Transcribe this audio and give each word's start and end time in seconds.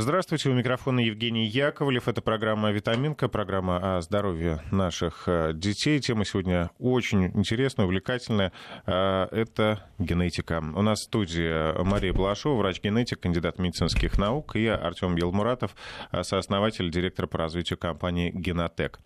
Здравствуйте, 0.00 0.48
у 0.48 0.52
микрофона 0.54 1.00
Евгений 1.00 1.48
Яковлев. 1.48 2.06
Это 2.06 2.22
программа 2.22 2.70
«Витаминка», 2.70 3.26
программа 3.26 3.96
о 3.96 4.00
здоровье 4.00 4.60
наших 4.70 5.24
э, 5.26 5.50
детей. 5.52 5.98
Тема 5.98 6.24
сегодня 6.24 6.70
очень 6.78 7.26
интересная, 7.36 7.84
увлекательная. 7.84 8.52
Э, 8.86 9.26
это 9.32 9.84
генетика. 9.98 10.62
У 10.76 10.82
нас 10.82 11.00
в 11.00 11.02
студии 11.02 11.82
Мария 11.82 12.12
Балашова, 12.12 12.58
врач-генетик, 12.58 13.18
кандидат 13.18 13.58
медицинских 13.58 14.18
наук, 14.18 14.54
и 14.54 14.66
Артем 14.66 15.16
Елмуратов, 15.16 15.74
э, 16.12 16.22
сооснователь, 16.22 16.90
директор 16.92 17.26
по 17.26 17.38
развитию 17.38 17.76
компании 17.76 18.30
«Генотек». 18.32 19.00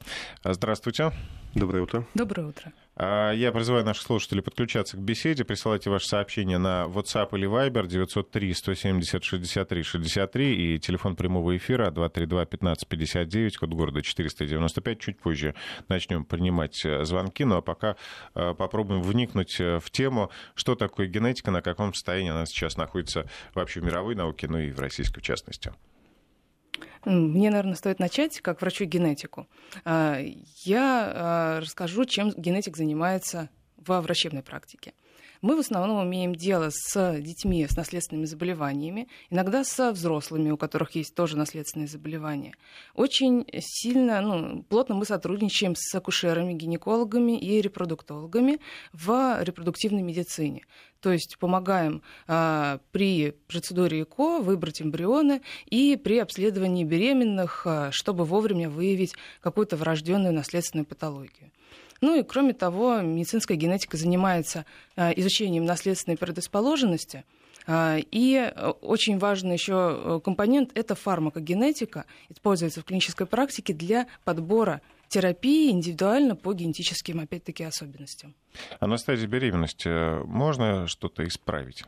Здравствуйте. 0.45 1.13
Доброе 1.55 1.85
утро. 1.85 2.07
Доброе 2.13 2.49
утро. 2.49 2.71
А, 2.95 3.33
я 3.33 3.53
призываю 3.53 3.85
наших 3.85 4.03
слушателей 4.03 4.43
подключаться 4.43 4.97
к 4.97 5.01
беседе. 5.01 5.45
Присылайте 5.45 5.89
ваши 5.89 6.07
сообщения 6.07 6.59
на 6.59 6.85
WhatsApp 6.89 7.29
или 7.33 7.49
Viber 7.49 7.87
903 7.87 8.53
170 8.53 9.25
63 9.25 9.83
63 9.83 10.75
и 10.75 10.79
телефон 10.79 11.17
прямого 11.17 11.57
эфира 11.57 11.91
232 11.91 12.45
15 12.45 12.89
59, 12.89 13.57
код 13.57 13.71
города 13.71 14.03
495. 14.03 15.01
Чуть 15.01 15.19
позже 15.19 15.55
начнем 15.89 16.25
принимать 16.25 16.85
э, 16.85 17.05
звонки. 17.05 17.45
Ну 17.45 17.57
а 17.57 17.63
пока 17.63 17.97
э, 18.35 18.55
попробуем 18.55 19.03
вникнуть 19.03 19.59
э, 19.59 19.79
в 19.81 19.91
тему, 19.91 20.31
что 20.55 20.75
такое 20.75 21.07
генетика, 21.07 21.51
на 21.51 21.63
каком 21.63 21.95
состоянии 21.95 22.31
она 22.31 22.45
сейчас 22.45 22.77
находится 22.77 23.27
вообще 23.55 23.81
в 23.81 23.85
мировой 23.85 24.15
науке, 24.15 24.49
ну 24.49 24.59
и 24.59 24.71
в 24.71 24.79
российской 24.81 25.21
в 25.21 25.23
частности. 25.23 25.73
Мне, 27.05 27.51
наверное, 27.51 27.75
стоит 27.75 27.99
начать 27.99 28.41
как 28.41 28.61
врачу-генетику. 28.61 29.47
А, 29.85 30.19
я 30.65 31.13
а, 31.15 31.61
расскажу, 31.61 32.05
чем 32.05 32.31
генетик 32.37 32.77
занимается 32.77 33.49
во 33.77 34.01
врачебной 34.01 34.43
практике. 34.43 34.93
Мы 35.43 35.57
в 35.57 35.59
основном 35.59 36.07
имеем 36.07 36.37
дело 36.37 36.69
с 36.71 37.19
детьми 37.19 37.67
с 37.67 37.77
наследственными 37.77 38.27
заболеваниями, 38.27 39.09
иногда 39.29 39.65
со 39.65 39.91
взрослыми, 39.91 40.53
у 40.53 40.57
которых 40.57 40.93
есть 40.93 41.17
тоже 41.17 41.37
наследственные 41.37 41.89
заболевания. 41.89 42.55
Очень 42.95 43.45
сильно, 43.59 44.21
ну, 44.21 44.63
плотно 44.63 44.95
мы 44.95 45.05
сотрудничаем 45.05 45.75
с 45.77 45.93
акушерами, 45.97 46.53
гинекологами 46.53 47.37
и 47.37 47.61
репродуктологами 47.61 48.61
в 48.93 49.43
репродуктивной 49.43 50.03
медицине. 50.03 50.63
То 51.01 51.11
есть 51.11 51.37
помогаем 51.41 52.03
а, 52.29 52.79
при 52.93 53.33
процедуре 53.49 54.03
ЭКО 54.03 54.39
выбрать 54.39 54.81
эмбрионы 54.81 55.43
и 55.67 55.97
при 55.97 56.19
обследовании 56.19 56.85
беременных, 56.85 57.67
а, 57.67 57.91
чтобы 57.91 58.25
вовремя 58.25 58.71
выявить 58.71 59.17
какую-то 59.41 59.77
врожденную 59.77 60.33
наследственную 60.33 60.87
патологию. 60.87 61.51
Ну 62.03 62.19
и 62.19 62.23
кроме 62.25 62.53
того, 62.53 63.01
медицинская 63.01 63.57
генетика 63.57 63.97
занимается 63.97 64.67
а, 64.97 65.13
изучением 65.13 65.65
наследственной 65.65 66.19
предрасположенности. 66.19 67.25
А, 67.67 67.97
и 67.99 68.53
очень 68.83 69.19
важный 69.19 69.53
еще 69.53 69.73
э, 69.75 70.21
компонент– 70.23 70.73
это 70.75 70.97
фармакогенетика, 70.97 72.07
используется 72.29 72.81
в 72.81 72.85
клинической 72.85 73.27
практике 73.27 73.73
для 73.73 74.09
подбора 74.25 74.81
терапии 75.07 75.71
индивидуально 75.71 76.35
по 76.35 76.55
генетическим, 76.55 77.21
опять-таки, 77.21 77.63
особенностям. 77.63 78.35
А 78.81 78.89
на 78.89 78.97
стадии 78.97 79.27
беременности 79.27 79.89
э, 79.89 80.25
можно 80.25 80.89
что-то 80.89 81.25
исправить? 81.25 81.85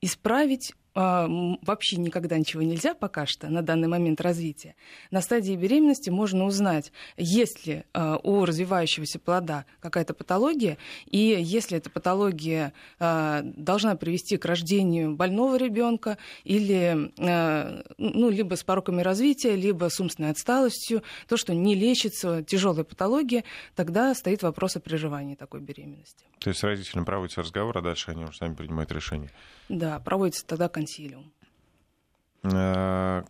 Исправить 0.00 0.72
вообще 0.94 1.96
никогда 1.96 2.36
ничего 2.36 2.62
нельзя 2.62 2.94
пока 2.94 3.26
что 3.26 3.48
на 3.48 3.62
данный 3.62 3.88
момент 3.88 4.20
развития. 4.20 4.74
На 5.10 5.20
стадии 5.20 5.54
беременности 5.54 6.10
можно 6.10 6.44
узнать, 6.44 6.92
есть 7.16 7.66
ли 7.66 7.84
а, 7.94 8.18
у 8.22 8.44
развивающегося 8.44 9.18
плода 9.18 9.64
какая-то 9.80 10.12
патология, 10.14 10.76
и 11.06 11.18
если 11.18 11.78
эта 11.78 11.88
патология 11.88 12.72
а, 12.98 13.40
должна 13.42 13.96
привести 13.96 14.36
к 14.36 14.44
рождению 14.44 15.14
больного 15.14 15.56
ребенка 15.56 16.18
или 16.44 17.12
ну, 17.98 18.30
либо 18.30 18.54
с 18.54 18.62
пороками 18.62 19.02
развития, 19.02 19.56
либо 19.56 19.88
с 19.88 20.00
умственной 20.00 20.30
отсталостью, 20.30 21.02
то, 21.28 21.36
что 21.36 21.54
не 21.54 21.74
лечится, 21.74 22.42
тяжелая 22.42 22.84
патология, 22.84 23.44
тогда 23.74 24.14
стоит 24.14 24.42
вопрос 24.42 24.76
о 24.76 24.80
прерывании 24.80 25.34
такой 25.34 25.60
беременности. 25.60 26.24
То 26.38 26.50
есть 26.50 26.60
с 26.60 26.64
родителями 26.64 27.04
проводится 27.04 27.42
разговор, 27.42 27.78
а 27.78 27.82
дальше 27.82 28.10
они 28.10 28.24
уже 28.24 28.36
сами 28.36 28.54
принимают 28.54 28.90
решение? 28.92 29.30
Да, 29.68 30.00
проводится 30.00 30.44
тогда 30.44 30.68
консилиум. 30.82 31.32
Э, 32.42 33.22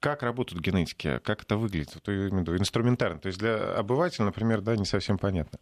как 0.00 0.22
работают 0.22 0.62
генетики? 0.62 1.20
Как 1.24 1.42
это 1.42 1.56
выглядит? 1.56 1.96
То, 2.02 2.28
инструментарно. 2.28 3.18
То 3.18 3.28
есть 3.28 3.38
для 3.38 3.74
обывателя, 3.74 4.24
например, 4.24 4.60
да, 4.60 4.76
не 4.76 4.84
совсем 4.84 5.18
понятно. 5.18 5.58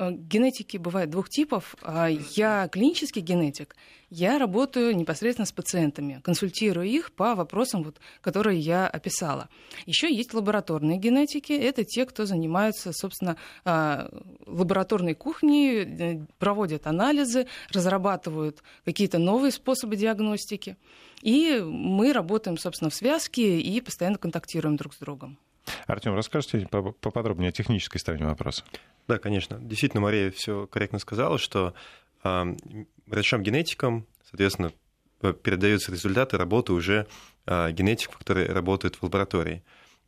Э, 0.00 0.12
генетики 0.12 0.78
бывают 0.78 1.10
двух 1.10 1.28
типов. 1.28 1.76
А 1.82 2.08
я 2.08 2.68
клинический 2.68 3.20
генетик, 3.20 3.76
я 4.08 4.38
работаю 4.38 4.96
непосредственно 4.96 5.44
с 5.44 5.52
пациентами, 5.52 6.20
консультирую 6.24 6.88
их 6.88 7.12
по 7.12 7.34
вопросам, 7.34 7.82
вот, 7.82 8.00
которые 8.22 8.58
я 8.58 8.88
описала. 8.88 9.50
Еще 9.84 10.12
есть 10.12 10.32
лабораторные 10.32 10.96
генетики, 10.96 11.52
это 11.52 11.84
те, 11.84 12.06
кто 12.06 12.24
занимаются, 12.24 12.92
собственно, 12.94 13.36
а, 13.64 14.08
лабораторной 14.46 15.14
кухней, 15.14 15.84
э, 15.84 16.26
проводят 16.38 16.86
анализы, 16.86 17.46
разрабатывают 17.70 18.62
какие-то 18.86 19.18
новые 19.18 19.52
способы 19.52 19.96
диагностики. 19.96 20.78
И 21.20 21.60
мы 21.62 22.14
работаем, 22.14 22.56
собственно, 22.56 22.88
в 22.88 22.94
связке 22.94 23.60
и 23.60 23.80
постоянно 23.82 24.16
контактируем 24.16 24.76
друг 24.76 24.94
с 24.94 24.98
другом. 24.98 25.38
Артем, 25.86 26.14
расскажите 26.14 26.66
поподробнее 26.68 27.50
о 27.50 27.52
технической 27.52 28.00
стороне 28.00 28.24
вопроса. 28.24 28.64
Да, 29.08 29.18
конечно. 29.18 29.58
Действительно, 29.60 30.02
Мария 30.02 30.30
все 30.30 30.66
корректно 30.66 30.98
сказала, 30.98 31.38
что 31.38 31.74
врачам-генетикам, 32.22 34.06
соответственно, 34.24 34.72
передаются 35.20 35.92
результаты 35.92 36.38
работы 36.38 36.72
уже 36.72 37.06
э, 37.46 37.72
генетиков, 37.72 38.18
которые 38.18 38.48
работают 38.48 38.96
в 38.96 39.02
лаборатории. 39.02 39.62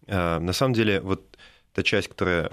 Э, 0.06 0.38
на 0.38 0.53
самом 0.53 0.75
деле, 0.75 1.00
вот 1.00 1.36
та 1.75 1.82
часть, 1.82 2.08
которая 2.08 2.50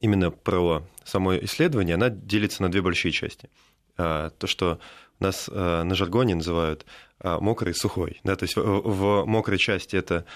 именно 0.00 0.30
про 0.30 0.86
само 1.04 1.36
исследование, 1.38 1.94
она 1.94 2.10
делится 2.10 2.62
на 2.62 2.70
две 2.70 2.82
большие 2.82 3.12
части. 3.12 3.48
Э, 3.96 4.30
то, 4.38 4.46
что 4.46 4.78
нас 5.20 5.48
на 5.48 5.94
жаргоне 5.94 6.34
называют 6.34 6.84
э, 7.20 7.38
мокрый 7.38 7.70
и 7.70 7.74
сухой. 7.74 8.20
Да, 8.24 8.34
то 8.34 8.44
есть 8.44 8.56
в, 8.56 9.24
мокрой 9.24 9.58
части 9.58 9.94
это 9.96 10.26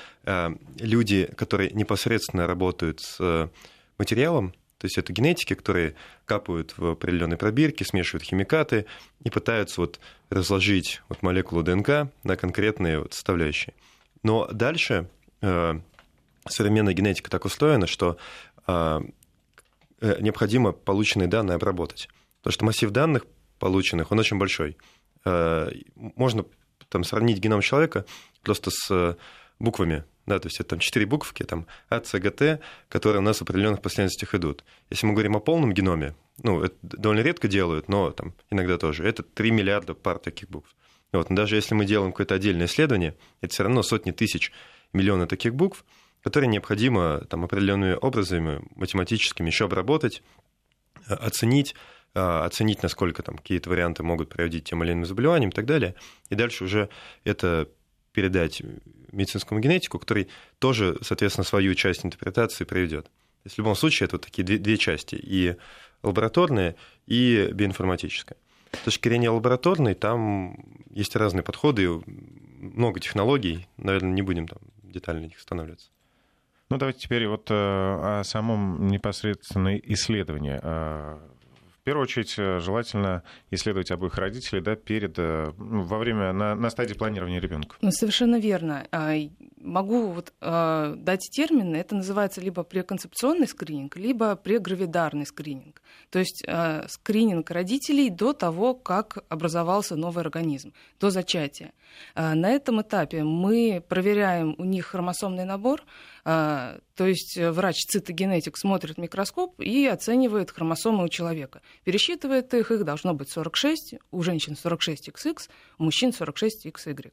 люди, 0.79 1.29
которые 1.37 1.71
непосредственно 1.71 2.47
работают 2.47 3.01
с 3.01 3.51
материалом, 3.99 4.55
то 4.79 4.85
есть 4.85 4.97
это 4.97 5.13
генетики, 5.13 5.55
которые 5.55 5.97
капают 6.25 6.75
в 6.79 6.91
определенные 6.91 7.37
пробирки, 7.37 7.83
смешивают 7.83 8.23
химикаты 8.23 8.87
и 9.25 9.29
пытаются 9.31 9.81
вот 9.81 9.99
разложить 10.31 11.03
вот 11.09 11.23
молекулу 11.23 11.65
ДНК 11.65 12.11
на 12.23 12.37
конкретные 12.37 13.01
вот 13.01 13.13
составляющие. 13.13 13.75
Но 14.23 14.47
дальше 14.47 15.09
э, 15.41 15.81
современная 16.49 16.95
генетика 16.95 17.29
так 17.29 17.45
устроена, 17.45 17.89
что 17.89 18.19
э, 18.69 19.01
необходимо 20.01 20.71
полученные 20.71 21.27
данные 21.27 21.57
обработать. 21.57 22.09
Потому 22.41 22.53
что 22.53 22.65
массив 22.65 22.91
данных 22.91 23.27
полученных, 23.59 24.13
он 24.13 24.21
очень 24.21 24.39
большой. 24.39 24.77
Э, 25.25 25.71
можно 25.97 26.45
там, 26.89 27.03
сравнить 27.03 27.39
геном 27.39 27.63
человека 27.63 28.05
просто 28.43 28.71
с 28.71 29.17
буквами 29.59 30.05
да, 30.29 30.39
то 30.39 30.47
есть 30.47 30.61
это 30.61 30.71
там 30.71 30.79
четыре 30.79 31.07
буквки, 31.07 31.43
там 31.43 31.67
А, 31.89 32.03
С, 32.03 32.19
Г, 32.19 32.31
Т, 32.31 32.61
которые 32.89 33.21
у 33.21 33.23
нас 33.23 33.39
в 33.39 33.43
определенных 33.43 33.83
последовательностях 33.83 34.35
идут. 34.35 34.65
Если 34.91 35.07
мы 35.07 35.13
говорим 35.13 35.37
о 35.37 35.41
полном 35.41 35.73
геноме, 35.73 36.15
ну, 36.43 36.63
это 36.63 36.77
довольно 36.83 37.21
редко 37.21 37.49
делают, 37.49 37.89
но 37.89 38.11
там 38.13 38.35
иногда 38.51 38.79
тоже, 38.79 39.05
это 39.07 39.23
3 39.23 39.51
миллиарда 39.51 39.95
пар 39.95 40.19
таких 40.19 40.49
букв. 40.49 40.75
Вот, 41.13 41.31
но 41.31 41.37
даже 41.37 41.57
если 41.57 41.75
мы 41.75 41.85
делаем 41.85 42.13
какое-то 42.13 42.35
отдельное 42.35 42.67
исследование, 42.67 43.17
это 43.41 43.53
все 43.53 43.63
равно 43.63 43.83
сотни 43.83 44.11
тысяч, 44.11 44.53
миллионы 44.93 45.27
таких 45.27 45.55
букв, 45.55 45.85
которые 46.23 46.49
необходимо 46.49 47.21
там, 47.29 47.45
определенными 47.45 47.97
образами 48.01 48.61
математическими 48.75 49.47
еще 49.49 49.65
обработать, 49.65 50.23
э, 51.09 51.15
оценить, 51.15 51.75
э, 52.15 52.21
оценить, 52.21 52.83
насколько 52.83 53.23
там 53.23 53.39
какие-то 53.39 53.71
варианты 53.71 54.03
могут 54.03 54.29
приводить 54.29 54.65
тем 54.65 54.85
или 54.85 54.93
иным 54.93 55.07
заболеваниям 55.07 55.51
и 55.51 55.55
так 55.55 55.67
далее. 55.67 55.95
И 56.29 56.35
дальше 56.35 56.65
уже 56.65 56.89
это 57.25 57.69
передать 58.19 58.63
медицинскому 59.13 59.61
генетику, 59.61 60.01
который 60.01 60.27
тоже, 60.59 60.99
соответственно, 61.03 61.45
свою 61.45 61.75
часть 61.75 62.05
интерпретации 62.05 62.65
есть 63.45 63.55
в 63.55 63.59
любом 63.59 63.77
случае 63.77 64.07
это 64.07 64.17
вот 64.17 64.25
такие 64.25 64.45
две, 64.45 64.59
две 64.59 64.77
части, 64.77 65.15
и 65.15 65.55
лабораторная, 66.03 66.75
и 67.07 67.49
биоинформатическая. 67.53 68.37
С 68.73 68.79
точки 68.85 69.09
зрения 69.09 69.31
лабораторной, 69.31 69.95
там 69.95 70.57
есть 70.91 71.15
разные 71.15 71.45
подходы, 71.45 71.89
много 72.59 72.99
технологий, 72.99 73.69
наверное, 73.77 74.13
не 74.13 74.23
будем 74.23 74.49
там 74.49 74.59
детально 74.83 75.23
на 75.23 75.27
них 75.27 75.39
останавливаться. 75.39 75.91
Ну, 76.71 76.77
давайте 76.77 76.99
теперь 76.99 77.29
вот 77.29 77.49
э, 77.51 77.55
о 77.55 78.23
самом 78.25 78.89
непосредственно 78.89 79.77
исследовании. 79.79 80.59
Первую 81.89 82.03
очередь 82.03 82.35
э, 82.37 82.59
желательно 82.59 83.23
исследовать 83.51 83.91
обоих 83.91 84.19
родителей 84.19 84.61
да, 84.61 84.77
перед, 84.77 85.19
э, 85.19 85.55
ну, 85.57 85.85
во 85.85 85.97
время, 85.97 86.35
на, 86.35 86.55
на 86.55 86.69
стадии 86.69 86.93
планирования 86.93 87.41
ребенка. 87.41 87.77
Ну, 87.81 87.91
совершенно 87.93 88.39
верно. 88.39 88.87
А, 88.93 89.15
могу 89.59 90.09
вот, 90.09 90.35
э, 90.43 90.95
дать 90.99 91.31
термины. 91.31 91.77
Это 91.77 91.95
называется 91.95 92.43
либо 92.43 92.63
преконцепционный 92.63 93.47
скрининг, 93.47 93.97
либо 93.97 94.37
прегравидарный 94.37 95.25
скрининг. 95.25 95.81
То 96.11 96.19
есть 96.19 96.45
э, 96.47 96.87
скрининг 96.89 97.51
родителей 97.51 98.11
до 98.11 98.35
того, 98.35 98.75
как 98.75 99.25
образовался 99.31 99.97
новый 99.97 100.23
организм, 100.23 100.75
до 101.01 101.09
зачатия. 101.09 101.73
Э, 102.15 102.35
на 102.35 102.51
этом 102.51 102.83
этапе 102.83 103.23
мы 103.25 103.83
проверяем 103.89 104.55
у 104.59 104.65
них 104.65 104.89
хромосомный 104.89 105.47
набор, 105.47 105.85
то 106.29 107.07
есть 107.07 107.39
врач-цитогенетик 107.39 108.59
смотрит 108.59 108.99
микроскоп 108.99 109.59
и 109.61 109.87
оценивает 109.87 110.51
хромосомы 110.51 111.05
у 111.05 111.09
человека. 111.09 111.63
Пересчитывает 111.85 112.53
их, 112.53 112.71
их 112.71 112.85
должно 112.85 113.15
быть 113.15 113.31
46, 113.31 113.95
у 114.11 114.23
женщин 114.23 114.55
46XX, 114.63 115.39
у 115.79 115.85
мужчин 115.85 116.11
46XY. 116.11 117.13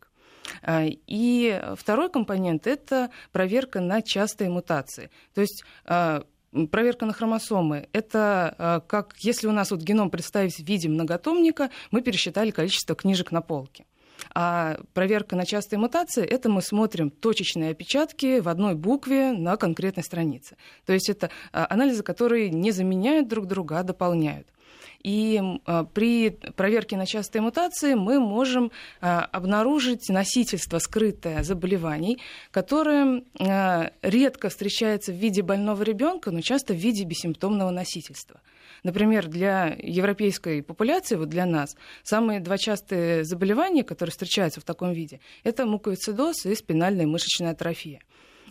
А, 0.62 0.84
и 0.86 1.62
второй 1.78 2.10
компонент– 2.10 2.68
это 2.68 3.10
проверка 3.32 3.80
на 3.80 4.02
частые 4.02 4.50
мутации. 4.50 5.10
То 5.34 5.42
есть 5.42 5.64
а, 5.86 6.24
проверка 6.72 7.06
на 7.06 7.14
хромосомы. 7.14 7.88
Это 7.94 8.56
а, 8.58 8.80
как 8.82 9.16
если 9.20 9.48
у 9.48 9.52
нас 9.52 9.72
вот 9.72 9.82
геном 9.82 10.10
представить 10.10 10.56
в 10.56 10.64
виде 10.64 10.90
многотомника, 10.90 11.70
мы 11.92 12.02
пересчитали 12.02 12.52
количество 12.52 12.96
книжек 12.96 13.32
на 13.32 13.42
полке. 13.42 13.86
А 14.34 14.78
проверка 14.94 15.36
на 15.36 15.46
частые 15.46 15.80
мутации– 15.80 16.26
это 16.26 16.50
мы 16.50 16.62
смотрим 16.62 17.10
точечные 17.10 17.72
опечатки 17.72 18.40
в 18.40 18.50
одной 18.50 18.76
букве 18.76 19.32
на 19.32 19.58
конкретной 19.58 20.04
странице. 20.04 20.58
То 20.86 20.94
есть 20.94 21.10
это 21.10 21.30
анализы, 21.52 22.04
которые 22.04 22.50
не 22.50 22.72
заменяют 22.72 23.28
друг 23.28 23.48
друга, 23.48 23.80
а 23.80 23.84
дополняют. 23.84 24.48
И 25.06 25.40
а, 25.68 25.84
при 25.84 26.32
проверке 26.32 26.98
на 26.98 27.06
частые 27.06 27.44
мутации 27.44 27.94
мы 27.94 28.20
можем 28.20 28.72
а, 29.02 29.24
обнаружить 29.26 30.10
носительство 30.10 30.80
скрытое 30.80 31.44
заболеваний, 31.44 32.20
которое 32.50 33.24
а, 33.40 33.92
редко 34.02 34.50
встречается 34.50 35.12
в 35.12 35.16
виде 35.16 35.44
больного 35.44 35.84
ребенка, 35.84 36.32
но 36.32 36.42
часто 36.42 36.74
в 36.74 36.78
виде 36.78 37.04
бессимптомного 37.04 37.70
носительства. 37.70 38.42
Например, 38.86 39.28
для 39.28 39.76
европейской 39.82 40.62
популяции, 40.62 41.16
вот 41.16 41.28
для 41.28 41.48
нас, 41.48 41.76
самые 42.04 42.40
два 42.40 42.60
частые 42.60 43.24
заболевания, 43.24 43.84
которые 43.84 44.12
встречаются 44.12 44.62
в 44.62 44.64
таком 44.64 44.94
виде, 44.94 45.22
это 45.44 45.66
муковисцидоз 45.66 46.46
и 46.46 46.54
спинальная 46.54 47.08
мышечная 47.08 47.54
атрофия. 47.54 48.02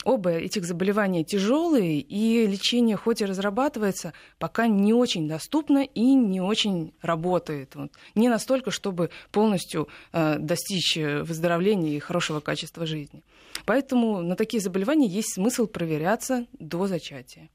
Оба 0.03 0.31
этих 0.31 0.65
заболевания 0.65 1.23
тяжелые, 1.23 2.01
и 2.01 2.49
лечение 2.49 2.97
хоть 2.97 3.21
и 3.21 3.27
разрабатывается, 3.27 4.13
пока 4.41 4.67
не 4.67 4.93
очень 4.93 5.29
доступно 5.29 5.85
и 5.85 6.15
не 6.15 6.41
очень 6.41 6.95
работает. 7.01 7.77
Вот. 7.77 7.93
Не 8.17 8.29
настолько, 8.29 8.73
чтобы 8.73 9.11
полностью 9.31 9.87
э, 10.13 10.39
достичь 10.41 10.97
выздоровления 10.97 11.97
и 11.97 12.01
хорошего 12.01 12.41
качества 12.41 12.87
жизни. 12.87 13.23
Поэтому 13.67 14.21
на 14.21 14.35
такие 14.35 14.61
заболевания 14.61 15.07
есть 15.07 15.35
смысл 15.35 15.69
проверяться 15.69 16.49
до 16.59 16.89
зачатия. 16.89 17.51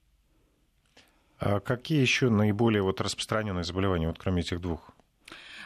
А 1.39 1.59
какие 1.59 2.01
еще 2.01 2.29
наиболее 2.29 2.81
вот 2.81 3.01
распространенные 3.01 3.63
заболевания, 3.63 4.07
вот 4.07 4.19
кроме 4.19 4.41
этих 4.41 4.61
двух? 4.61 4.91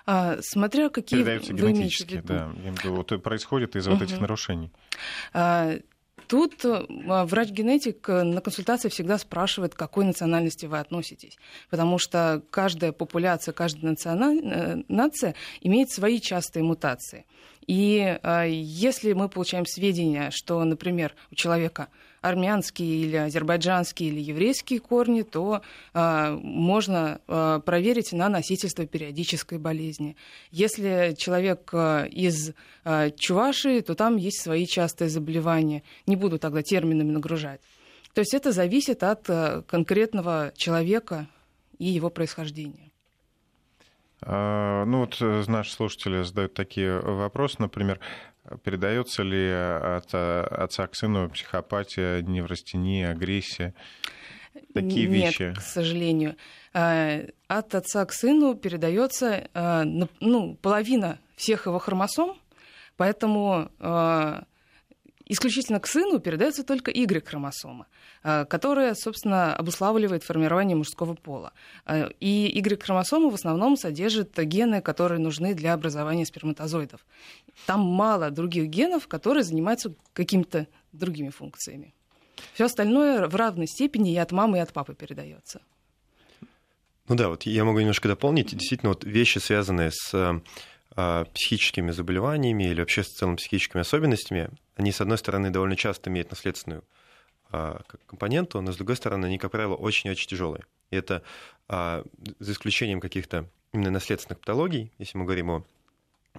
А, 0.05 0.37
смотря 0.41 0.89
какие 0.89 1.19
Передаются 1.19 1.53
генетически, 1.53 2.21
да. 2.23 2.49
Вот 2.85 3.23
происходит 3.23 3.75
из-за 3.75 3.91
угу. 3.91 3.99
вот 3.99 4.09
этих 4.09 4.19
нарушений. 4.19 4.71
А, 5.33 5.77
Тут 6.27 6.63
э, 6.65 6.85
врач-генетик 6.87 8.07
э, 8.09 8.23
на 8.23 8.41
консультации 8.41 8.89
всегда 8.89 9.17
спрашивает, 9.17 9.75
к 9.75 9.77
какой 9.77 10.05
национальности 10.05 10.65
вы 10.65 10.79
относитесь. 10.79 11.37
Потому 11.69 11.97
что 11.97 12.41
каждая 12.49 12.91
популяция, 12.91 13.53
каждая 13.53 13.91
националь... 13.91 14.39
Э, 14.43 14.83
нация 14.87 15.35
имеет 15.61 15.91
свои 15.91 16.19
частые 16.19 16.63
мутации. 16.63 17.25
И 17.65 18.19
если 18.45 19.13
мы 19.13 19.29
получаем 19.29 19.65
сведения, 19.65 20.31
что, 20.31 20.61
например, 20.65 21.15
у 21.31 21.35
человека 21.35 21.87
армянские 22.23 23.01
или 23.03 23.17
азербайджанские 23.17 24.09
или 24.09 24.21
еврейские 24.21 24.79
корни, 24.79 25.21
то 25.23 25.61
э, 25.93 26.37
можно 26.41 27.19
э, 27.27 27.59
проверить 27.65 28.13
на 28.13 28.29
носительство 28.29 28.85
периодической 28.85 29.59
болезни. 29.59 30.15
Если 30.49 31.15
человек 31.17 31.69
э, 31.73 32.07
из 32.07 32.53
э, 32.85 33.11
Чувашии, 33.17 33.81
то 33.81 33.93
там 33.93 34.15
есть 34.15 34.41
свои 34.41 34.65
частые 34.65 35.09
заболевания. 35.09 35.83
Не 36.07 36.15
буду 36.15 36.39
тогда 36.39 36.63
терминами 36.63 37.11
нагружать. 37.11 37.59
То 38.13 38.21
есть 38.21 38.33
это 38.33 38.51
зависит 38.51 39.03
от 39.03 39.27
конкретного 39.67 40.53
человека 40.55 41.27
и 41.77 41.85
его 41.85 42.09
происхождения. 42.09 42.91
Ну 44.25 44.99
вот 44.99 45.17
э, 45.19 45.43
наши 45.47 45.71
слушатели 45.73 46.23
задают 46.23 46.53
такие 46.53 46.99
вопросы, 46.99 47.57
например, 47.59 47.99
Передается 48.63 49.23
ли 49.23 49.49
от 49.49 50.13
отца 50.13 50.87
к 50.87 50.95
сыну 50.95 51.29
психопатия, 51.29 52.21
неврастения, 52.21 53.09
агрессия? 53.11 53.73
Такие 54.73 55.07
Нет, 55.07 55.39
вещи. 55.39 55.53
к 55.55 55.61
сожалению. 55.61 56.35
Э, 56.73 57.29
от 57.47 57.73
отца 57.73 58.05
к 58.05 58.13
сыну 58.13 58.55
передается 58.55 59.47
э, 59.53 59.83
ну, 59.83 60.55
половина 60.55 61.19
всех 61.35 61.65
его 61.65 61.79
хромосом, 61.79 62.37
поэтому 62.97 63.71
исключительно 65.33 65.79
к 65.79 65.87
сыну 65.87 66.19
передается 66.19 66.63
только 66.63 66.91
Y-хромосома, 66.91 67.87
э, 68.23 68.45
которая, 68.45 68.95
собственно, 68.95 69.55
обуславливает 69.55 70.23
формирование 70.23 70.75
мужского 70.75 71.15
пола. 71.15 71.53
Э, 71.85 72.09
и 72.19 72.47
Y-хромосома 72.55 73.29
в 73.29 73.33
основном 73.33 73.75
содержит 73.75 74.37
гены, 74.37 74.81
которые 74.81 75.19
нужны 75.19 75.53
для 75.53 75.73
образования 75.73 76.25
сперматозоидов. 76.25 77.05
Там 77.65 77.81
мало 77.81 78.29
других 78.29 78.67
генов, 78.67 79.07
которые 79.07 79.43
занимаются 79.43 79.93
какими-то 80.13 80.67
другими 80.91 81.29
функциями. 81.29 81.93
Все 82.53 82.65
остальное 82.65 83.27
в 83.27 83.35
равной 83.35 83.67
степени 83.67 84.13
и 84.13 84.17
от 84.17 84.31
мамы, 84.31 84.57
и 84.57 84.61
от 84.61 84.71
папы 84.73 84.93
передается. 84.93 85.61
Ну 87.07 87.15
да, 87.15 87.27
вот 87.29 87.43
я 87.43 87.65
могу 87.65 87.79
немножко 87.79 88.07
дополнить. 88.07 88.55
Действительно, 88.55 88.89
вот 88.89 89.03
вещи, 89.03 89.39
связанные 89.39 89.91
с 89.91 90.13
э, 90.13 90.39
психическими 90.95 91.91
заболеваниями 91.91 92.65
или 92.65 92.79
вообще 92.79 93.03
с 93.03 93.09
целым 93.09 93.37
психическими 93.37 93.81
особенностями, 93.81 94.49
они, 94.75 94.91
с 94.91 95.01
одной 95.01 95.17
стороны, 95.17 95.49
довольно 95.49 95.75
часто 95.75 96.09
имеют 96.09 96.29
наследственную 96.29 96.83
а, 97.49 97.81
компоненту, 98.05 98.61
но 98.61 98.71
с 98.71 98.77
другой 98.77 98.95
стороны, 98.95 99.25
они, 99.25 99.37
как 99.37 99.51
правило, 99.51 99.75
очень-очень 99.75 100.27
тяжелые. 100.27 100.63
И 100.91 100.95
это 100.95 101.23
а, 101.67 102.03
за 102.39 102.51
исключением 102.51 102.99
каких-то 102.99 103.49
именно 103.73 103.89
наследственных 103.89 104.39
патологий, 104.39 104.91
если 104.99 105.17
мы 105.17 105.25
говорим 105.25 105.49
о 105.49 105.65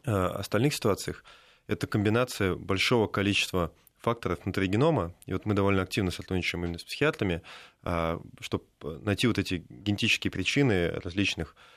остальных 0.04 0.74
ситуациях, 0.74 1.24
это 1.68 1.86
комбинация 1.86 2.56
большого 2.56 3.06
количества 3.06 3.72
факторов 3.98 4.40
внутри 4.44 4.66
генома. 4.66 5.14
И 5.26 5.32
вот 5.32 5.46
мы 5.46 5.54
довольно 5.54 5.82
активно 5.82 6.10
сотрудничаем 6.10 6.64
именно 6.64 6.78
с 6.78 6.84
психиатрами, 6.84 7.42
чтобы 8.40 8.64
найти 8.82 9.28
вот 9.28 9.38
эти 9.38 9.64
генетические 9.68 10.32
причины 10.32 10.90
различных 10.90 11.54
а, 11.54 11.73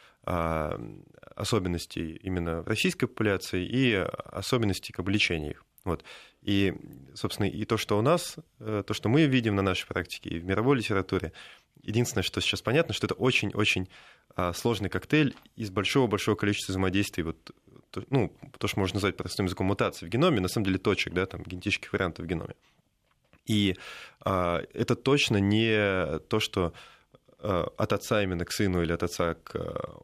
особенностей 1.35 2.15
именно 2.24 2.63
российской 2.63 3.07
популяции 3.07 3.65
и 3.65 3.94
особенностей 3.94 4.91
как 4.91 5.06
бы, 5.06 5.12
лечения 5.12 5.51
их. 5.51 5.65
Вот. 5.83 6.03
И, 6.41 6.74
собственно, 7.13 7.47
и 7.47 7.63
то, 7.63 7.77
что 7.77 7.97
у 7.97 8.01
нас, 8.01 8.35
э, 8.60 8.84
то, 8.86 8.93
что 8.93 9.07
мы 9.07 9.25
видим 9.25 9.55
на 9.55 9.62
нашей 9.62 9.88
практике 9.88 10.31
и 10.31 10.39
в 10.39 10.46
мировой 10.46 10.77
литературе, 10.77 11.31
единственное, 11.81 12.24
что 12.24 12.41
сейчас 12.41 12.62
понятно, 12.62 12.93
что 12.93 13.07
это 13.07 13.15
очень-очень 13.15 13.88
а, 14.36 14.53
сложный 14.53 14.89
коктейль 14.89 15.36
из 15.55 15.69
большого-большого 15.69 16.36
количества 16.36 16.74
взаимодействий, 16.74 17.24
вот, 17.24 17.51
ну, 18.10 18.34
то, 18.60 18.67
что 18.67 18.79
можно 18.79 18.96
назвать 18.96 19.15
простым 19.15 19.46
языком 19.46 19.67
мутаций 19.67 20.07
в 20.07 20.12
геноме, 20.12 20.41
на 20.41 20.50
самом 20.50 20.65
деле 20.65 20.77
точек, 20.77 21.13
да, 21.13 21.25
там, 21.25 21.41
генетических 21.43 21.93
вариантов 21.93 22.25
в 22.25 22.27
геноме. 22.27 22.55
И 23.46 23.75
а, 24.19 24.62
это 24.74 24.96
точно 24.96 25.38
не 25.38 26.19
то, 26.27 26.39
что 26.41 26.65
а, 26.65 26.74
от 27.39 27.94
отца 27.94 28.24
именно 28.24 28.46
к 28.46 28.51
сыну 28.51 28.82
или 28.82 28.91
от 28.91 29.03
отца 29.03 29.36
к 29.36 30.01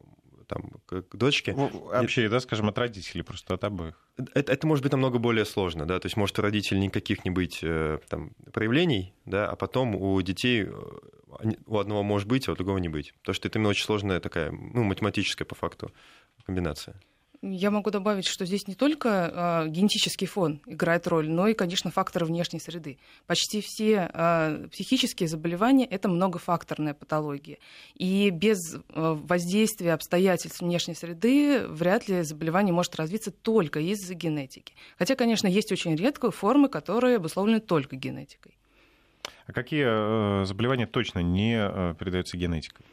там, 0.47 0.69
к 0.85 1.15
дочке. 1.15 1.53
Вообще, 1.53 2.29
да, 2.29 2.39
скажем, 2.39 2.69
от 2.69 2.77
родителей, 2.77 3.23
просто 3.23 3.53
от 3.53 3.63
обоих. 3.63 3.95
Это, 4.33 4.51
это 4.51 4.67
может 4.67 4.83
быть 4.83 4.91
намного 4.91 5.17
более 5.17 5.45
сложно, 5.45 5.85
да, 5.85 5.99
то 5.99 6.05
есть 6.05 6.17
может 6.17 6.37
у 6.39 6.41
родителей 6.41 6.79
никаких 6.79 7.25
не 7.25 7.31
быть 7.31 7.59
э, 7.63 7.99
там, 8.09 8.31
проявлений, 8.51 9.13
да, 9.25 9.49
а 9.49 9.55
потом 9.55 9.95
у 9.95 10.21
детей 10.21 10.65
э, 10.65 10.71
у 11.65 11.77
одного 11.77 12.03
может 12.03 12.27
быть, 12.27 12.47
а 12.47 12.51
у 12.51 12.55
другого 12.55 12.77
не 12.77 12.89
быть. 12.89 13.13
Потому 13.21 13.33
что 13.33 13.47
это 13.47 13.57
именно 13.57 13.69
очень 13.69 13.85
сложная 13.85 14.19
такая, 14.19 14.51
ну, 14.51 14.83
математическая 14.83 15.45
по 15.45 15.55
факту 15.55 15.91
комбинация. 16.45 16.99
Я 17.45 17.71
могу 17.71 17.91
добавить, 17.91 18.25
что 18.25 18.45
здесь 18.45 18.69
не 18.69 18.73
только 18.73 19.63
э, 19.65 19.67
генетический 19.67 20.27
фон 20.27 20.61
играет 20.65 21.05
роль, 21.07 21.29
но 21.29 21.49
и, 21.49 21.53
конечно, 21.53 21.91
факторы 21.91 22.25
внешней 22.25 22.61
среды. 22.61 22.99
Почти 23.27 23.59
все 23.59 24.09
э, 24.13 24.67
психические 24.71 25.27
заболевания 25.27 25.85
это 25.85 26.07
многофакторная 26.07 26.93
патология. 26.93 27.57
И 27.95 28.29
без 28.29 28.75
э, 28.75 28.79
воздействия 28.93 29.91
обстоятельств 29.91 30.61
внешней 30.61 30.95
среды 30.95 31.67
вряд 31.67 32.07
ли 32.07 32.21
заболевание 32.21 32.73
может 32.73 32.95
развиться 32.95 33.31
только 33.31 33.81
из-за 33.81 34.13
генетики. 34.13 34.73
Хотя, 34.97 35.15
конечно, 35.15 35.47
есть 35.47 35.69
очень 35.73 35.97
редкие 35.97 36.31
формы, 36.31 36.69
которые 36.69 37.17
обусловлены 37.17 37.59
только 37.59 37.97
генетикой. 37.97 38.57
А 39.47 39.51
какие 39.51 39.83
э, 39.85 40.45
заболевания 40.45 40.87
точно 40.87 41.19
не 41.19 41.57
э, 41.57 41.93
передаются 41.99 42.37
генетикой? 42.37 42.85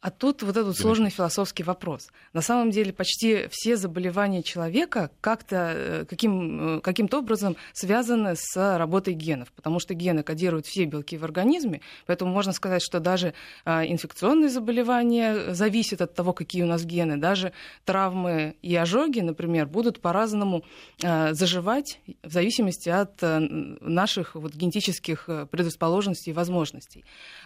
А 0.00 0.10
тут 0.10 0.44
вот 0.44 0.56
этот 0.56 0.76
сложный 0.76 1.10
философский 1.10 1.64
вопрос. 1.64 2.10
На 2.32 2.40
самом 2.40 2.70
деле 2.70 2.92
почти 2.92 3.48
все 3.50 3.76
заболевания 3.76 4.44
человека 4.44 5.10
как-то, 5.20 5.72
э, 5.74 6.04
каким, 6.08 6.76
э, 6.76 6.80
каким-то 6.80 7.18
образом 7.18 7.56
связаны 7.72 8.34
с 8.36 8.78
работой 8.78 9.14
генов, 9.14 9.50
потому 9.52 9.80
что 9.80 9.94
гены 9.94 10.22
кодируют 10.22 10.66
все 10.66 10.84
белки 10.84 11.18
в 11.18 11.24
организме, 11.24 11.80
поэтому 12.06 12.32
можно 12.32 12.52
сказать, 12.52 12.80
что 12.80 13.00
даже 13.00 13.34
а, 13.64 13.84
инфекционные 13.84 14.50
заболевания 14.50 15.52
зависят 15.52 16.00
от 16.00 16.14
того, 16.14 16.32
какие 16.32 16.62
у 16.62 16.66
нас 16.66 16.84
гены. 16.84 17.16
Даже 17.16 17.52
травмы 17.84 18.54
и 18.62 18.76
ожоги, 18.76 19.20
например, 19.20 19.66
будут 19.66 20.00
по-разному 20.00 20.64
заживать 21.00 22.00
в 22.22 22.32
зависимости 22.32 22.88
от 22.88 23.20
э, 23.22 23.38
наших 23.40 24.36
вот, 24.36 24.54
генетических 24.54 25.28
предрасположенностей 25.50 26.30
и 26.30 26.34
возможностей. 26.34 27.04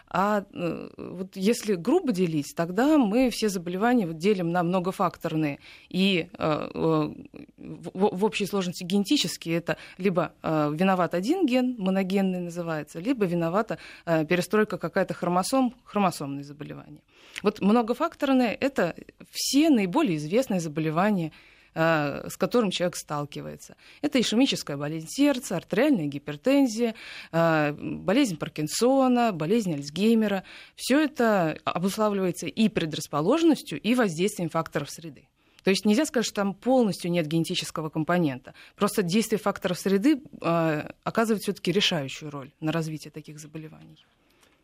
А 0.09 0.45
вот 0.53 1.37
если 1.37 1.75
грубо 1.75 2.13
делить, 2.13 2.42
делить, 2.43 2.55
тогда 2.55 2.99
мы 2.99 3.31
все 3.31 3.49
заболевания 3.49 4.07
делим 4.13 4.51
на 4.51 4.63
многофакторные. 4.63 5.59
И 5.89 6.29
э, 6.39 6.71
э, 6.75 7.11
в 7.59 8.25
общей 8.25 8.47
сложности 8.47 8.85
генетические 8.85 9.57
это 9.57 9.77
либо 9.99 10.33
э, 10.43 10.73
виноват 10.75 11.15
один 11.15 11.47
ген, 11.47 11.77
моногенный 11.79 12.41
называется, 12.41 13.01
либо 13.01 13.25
виновата 13.25 13.79
перестройка 14.05 14.79
какая-то 14.79 15.15
хромосом, 15.15 15.75
хромосомные 15.85 16.45
заболевания. 16.45 17.01
Вот 17.43 17.61
многофакторные– 17.61 18.55
это 18.61 18.95
все 19.31 19.71
наиболее 19.71 20.17
известные 20.17 20.61
заболевания 20.61 21.33
с 21.75 22.37
которым 22.37 22.71
человек 22.71 22.97
сталкивается. 22.97 23.77
Это 24.01 24.21
ишемическая 24.21 24.77
болезнь 24.77 25.09
сердца, 25.09 25.57
артериальная 25.57 26.07
гипертензия, 26.07 26.95
э, 27.33 27.73
болезнь 27.73 28.37
Паркинсона, 28.37 29.33
болезнь 29.33 29.73
Альцгеймера. 29.75 30.45
Все 30.77 31.01
это 31.01 31.59
обуславливается 31.65 32.47
и 32.47 32.69
предрасположенностью, 32.69 33.81
и 33.81 33.95
воздействием 33.95 34.51
факторов 34.51 34.91
среды. 34.91 35.29
То 35.65 35.71
есть 35.71 35.85
нельзя 35.85 36.05
сказать, 36.07 36.27
что 36.27 36.35
там 36.35 36.55
полностью 36.55 37.11
нет 37.11 37.27
генетического 37.27 37.89
компонента. 37.89 38.53
Просто 38.75 39.03
действие 39.03 39.39
факторов 39.39 39.79
среды 39.79 40.21
э, 40.41 40.91
оказывает 41.05 41.43
все-таки 41.43 41.71
решающую 41.71 42.31
роль 42.31 42.51
на 42.61 42.73
развитие 42.73 43.11
таких 43.11 43.39
заболеваний. 43.39 44.05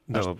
Да, 0.09 0.21
а 0.21 0.37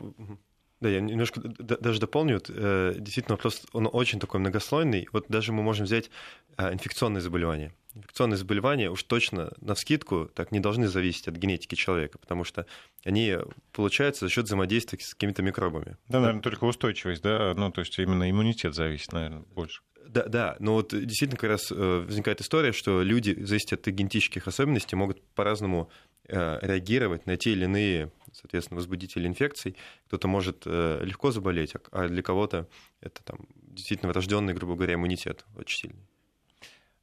да, 0.81 0.89
я 0.89 1.01
немножко 1.01 1.41
даже 1.41 1.99
дополню. 1.99 2.41
Э, 2.49 2.95
действительно, 2.99 3.35
вопрос, 3.35 3.63
он 3.73 3.89
очень 3.93 4.21
такой 4.21 4.39
многослойный. 4.39 5.09
Вот 5.13 5.27
даже 5.29 5.53
мы 5.53 5.63
можем 5.63 5.87
взять 5.87 6.11
э, 6.57 6.73
инфекционные 6.73 7.21
заболевания. 7.21 7.73
Инфекционные 7.95 8.37
заболевания 8.37 8.89
уж 8.89 9.03
точно 9.03 9.53
на 9.61 9.75
вскидку 9.75 10.31
так 10.33 10.53
не 10.53 10.61
должны 10.61 10.87
зависеть 10.87 11.27
от 11.27 11.35
генетики 11.35 11.75
человека, 11.75 12.19
потому 12.19 12.45
что 12.45 12.65
они 13.05 13.39
получаются 13.73 14.27
за 14.27 14.31
счет 14.31 14.45
взаимодействия 14.45 15.01
с 15.01 15.15
какими-то 15.15 15.43
микробами. 15.43 15.97
Да, 16.07 16.21
наверное, 16.21 16.43
только 16.43 16.65
устойчивость, 16.65 17.23
да, 17.23 17.55
ну, 17.57 17.73
то 17.73 17.81
есть 17.81 17.99
именно 17.99 18.31
иммунитет 18.31 18.75
зависит, 18.75 19.13
наверное, 19.13 19.43
больше. 19.55 19.83
Да, 20.07 20.27
да, 20.27 20.57
но 20.61 20.75
вот 20.75 20.91
действительно 20.91 21.39
как 21.39 21.51
раз 21.51 21.73
э, 21.73 22.05
возникает 22.07 22.41
история, 22.41 22.71
что 22.71 23.03
люди, 23.03 23.37
зависит 23.43 23.73
от 23.73 23.89
генетических 23.89 24.47
особенностей, 24.47 24.95
могут 24.95 25.21
по-разному 25.35 25.91
реагировать 26.31 27.25
на 27.25 27.39
те 27.39 27.53
или 27.53 27.65
иные 27.65 28.13
соответственно, 28.33 28.77
возбудители 28.77 29.27
инфекций. 29.27 29.77
Кто-то 30.07 30.29
может 30.29 30.63
э, 30.67 31.01
легко 31.03 31.31
заболеть, 31.31 31.75
а 31.93 32.09
для 32.09 32.23
кого-то 32.23 32.69
это 33.01 33.23
там, 33.25 33.41
действительно 33.55 34.13
врожденный, 34.13 34.55
грубо 34.55 34.75
говоря, 34.75 34.95
иммунитет 34.95 35.45
очень 35.57 35.79
сильный. 35.79 36.09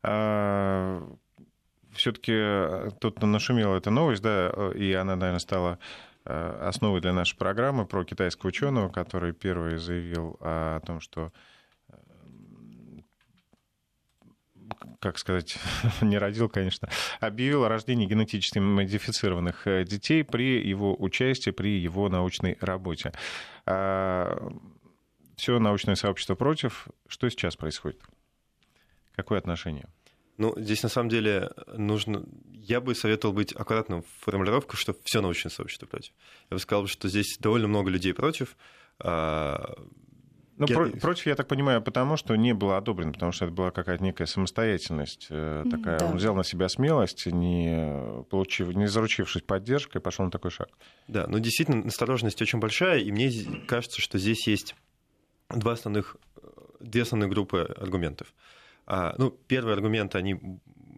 А, 0.03 1.07
Все-таки 1.93 2.33
э, 2.33 2.89
тут 2.99 3.21
нашумела 3.21 3.75
эта 3.77 3.89
новость, 3.89 4.21
да, 4.21 4.71
и 4.75 4.93
она, 4.93 5.15
наверное, 5.15 5.39
стала 5.39 5.79
э, 6.25 6.67
основой 6.67 7.01
для 7.01 7.13
нашей 7.13 7.37
программы 7.37 7.85
про 7.85 8.03
китайского 8.03 8.49
ученого, 8.49 8.89
который 8.89 9.33
первый 9.33 9.77
заявил 9.77 10.37
о 10.41 10.79
том, 10.81 10.99
что 10.99 11.31
как 14.99 15.17
сказать, 15.17 15.57
не 16.01 16.17
родил, 16.17 16.49
конечно, 16.49 16.89
объявил 17.19 17.63
о 17.63 17.69
рождении 17.69 18.05
генетически 18.05 18.59
модифицированных 18.59 19.67
э, 19.67 19.83
детей 19.83 20.23
при 20.23 20.65
его 20.67 20.95
участии, 20.97 21.51
при 21.51 21.79
его 21.79 22.09
научной 22.09 22.57
работе. 22.61 23.13
А, 23.65 24.51
Все 25.37 25.59
научное 25.59 25.95
сообщество 25.95 26.35
против. 26.35 26.87
Что 27.07 27.29
сейчас 27.29 27.55
происходит? 27.55 28.01
Какое 29.15 29.39
отношение? 29.39 29.87
Ну, 30.37 30.53
здесь 30.57 30.83
на 30.83 30.89
самом 30.89 31.09
деле 31.09 31.51
нужно... 31.73 32.25
Я 32.51 32.81
бы 32.81 32.93
советовал 32.95 33.33
быть 33.33 33.53
аккуратным 33.55 34.01
в 34.01 34.07
формулировках, 34.25 34.79
что 34.79 34.95
все 35.03 35.21
научное 35.21 35.49
сообщество 35.49 35.85
против. 35.85 36.11
Я 36.49 36.55
бы 36.55 36.59
сказал, 36.59 36.87
что 36.87 37.07
здесь 37.07 37.37
довольно 37.39 37.67
много 37.67 37.89
людей 37.89 38.13
против. 38.13 38.57
Ну, 40.57 40.67
я... 40.67 40.75
про- 40.75 40.89
против, 40.89 41.25
я 41.25 41.35
так 41.35 41.47
понимаю, 41.47 41.81
потому 41.81 42.15
что 42.15 42.35
не 42.35 42.53
было 42.53 42.77
одобрено, 42.77 43.11
потому 43.11 43.31
что 43.31 43.45
это 43.45 43.53
была 43.53 43.71
какая-то 43.71 44.03
некая 44.03 44.25
самостоятельность 44.25 45.27
э, 45.29 45.65
такая. 45.69 45.99
Да. 45.99 46.05
Он 46.07 46.17
взял 46.17 46.33
на 46.33 46.43
себя 46.43 46.69
смелость, 46.69 47.25
не, 47.25 48.23
получив, 48.29 48.69
не 48.69 48.87
заручившись 48.87 49.41
поддержкой, 49.41 49.99
пошел 49.99 50.25
на 50.25 50.31
такой 50.31 50.51
шаг. 50.51 50.69
Да, 51.07 51.27
но 51.27 51.39
действительно 51.39 51.85
осторожность 51.85 52.41
очень 52.41 52.59
большая, 52.59 52.99
и 52.99 53.11
мне 53.11 53.31
кажется, 53.67 53.99
что 53.99 54.17
здесь 54.17 54.47
есть 54.47 54.75
два 55.49 55.73
основных, 55.73 56.15
две 56.79 57.01
основные 57.01 57.29
группы 57.29 57.75
аргументов. 57.77 58.33
А, 58.87 59.13
ну, 59.17 59.31
первый 59.31 59.73
аргумент, 59.73 60.15
они, 60.15 60.39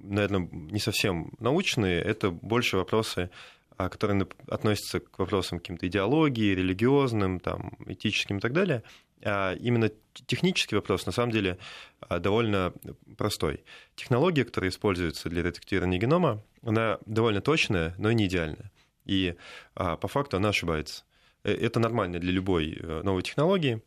наверное, 0.04 0.48
не 0.52 0.80
совсем 0.80 1.34
научные, 1.40 2.00
это 2.02 2.30
больше 2.30 2.78
вопросы 2.78 3.32
а, 3.80 3.90
которые 3.90 4.28
относятся 4.48 5.00
к 5.00 5.20
вопросам 5.20 5.60
каким-то 5.60 5.88
идеологии, 5.88 6.56
религиозным, 6.56 7.40
там, 7.40 7.74
этическим 7.86 8.38
и 8.38 8.40
так 8.40 8.52
далее. 8.52 8.82
А 9.24 9.54
именно 9.54 9.92
технический 10.26 10.76
вопрос 10.76 11.06
на 11.06 11.12
самом 11.12 11.32
деле 11.32 11.58
а, 12.02 12.20
довольно 12.20 12.74
простой. 13.18 13.64
Технология, 13.96 14.46
которая 14.46 14.70
используется 14.70 15.30
для 15.30 15.44
редактирования 15.44 15.98
генома, 15.98 16.44
она 16.64 17.00
довольно 17.06 17.42
точная, 17.42 17.94
но 17.98 18.10
и 18.10 18.16
не 18.16 18.28
идеальная. 18.28 18.72
И 19.06 19.36
а, 19.76 19.98
по 19.98 20.08
факту 20.08 20.38
она 20.38 20.50
ошибается. 20.50 21.04
Э, 21.44 21.54
это 21.54 21.80
нормально 21.80 22.20
для 22.20 22.32
любой 22.32 22.78
э, 22.80 23.02
новой 23.04 23.24
технологии. 23.24 23.82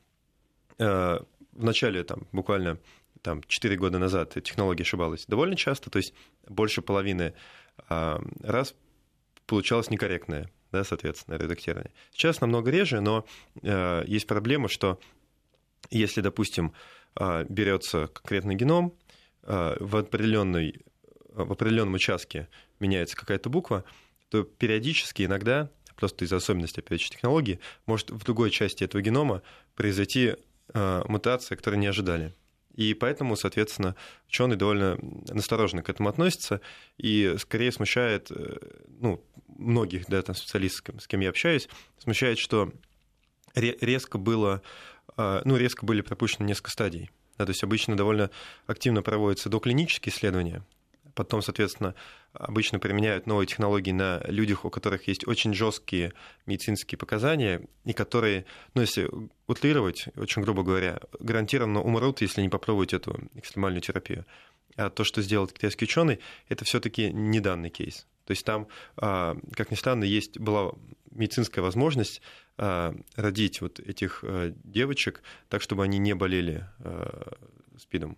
Э, 0.79 1.21
в 1.53 1.65
начале, 1.65 2.05
там, 2.05 2.27
буквально 2.33 2.79
там, 3.23 3.43
4 3.43 3.77
года 3.77 3.99
назад 3.99 4.35
технология 4.43 4.83
ошибалась 4.83 5.27
довольно 5.27 5.57
часто, 5.57 5.91
то 5.91 5.99
есть 5.99 6.15
больше 6.49 6.81
половины 6.81 7.35
раз 7.89 8.75
получалось 9.47 9.91
некорректное 9.91 10.51
да, 10.73 10.85
соответственно, 10.85 11.35
редактирование. 11.35 11.93
Сейчас 12.13 12.41
намного 12.41 12.71
реже, 12.71 13.01
но 13.01 13.27
есть 13.63 14.27
проблема, 14.29 14.69
что 14.69 15.01
если, 15.91 16.21
допустим, 16.21 16.75
а, 17.15 17.45
берется 17.45 18.09
конкретный 18.09 18.55
геном, 18.55 18.95
а, 19.43 19.77
в, 19.81 19.97
определенной, 19.97 20.85
в 21.29 21.53
определенном 21.53 21.95
участке 21.95 22.49
меняется 22.79 23.17
какая-то 23.17 23.49
буква, 23.49 23.85
то 24.29 24.43
периодически 24.45 25.23
иногда, 25.23 25.71
просто 25.97 26.25
из-за 26.25 26.37
особенностей 26.37 26.81
опять 26.81 27.01
технологии, 27.01 27.61
может 27.87 28.11
в 28.11 28.23
другой 28.25 28.51
части 28.51 28.85
этого 28.85 29.03
генома 29.03 29.43
произойти 29.75 30.37
а, 30.73 31.05
мутация, 31.09 31.57
которую 31.57 31.81
не 31.81 31.89
ожидали. 31.89 32.35
И 32.75 32.95
поэтому, 32.95 33.37
соответственно, 33.37 33.97
ученые 34.29 34.57
довольно 34.57 34.99
настороженно 35.29 35.83
к 35.83 35.89
этому 35.89 36.09
относятся 36.09 36.61
и 36.99 37.35
скорее 37.39 37.73
смущает, 37.73 38.31
э, 38.31 38.57
ну, 39.01 39.23
многих 39.49 40.07
да, 40.07 40.23
там, 40.23 40.35
специалистов, 40.37 41.03
с 41.03 41.07
кем 41.07 41.21
я 41.21 41.31
общаюсь, 41.31 41.69
смущает, 41.99 42.39
что 42.39 42.73
резко 43.55 44.19
было 44.19 44.63
а, 44.63 44.63
ну, 45.17 45.57
резко 45.57 45.85
были 45.85 46.01
пропущены 46.01 46.47
несколько 46.47 46.71
стадий. 46.71 47.11
Да, 47.39 47.47
то 47.47 47.51
есть 47.51 47.65
обычно 47.65 47.97
довольно 47.97 48.31
активно 48.67 49.03
проводятся 49.03 49.49
доклинические 49.49 50.13
исследования, 50.13 50.63
потом, 51.15 51.43
соответственно, 51.43 51.95
обычно 52.33 52.79
применяют 52.79 53.27
новые 53.27 53.47
технологии 53.47 53.93
на 53.93 54.23
людях, 54.27 54.65
у 54.65 54.71
которых 54.71 55.09
есть 55.09 55.27
очень 55.27 55.55
жесткие 55.55 56.13
медицинские 56.47 56.99
показания, 56.99 57.63
и 57.85 57.93
которые, 57.93 58.45
ну, 58.75 58.83
если 58.83 59.11
утрировать, 59.47 60.09
очень 60.17 60.43
грубо 60.43 60.63
говоря, 60.63 61.01
гарантированно 61.19 61.83
умрут, 61.83 62.21
если 62.21 62.43
не 62.43 62.49
попробуют 62.49 62.93
эту 62.93 63.19
экстремальную 63.35 63.83
терапию. 63.83 64.27
А 64.77 64.91
то, 64.91 65.05
что 65.05 65.23
сделал 65.23 65.47
китайский 65.49 65.85
ученый, 65.85 66.21
это 66.49 66.65
все-таки 66.65 67.13
не 67.13 67.41
данный 67.41 67.71
кейс. 67.71 68.07
То 68.31 68.33
есть 68.33 68.47
там, 68.47 68.69
а, 68.97 69.37
как 69.55 69.73
ни 69.73 69.75
странно, 69.75 70.05
есть 70.05 70.39
была 70.39 70.71
медицинская 71.11 71.65
возможность 71.65 72.23
а, 72.59 72.95
родить 73.17 73.61
вот 73.61 73.81
этих 73.81 74.23
а, 74.23 74.55
девочек 74.63 75.25
так, 75.49 75.63
чтобы 75.63 75.83
они 75.83 75.99
не 75.99 76.15
болели 76.15 76.65
СПИДом. 77.77 78.17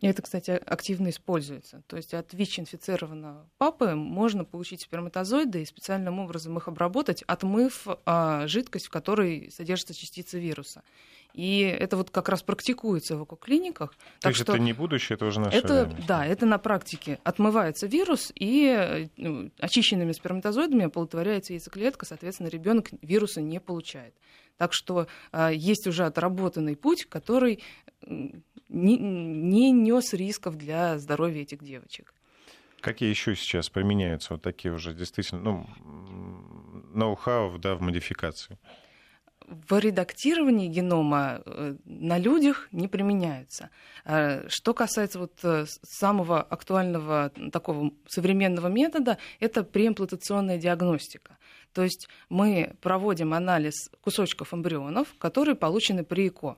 И 0.00 0.06
это, 0.06 0.20
кстати, 0.20 0.50
активно 0.50 1.08
используется. 1.08 1.82
То 1.86 1.96
есть 1.96 2.12
от 2.12 2.34
ВИЧ-инфицированного 2.34 3.48
папы 3.56 3.94
можно 3.94 4.44
получить 4.44 4.82
сперматозоиды 4.82 5.62
и 5.62 5.66
специальным 5.66 6.18
образом 6.18 6.56
их 6.58 6.68
обработать, 6.68 7.22
отмыв 7.22 7.86
а, 8.04 8.46
жидкость, 8.46 8.86
в 8.86 8.90
которой 8.90 9.50
содержится 9.50 9.94
частица 9.94 10.38
вируса. 10.38 10.82
И 11.32 11.60
это 11.60 11.96
вот 11.96 12.10
как 12.10 12.28
раз 12.28 12.42
практикуется 12.42 13.16
в 13.16 13.24
экоклиниках. 13.24 13.90
То 13.90 13.96
так 14.20 14.32
есть 14.32 14.42
что 14.42 14.52
это 14.54 14.62
не 14.62 14.72
будущее, 14.72 15.16
это 15.16 15.26
уже 15.26 15.40
наше 15.40 15.56
это, 15.56 15.84
время. 15.84 16.04
Да, 16.06 16.26
это 16.26 16.46
на 16.46 16.58
практике. 16.58 17.18
Отмывается 17.24 17.86
вирус, 17.86 18.32
и 18.34 19.08
ну, 19.16 19.50
очищенными 19.58 20.12
сперматозоидами 20.12 20.86
оплодотворяется 20.86 21.52
яйцеклетка, 21.52 22.06
соответственно, 22.06 22.48
ребенок 22.48 22.88
вируса 23.02 23.42
не 23.42 23.60
получает. 23.60 24.14
Так 24.56 24.72
что 24.72 25.06
э, 25.32 25.50
есть 25.54 25.86
уже 25.86 26.06
отработанный 26.06 26.76
путь, 26.76 27.04
который 27.04 27.62
не, 28.02 28.96
не 28.98 29.70
нес 29.70 30.12
рисков 30.12 30.56
для 30.56 30.98
здоровья 30.98 31.42
этих 31.42 31.62
девочек. 31.62 32.14
Какие 32.80 33.08
еще 33.10 33.34
сейчас 33.34 33.68
применяются 33.68 34.34
вот 34.34 34.42
такие 34.42 34.72
уже 34.72 34.94
действительно 34.94 35.40
ну, 35.40 35.66
ноу-хау 36.94 37.58
да, 37.58 37.74
в 37.74 37.80
модификации? 37.80 38.58
в 39.46 39.78
редактировании 39.78 40.68
генома 40.68 41.42
э, 41.44 41.76
на 41.84 42.18
людях 42.18 42.68
не 42.72 42.88
применяются. 42.88 43.70
Э, 44.04 44.48
что 44.48 44.74
касается 44.74 45.18
вот 45.18 45.38
э, 45.42 45.66
самого 45.82 46.42
актуального 46.42 47.30
такого 47.52 47.92
современного 48.08 48.68
метода, 48.68 49.18
это 49.40 49.62
преимплантационная 49.62 50.58
диагностика. 50.58 51.38
То 51.72 51.82
есть 51.82 52.08
мы 52.28 52.74
проводим 52.80 53.34
анализ 53.34 53.90
кусочков 54.00 54.52
эмбрионов, 54.52 55.14
которые 55.18 55.54
получены 55.54 56.04
при 56.04 56.28
ЭКО. 56.28 56.56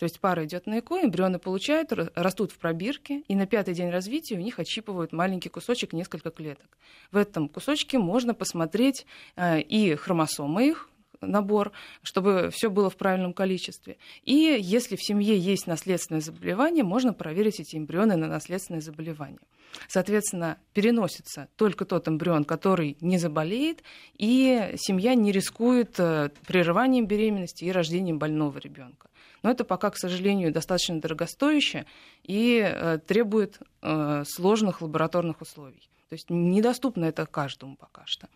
То 0.00 0.04
есть 0.04 0.18
пара 0.18 0.46
идет 0.46 0.66
на 0.66 0.78
ЭКО, 0.78 1.02
эмбрионы 1.02 1.38
получают, 1.38 1.92
растут 1.92 2.52
в 2.52 2.58
пробирке, 2.58 3.20
и 3.28 3.34
на 3.34 3.46
пятый 3.46 3.74
день 3.74 3.90
развития 3.90 4.36
у 4.36 4.40
них 4.40 4.58
отщипывают 4.58 5.12
маленький 5.12 5.50
кусочек, 5.50 5.92
несколько 5.92 6.30
клеток. 6.30 6.78
В 7.12 7.18
этом 7.18 7.50
кусочке 7.50 7.98
можно 7.98 8.32
посмотреть 8.32 9.04
и 9.38 9.94
хромосомы 10.00 10.68
их, 10.68 10.88
набор, 11.20 11.72
чтобы 12.02 12.48
все 12.50 12.70
было 12.70 12.88
в 12.88 12.96
правильном 12.96 13.34
количестве. 13.34 13.98
И 14.24 14.56
если 14.58 14.96
в 14.96 15.04
семье 15.04 15.36
есть 15.36 15.66
наследственное 15.66 16.22
заболевание, 16.22 16.82
можно 16.82 17.12
проверить 17.12 17.60
эти 17.60 17.76
эмбрионы 17.76 18.16
на 18.16 18.26
наследственное 18.26 18.80
заболевание. 18.80 19.38
Соответственно, 19.86 20.56
переносится 20.72 21.48
только 21.56 21.84
тот 21.84 22.08
эмбрион, 22.08 22.44
который 22.44 22.96
не 23.02 23.18
заболеет, 23.18 23.82
и 24.16 24.72
семья 24.76 25.14
не 25.14 25.30
рискует 25.30 26.00
э, 26.00 26.30
прерыванием 26.46 27.06
беременности 27.06 27.64
и 27.64 27.70
рождением 27.70 28.18
больного 28.18 28.56
ребенка. 28.56 29.09
Но 29.42 29.50
это 29.50 29.64
пока, 29.64 29.90
к 29.90 29.96
сожалению, 29.96 30.52
достаточно 30.52 31.00
дорогостоящее 31.00 31.86
и 32.22 32.60
э, 32.62 32.98
требует 32.98 33.58
э, 33.82 34.24
сложных 34.26 34.82
лабораторных 34.82 35.40
условий. 35.40 35.88
То 36.08 36.14
есть 36.14 36.28
недоступно 36.28 37.04
это 37.04 37.26
каждому 37.26 37.76
пока 37.76 38.02
что. 38.06 38.28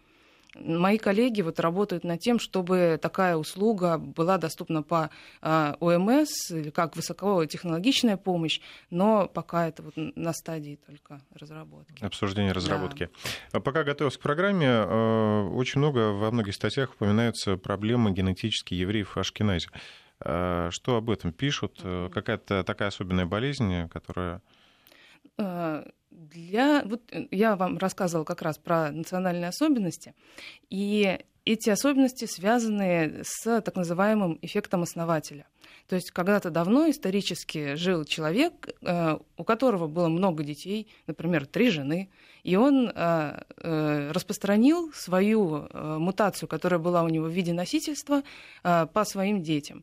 Мои 0.56 0.98
коллеги 0.98 1.42
вот 1.42 1.58
работают 1.58 2.04
над 2.04 2.20
тем, 2.20 2.38
чтобы 2.38 2.98
такая 3.02 3.36
услуга 3.36 3.98
была 3.98 4.38
доступна 4.38 4.82
по 4.82 5.10
а, 5.42 5.76
ОМС 5.80 6.50
или 6.50 6.70
как 6.70 6.94
высокотехнологичная 6.94 8.16
помощь, 8.16 8.60
но 8.90 9.26
пока 9.26 9.66
это 9.68 9.82
вот 9.82 9.94
на 9.96 10.32
стадии 10.32 10.78
только 10.86 11.20
разработки. 11.34 12.04
Обсуждение 12.04 12.52
разработки. 12.52 13.10
Да. 13.52 13.60
Пока 13.60 13.82
готовился 13.82 14.18
к 14.18 14.22
программе, 14.22 14.66
э, 14.68 15.48
очень 15.54 15.80
много 15.80 16.12
во 16.12 16.30
многих 16.30 16.54
статьях 16.54 16.92
упоминаются 16.94 17.56
проблемы 17.56 18.12
генетически 18.12 18.74
евреев 18.74 19.16
в 19.16 19.18
Ашкеназе. 19.18 19.68
Э, 20.24 20.68
что 20.70 20.96
об 20.96 21.10
этом 21.10 21.32
пишут? 21.32 21.80
Какая-то 21.82 22.64
такая 22.64 22.88
особенная 22.88 23.26
болезнь, 23.26 23.88
которая 23.88 24.40
э, 25.38 25.84
для... 26.10 26.82
Вот 26.84 27.02
э, 27.12 27.26
я 27.30 27.56
вам 27.56 27.78
рассказывала 27.78 28.24
как 28.24 28.42
раз 28.42 28.58
про 28.58 28.90
национальные 28.90 29.48
особенности, 29.48 30.14
и 30.70 31.18
эти 31.44 31.68
особенности 31.68 32.24
связаны 32.24 33.22
с 33.22 33.60
так 33.60 33.76
называемым 33.76 34.38
эффектом 34.40 34.82
основателя. 34.82 35.46
То 35.88 35.96
есть 35.96 36.10
когда-то 36.10 36.50
давно 36.50 36.88
исторически 36.88 37.74
жил 37.74 38.04
человек, 38.04 38.68
э, 38.80 39.18
у 39.36 39.44
которого 39.44 39.86
было 39.86 40.08
много 40.08 40.42
детей, 40.42 40.88
например, 41.06 41.46
три 41.46 41.70
жены, 41.70 42.10
и 42.44 42.56
он 42.56 42.88
э, 42.94 44.10
распространил 44.12 44.92
свою 44.92 45.68
мутацию, 45.72 46.48
которая 46.48 46.78
была 46.78 47.02
у 47.02 47.08
него 47.08 47.26
в 47.26 47.32
виде 47.32 47.52
носительства, 47.52 48.22
по 48.62 49.04
своим 49.04 49.42
детям. 49.42 49.82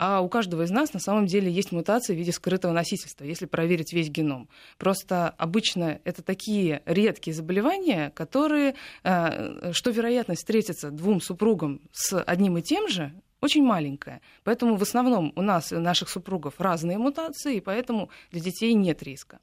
А 0.00 0.22
у 0.22 0.30
каждого 0.30 0.62
из 0.62 0.70
нас 0.70 0.94
на 0.94 0.98
самом 0.98 1.26
деле 1.26 1.52
есть 1.52 1.72
мутации 1.72 2.14
в 2.14 2.16
виде 2.16 2.32
скрытого 2.32 2.72
носительства, 2.72 3.24
если 3.24 3.44
проверить 3.44 3.92
весь 3.92 4.08
геном. 4.08 4.48
Просто 4.78 5.28
обычно 5.36 6.00
это 6.04 6.22
такие 6.22 6.80
редкие 6.86 7.34
заболевания, 7.34 8.10
которые, 8.16 8.76
э, 9.04 9.72
что 9.74 9.90
вероятность 9.90 10.40
встретиться 10.40 10.90
двум 10.90 11.20
супругам 11.20 11.82
с 11.92 12.18
одним 12.18 12.56
и 12.56 12.62
тем 12.62 12.88
же, 12.88 13.12
очень 13.40 13.64
маленькая. 13.64 14.20
Поэтому 14.44 14.76
в 14.76 14.82
основном 14.82 15.32
у 15.36 15.42
нас, 15.42 15.72
у 15.72 15.80
наших 15.80 16.08
супругов, 16.08 16.60
разные 16.60 16.98
мутации, 16.98 17.56
и 17.56 17.60
поэтому 17.60 18.10
для 18.30 18.40
детей 18.40 18.74
нет 18.74 19.02
риска. 19.02 19.40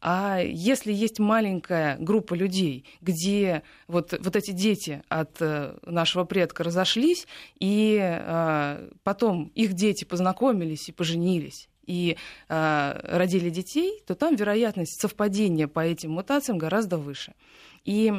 А 0.00 0.38
если 0.40 0.92
есть 0.92 1.18
маленькая 1.18 1.96
группа 1.98 2.34
людей, 2.34 2.84
где 3.00 3.62
вот, 3.88 4.12
вот 4.18 4.36
эти 4.36 4.52
дети 4.52 5.02
от 5.08 5.40
э, 5.40 5.76
нашего 5.84 6.24
предка 6.24 6.62
разошлись, 6.64 7.26
и 7.58 7.98
э, 8.00 8.90
потом 9.02 9.50
их 9.54 9.72
дети 9.72 10.04
познакомились 10.04 10.88
и 10.88 10.92
поженились, 10.92 11.68
и 11.86 12.16
э, 12.48 13.00
родили 13.02 13.50
детей, 13.50 14.02
то 14.06 14.14
там 14.14 14.36
вероятность 14.36 15.00
совпадения 15.00 15.68
по 15.68 15.80
этим 15.80 16.12
мутациям 16.12 16.58
гораздо 16.58 16.98
выше. 16.98 17.34
И 17.84 18.12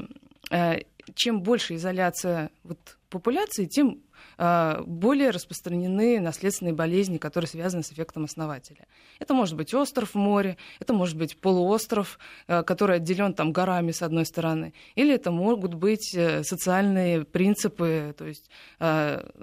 э, 0.51 0.79
чем 1.13 1.41
больше 1.41 1.75
изоляция 1.75 2.49
вот, 2.63 2.97
популяции, 3.09 3.65
тем 3.65 4.01
более 4.37 5.29
распространены 5.29 6.19
наследственные 6.19 6.73
болезни, 6.73 7.17
которые 7.17 7.47
связаны 7.47 7.83
с 7.83 7.91
эффектом 7.91 8.25
основателя. 8.25 8.87
Это 9.19 9.33
может 9.33 9.55
быть 9.55 9.73
остров 9.73 10.11
в 10.11 10.15
море, 10.15 10.57
это 10.79 10.93
может 10.93 11.17
быть 11.17 11.39
полуостров, 11.39 12.19
а, 12.47 12.63
который 12.63 12.97
отделен 12.97 13.33
там 13.33 13.51
горами 13.51 13.91
с 13.91 14.01
одной 14.01 14.25
стороны, 14.25 14.73
или 14.95 15.13
это 15.13 15.31
могут 15.31 15.73
быть 15.73 16.13
э, 16.15 16.43
социальные 16.43 17.23
принципы, 17.25 18.13
то 18.17 18.25
есть 18.25 18.49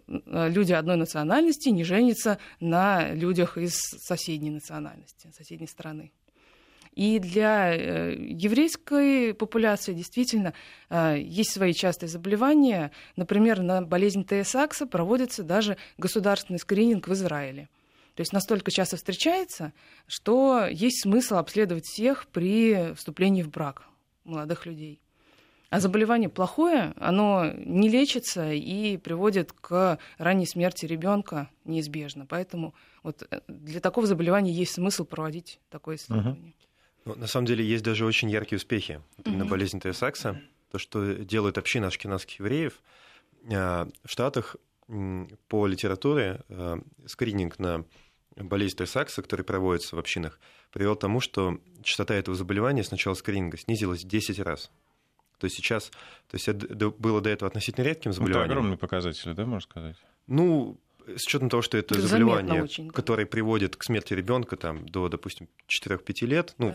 люди 0.06 0.72
одной 0.72 0.96
национальности 0.96 1.68
не 1.68 1.84
женятся 1.84 2.38
на 2.60 3.12
людях 3.12 3.56
из 3.56 3.74
соседней 3.98 4.50
национальности, 4.50 5.30
соседней 5.36 5.66
страны. 5.66 6.12
И 6.92 7.18
для 7.18 7.74
э, 7.74 8.14
еврейской 8.18 9.32
популяции 9.32 9.94
действительно 9.94 10.52
э, 10.90 11.16
есть 11.18 11.52
свои 11.52 11.72
частые 11.72 12.10
заболевания. 12.10 12.92
Например, 13.16 13.62
на 13.62 13.80
болезнь 13.82 14.26
ТС-акса 14.26 14.86
проводится 14.86 15.42
даже 15.42 15.78
государственный 15.96 16.58
скрининг 16.58 17.08
в 17.08 17.12
Израиле. 17.14 17.68
То 18.14 18.20
есть 18.20 18.34
настолько 18.34 18.70
часто 18.70 18.96
встречается, 18.96 19.72
что 20.06 20.66
есть 20.70 21.02
смысл 21.02 21.36
обследовать 21.36 21.86
всех 21.86 22.26
при 22.26 22.92
вступлении 22.94 23.42
в 23.42 23.48
брак 23.48 23.84
молодых 24.24 24.66
людей. 24.66 25.00
А 25.70 25.80
заболевание 25.80 26.28
плохое, 26.28 26.92
оно 26.98 27.50
не 27.56 27.88
лечится 27.88 28.52
и 28.52 28.98
приводит 28.98 29.54
к 29.54 29.98
ранней 30.18 30.46
смерти 30.46 30.84
ребенка 30.84 31.48
неизбежно. 31.64 32.26
Поэтому 32.26 32.74
вот 33.02 33.26
э, 33.30 33.40
для 33.48 33.80
такого 33.80 34.06
заболевания 34.06 34.52
есть 34.52 34.74
смысл 34.74 35.06
проводить 35.06 35.60
такое 35.70 35.96
исследование. 35.96 36.52
Uh-huh. 36.52 36.61
Ну, 37.04 37.14
на 37.16 37.26
самом 37.26 37.46
деле 37.46 37.64
есть 37.64 37.84
даже 37.84 38.04
очень 38.06 38.30
яркие 38.30 38.58
успехи. 38.58 39.00
Именно 39.24 39.44
mm-hmm. 39.44 39.48
болезнь 39.48 39.78
Tay-Сакса, 39.78 40.40
то, 40.70 40.78
что 40.78 41.14
делает 41.14 41.58
община 41.58 41.88
ашкенадских 41.88 42.38
евреев. 42.38 42.80
А, 43.52 43.88
в 44.04 44.10
Штатах 44.10 44.56
по 45.48 45.66
литературе 45.66 46.40
а, 46.48 46.80
скрининг 47.06 47.58
на 47.58 47.84
болезнь 48.36 48.76
Tay-Сакса, 48.76 49.22
который 49.22 49.44
проводится 49.44 49.96
в 49.96 49.98
общинах, 49.98 50.38
привел 50.70 50.96
к 50.96 51.00
тому, 51.00 51.20
что 51.20 51.58
частота 51.82 52.14
этого 52.14 52.36
заболевания 52.36 52.84
с 52.84 52.90
начала 52.90 53.14
скрининга 53.14 53.58
снизилась 53.58 54.04
в 54.04 54.08
10 54.08 54.38
раз. 54.40 54.70
То 55.38 55.46
есть 55.46 55.56
сейчас, 55.56 55.90
то 56.28 56.34
есть 56.34 56.46
это 56.46 56.90
было 56.90 57.20
до 57.20 57.28
этого 57.28 57.48
относительно 57.48 57.84
редким 57.84 58.12
заболеванием. 58.12 58.44
Это 58.44 58.52
огромные 58.52 58.78
показатели, 58.78 59.32
да, 59.32 59.44
можно 59.44 59.68
сказать? 59.68 59.96
Ну, 60.28 60.78
с 61.06 61.26
учетом 61.26 61.48
того, 61.48 61.62
что 61.62 61.78
это, 61.78 61.94
это 61.94 62.06
заболевание, 62.06 62.66
которое 62.90 63.26
приводит 63.26 63.76
к 63.76 63.84
смерти 63.84 64.14
ребенка 64.14 64.56
там, 64.56 64.86
до, 64.86 65.08
допустим, 65.08 65.48
4-5 65.68 66.26
лет, 66.26 66.54
ну, 66.58 66.74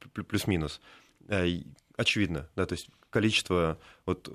да. 0.00 0.22
плюс-минус, 0.22 0.80
э, 1.28 1.62
очевидно, 1.96 2.48
да, 2.56 2.66
то 2.66 2.74
есть 2.74 2.88
количество 3.10 3.78
вот, 4.04 4.28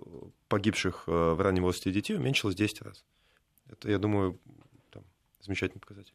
погибших 0.47 1.03
э, 1.07 1.11
в 1.11 1.41
раннем 1.41 1.63
возрасте 1.63 1.91
детей 1.91 2.15
уменьшилось 2.15 2.55
10 2.55 2.81
раз. 2.81 3.03
Это, 3.69 3.89
я 3.89 3.97
думаю, 3.97 4.39
там, 4.89 5.03
замечательный 5.39 5.79
показатель. 5.79 6.13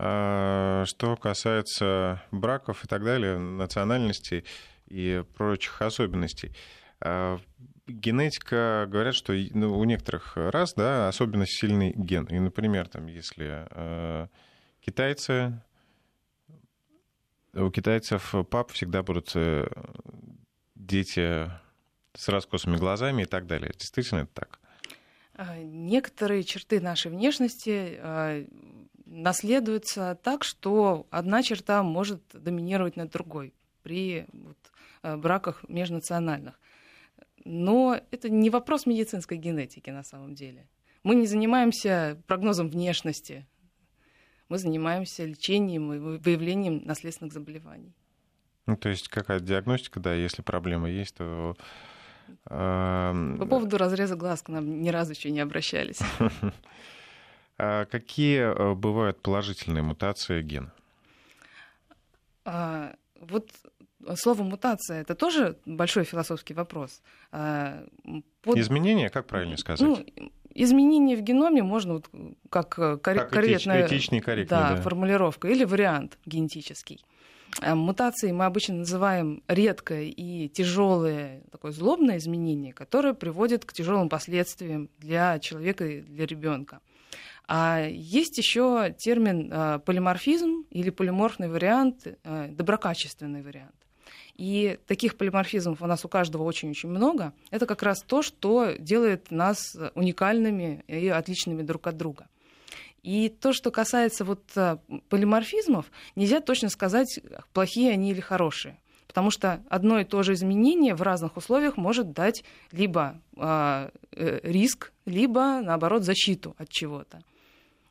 А, 0.00 0.84
что 0.86 1.16
касается 1.16 2.22
браков 2.30 2.84
и 2.84 2.86
так 2.86 3.02
далее, 3.04 3.38
национальностей 3.38 4.44
и 4.86 5.24
прочих 5.36 5.82
особенностей, 5.82 6.52
а, 7.00 7.40
генетика, 7.88 8.86
говорят, 8.88 9.14
что 9.14 9.32
ну, 9.32 9.78
у 9.78 9.84
некоторых 9.84 10.36
раз, 10.36 10.74
да, 10.74 11.08
особенно 11.08 11.46
сильный 11.46 11.92
ген. 11.96 12.24
И, 12.26 12.38
например, 12.38 12.88
там, 12.88 13.06
если 13.06 13.66
э, 13.70 14.28
китайцы 14.80 15.60
у 17.54 17.70
китайцев 17.70 18.34
пап 18.50 18.72
всегда 18.72 19.02
будут 19.02 19.34
дети 20.74 21.50
с 22.14 22.28
раскосыми 22.28 22.76
глазами 22.76 23.22
и 23.22 23.26
так 23.26 23.46
далее. 23.46 23.72
Действительно 23.76 24.20
это 24.20 24.32
так? 24.34 24.60
Некоторые 25.56 26.42
черты 26.42 26.80
нашей 26.80 27.10
внешности 27.10 28.46
наследуются 29.06 30.18
так, 30.22 30.44
что 30.44 31.06
одна 31.10 31.42
черта 31.42 31.82
может 31.82 32.22
доминировать 32.32 32.96
над 32.96 33.10
другой 33.10 33.54
при 33.82 34.26
вот, 34.32 34.58
браках 35.20 35.64
межнациональных. 35.68 36.58
Но 37.50 37.98
это 38.10 38.28
не 38.28 38.50
вопрос 38.50 38.84
медицинской 38.84 39.38
генетики 39.38 39.88
на 39.88 40.02
самом 40.02 40.34
деле. 40.34 40.68
Мы 41.02 41.14
не 41.14 41.26
занимаемся 41.26 42.22
прогнозом 42.26 42.68
внешности, 42.68 43.46
мы 44.50 44.58
занимаемся 44.58 45.24
лечением 45.24 45.94
и 45.94 46.18
выявлением 46.18 46.84
наследственных 46.84 47.32
заболеваний. 47.32 47.94
Ну, 48.66 48.76
то 48.76 48.90
есть 48.90 49.08
какая-то 49.08 49.46
диагностика, 49.46 49.98
да, 49.98 50.12
если 50.12 50.42
проблема 50.42 50.90
есть, 50.90 51.14
то... 51.14 51.56
По 52.44 53.46
поводу 53.48 53.78
разреза 53.78 54.14
глаз 54.14 54.42
к 54.42 54.50
нам 54.50 54.82
ни 54.82 54.90
разу 54.90 55.12
еще 55.12 55.30
не 55.30 55.40
обращались. 55.40 56.00
А 57.60 57.86
какие 57.86 58.38
э, 58.38 58.74
бывают 58.74 59.20
положительные 59.20 59.82
мутации 59.82 60.42
гена? 60.42 60.72
Вот 62.44 63.50
слово 64.16 64.42
мутация 64.42 65.00
это 65.00 65.14
тоже 65.14 65.58
большой 65.66 66.04
философский 66.04 66.54
вопрос. 66.54 67.02
А, 67.32 67.84
под... 68.42 68.56
Изменения, 68.58 69.08
как 69.08 69.26
правильно 69.26 69.56
сказать? 69.56 69.80
Ну, 69.80 70.30
изменения 70.54 71.16
в 71.16 71.22
геноме 71.22 71.62
можно 71.62 71.94
вот 71.94 72.10
как, 72.50 72.78
э, 72.78 72.96
кор... 72.98 73.14
как 73.14 73.30
корректная 73.30 73.86
этичный, 73.86 74.20
корректный, 74.20 74.58
да, 74.58 74.76
да. 74.76 74.82
формулировка 74.82 75.48
или 75.48 75.64
вариант 75.64 76.18
генетический. 76.26 77.04
А 77.60 77.74
мутации 77.74 78.30
мы 78.30 78.44
обычно 78.44 78.76
называем 78.76 79.42
редкое 79.48 80.04
и 80.04 80.48
тяжелое 80.48 81.42
такое 81.50 81.72
злобное 81.72 82.18
изменение, 82.18 82.72
которое 82.72 83.14
приводит 83.14 83.64
к 83.64 83.72
тяжелым 83.72 84.08
последствиям 84.08 84.90
для 84.98 85.38
человека 85.38 85.86
и 85.86 86.00
для 86.02 86.26
ребенка. 86.26 86.80
А 87.46 87.86
есть 87.88 88.36
еще 88.36 88.94
термин 88.98 89.50
э, 89.50 89.78
полиморфизм 89.78 90.66
или 90.70 90.90
полиморфный 90.90 91.48
вариант, 91.48 92.06
э, 92.06 92.48
доброкачественный 92.50 93.42
вариант. 93.42 93.74
И 94.38 94.78
таких 94.86 95.16
полиморфизмов 95.16 95.82
у 95.82 95.86
нас 95.86 96.04
у 96.04 96.08
каждого 96.08 96.44
очень-очень 96.44 96.88
много. 96.88 97.32
Это 97.50 97.66
как 97.66 97.82
раз 97.82 98.02
то, 98.02 98.22
что 98.22 98.72
делает 98.78 99.32
нас 99.32 99.58
уникальными 99.96 100.84
и 100.86 101.08
отличными 101.08 101.62
друг 101.62 101.88
от 101.88 101.96
друга. 101.96 102.28
И 103.02 103.28
то, 103.28 103.52
что 103.52 103.72
касается 103.72 104.24
вот 104.24 104.44
э, 104.54 104.78
полиморфизмов, 105.08 105.86
нельзя 106.14 106.40
точно 106.40 106.68
сказать, 106.68 107.20
плохие 107.52 107.92
они 107.92 108.12
или 108.12 108.20
хорошие. 108.20 108.78
Потому 109.08 109.30
что 109.30 109.60
одно 109.70 109.98
и 109.98 110.04
то 110.04 110.22
же 110.22 110.34
изменение 110.34 110.94
в 110.94 111.02
разных 111.02 111.36
условиях 111.36 111.76
может 111.76 112.12
дать 112.12 112.44
либо 112.70 113.20
а, 113.36 113.90
э, 114.12 114.40
риск, 114.42 114.92
либо, 115.06 115.60
наоборот, 115.62 116.04
защиту 116.04 116.54
от 116.58 116.68
чего-то. 116.68 117.22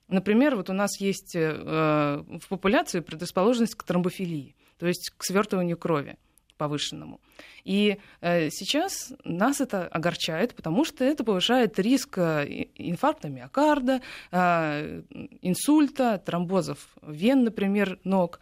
Например, 0.08 0.56
вот 0.56 0.70
у 0.70 0.74
нас 0.74 1.02
есть 1.02 1.36
э, 1.36 2.24
в 2.40 2.48
популяции 2.48 3.02
предрасположенность 3.02 3.76
к 3.76 3.84
тромбофилии, 3.84 4.56
то 4.78 4.88
есть 4.88 5.12
к 5.18 5.24
свертыванию 5.26 5.78
крови 5.78 6.18
повышенному. 6.58 7.22
И 7.64 7.98
э, 8.22 8.50
сейчас 8.50 9.14
нас 9.24 9.62
это 9.62 9.88
огорчает, 9.88 10.56
потому 10.56 10.86
что 10.86 11.04
это 11.04 11.24
повышает 11.24 11.78
риск 11.80 12.18
э, 12.18 12.68
инфаркта 12.76 13.30
миокарда, 13.30 14.02
э, 14.32 15.02
инсульта, 15.42 16.22
тромбозов 16.26 16.90
вен, 17.02 17.44
например, 17.44 18.00
ног, 18.04 18.40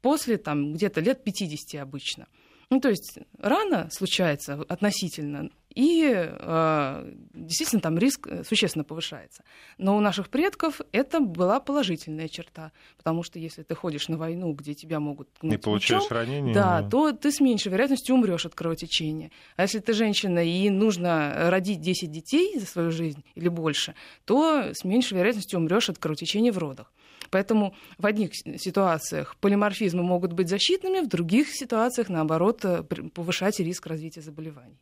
после 0.00 0.36
там, 0.36 0.74
где-то 0.74 1.00
лет 1.00 1.24
50 1.24 1.80
обычно. 1.80 2.26
Ну, 2.70 2.80
то 2.80 2.88
есть 2.88 3.18
рано 3.38 3.88
случается 3.90 4.54
относительно, 4.68 5.50
и 5.74 6.12
э, 6.14 7.12
действительно 7.34 7.80
там 7.80 7.98
риск 7.98 8.26
э, 8.26 8.44
существенно 8.44 8.84
повышается. 8.84 9.44
Но 9.78 9.96
у 9.96 10.00
наших 10.00 10.28
предков 10.28 10.80
это 10.92 11.20
была 11.20 11.60
положительная 11.60 12.28
черта, 12.28 12.72
потому 12.96 13.22
что 13.22 13.38
если 13.38 13.62
ты 13.62 13.74
ходишь 13.74 14.08
на 14.08 14.16
войну, 14.16 14.52
где 14.52 14.74
тебя 14.74 15.00
могут 15.00 15.28
не 15.42 15.58
получаешь 15.58 16.04
мечом, 16.04 16.16
ранение, 16.16 16.54
да, 16.54 16.88
то 16.88 17.12
ты 17.12 17.32
с 17.32 17.40
меньшей 17.40 17.72
вероятностью 17.72 18.14
умрешь 18.14 18.46
от 18.46 18.54
кровотечения. 18.54 19.30
А 19.56 19.62
если 19.62 19.78
ты 19.78 19.92
женщина 19.92 20.44
и 20.44 20.70
нужно 20.70 21.50
родить 21.50 21.80
10 21.80 22.10
детей 22.10 22.58
за 22.58 22.66
свою 22.66 22.90
жизнь 22.90 23.24
или 23.34 23.48
больше, 23.48 23.94
то 24.24 24.72
с 24.72 24.84
меньшей 24.84 25.18
вероятностью 25.18 25.58
умрешь 25.58 25.88
от 25.88 25.98
кровотечения 25.98 26.52
в 26.52 26.58
родах. 26.58 26.92
Поэтому 27.30 27.74
в 27.98 28.06
одних 28.06 28.34
ситуациях 28.34 29.36
полиморфизмы 29.40 30.02
могут 30.02 30.34
быть 30.34 30.48
защитными, 30.48 31.00
в 31.00 31.08
других 31.08 31.48
ситуациях, 31.48 32.10
наоборот, 32.10 32.64
э, 32.64 32.82
повышать 32.82 33.58
риск 33.60 33.86
развития 33.86 34.20
заболеваний. 34.20 34.78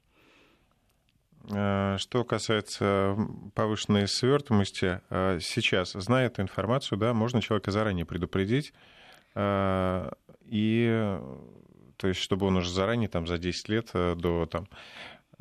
Э, 1.53 1.97
что 1.99 2.25
касается 2.25 3.17
повышенной 3.55 4.07
свертываемости, 4.07 5.01
э, 5.11 5.39
сейчас, 5.41 5.93
зная 5.93 6.27
эту 6.27 6.43
информацию, 6.43 6.99
да, 6.99 7.13
можно 7.13 7.43
человека 7.43 7.71
заранее 7.71 8.05
предупредить, 8.05 8.73
э, 9.35 10.11
и 10.47 11.19
то 11.97 12.09
есть, 12.09 12.21
чтобы 12.21 12.47
он 12.47 12.57
уже 12.57 12.71
заранее, 12.71 13.09
там, 13.09 13.27
за 13.27 13.37
10 13.37 13.69
лет 13.69 13.91
до 13.93 14.47
там, 14.47 14.69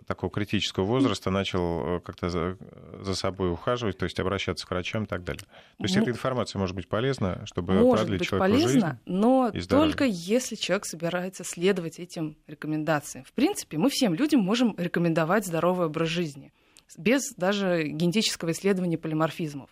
такого 0.08 0.32
критического 0.32 0.86
возраста 0.86 1.32
начал 1.32 1.98
э, 1.98 2.00
как-то 2.00 2.30
за, 2.30 2.58
за 3.02 3.16
собой 3.16 3.52
ухаживать, 3.52 3.98
то 3.98 4.06
есть 4.06 4.20
обращаться 4.20 4.66
к 4.66 4.72
врачам 4.72 5.04
и 5.04 5.08
так 5.08 5.24
далее. 5.24 5.44
То 5.78 5.84
есть 5.84 5.96
ну, 5.96 6.02
эта 6.02 6.12
информация 6.12 6.60
может 6.60 6.76
быть 6.76 6.88
полезна, 6.88 7.46
чтобы 7.46 7.74
может 7.74 8.02
продлить 8.02 8.20
быть 8.20 8.28
человеку 8.28 8.54
полезна, 8.54 8.70
жизнь 8.70 9.00
но 9.06 9.52
только 9.68 10.06
если 10.06 10.56
человек 10.56 10.86
собирается 10.86 11.44
следовать 11.44 12.00
этим 12.00 12.38
рекомендациям. 12.48 13.26
В 13.26 13.34
принципе, 13.34 13.78
мы 13.78 13.90
всем 13.90 14.14
людям 14.14 14.42
можем 14.42 14.76
рекомендовать 14.78 15.46
здоровый 15.46 15.88
образ 15.88 16.10
жизни 16.10 16.52
без 16.98 17.34
даже 17.36 17.84
генетического 17.84 18.52
исследования 18.52 18.98
полиморфизмов. 18.98 19.70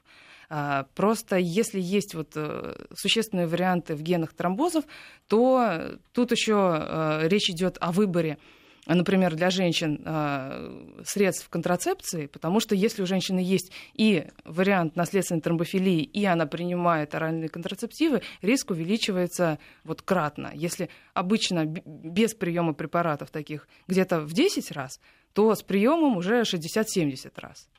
А, 0.50 0.88
просто 0.96 1.38
если 1.38 1.80
есть 1.80 2.16
вот 2.16 2.32
э, 2.36 2.86
существенные 2.96 3.48
варианты 3.48 3.96
в 3.96 4.02
генах 4.02 4.34
тромбозов, 4.34 4.86
то 5.28 5.98
тут 6.14 6.32
еще 6.32 6.78
э, 6.80 7.28
речь 7.28 7.50
идет 7.50 7.78
о 7.82 7.92
выборе 7.92 8.38
например, 8.96 9.36
для 9.36 9.50
женщин 9.50 10.02
э, 10.06 11.02
средств 11.06 11.50
контрацепции, 11.50 12.28
потому 12.28 12.60
что 12.60 12.74
если 12.76 13.02
у 13.02 13.06
женщины 13.06 13.40
есть 13.40 13.72
и 13.94 14.28
вариант 14.46 14.96
наследственной 14.96 15.42
тромбофилии, 15.42 16.04
и 16.04 16.26
она 16.26 16.46
принимает 16.46 17.14
оральные 17.14 17.50
контрацептивы, 17.50 18.22
риск 18.42 18.72
увеличивается 18.72 19.60
вот 19.84 20.02
кратно. 20.02 20.52
Если 20.54 20.90
обычно 21.14 21.66
без 21.66 22.34
приема 22.34 22.74
препаратов 22.74 23.30
таких 23.30 23.68
где-то 23.88 24.22
в 24.22 24.34
10 24.34 24.72
раз, 24.72 25.00
то 25.34 25.54
с 25.54 25.62
приемом 25.62 26.18
уже 26.18 26.42
60-70 26.42 27.32
раз. 27.36 27.70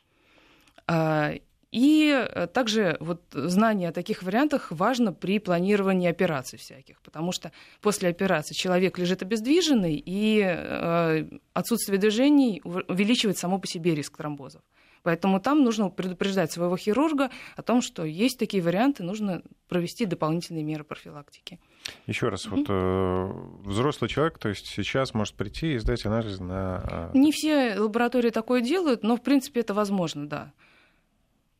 И 1.71 2.09
э, 2.09 2.47
также 2.47 2.97
вот 2.99 3.21
знание 3.31 3.89
о 3.89 3.91
таких 3.91 4.23
вариантах 4.23 4.71
важно 4.71 5.13
при 5.13 5.37
планировании 5.39 6.09
операций 6.09 6.57
всяких, 6.57 6.99
потому 7.01 7.31
что 7.31 7.51
после 7.81 8.09
операции 8.09 8.55
человек 8.55 8.97
лежит 8.97 9.21
обездвиженный, 9.21 10.01
и 10.03 10.41
э, 10.43 11.25
отсутствие 11.53 11.99
движений 11.99 12.61
увеличивает 12.63 13.37
само 13.37 13.59
по 13.59 13.67
себе 13.67 13.93
риск 13.93 14.17
тромбозов. 14.17 14.61
Поэтому 15.03 15.39
там 15.39 15.63
нужно 15.63 15.89
предупреждать 15.89 16.51
своего 16.51 16.75
хирурга 16.75 17.29
о 17.55 17.61
том, 17.61 17.81
что 17.81 18.03
есть 18.03 18.37
такие 18.37 18.61
варианты, 18.61 19.03
нужно 19.03 19.43
провести 19.67 20.05
дополнительные 20.05 20.63
меры 20.63 20.83
профилактики. 20.83 21.59
Еще 22.05 22.29
раз, 22.29 22.47
mm-hmm. 22.47 22.55
вот 22.55 22.65
э, 22.67 23.69
взрослый 23.69 24.09
человек, 24.09 24.39
то 24.39 24.49
есть 24.49 24.65
сейчас 24.65 25.13
может 25.13 25.35
прийти 25.35 25.73
и 25.73 25.77
сдать 25.77 26.05
анализ 26.05 26.39
на... 26.39 27.11
Э... 27.13 27.17
Не 27.17 27.31
все 27.31 27.79
лаборатории 27.79 28.31
такое 28.31 28.61
делают, 28.61 29.03
но 29.03 29.15
в 29.15 29.21
принципе 29.21 29.61
это 29.61 29.73
возможно, 29.73 30.27
да. 30.27 30.51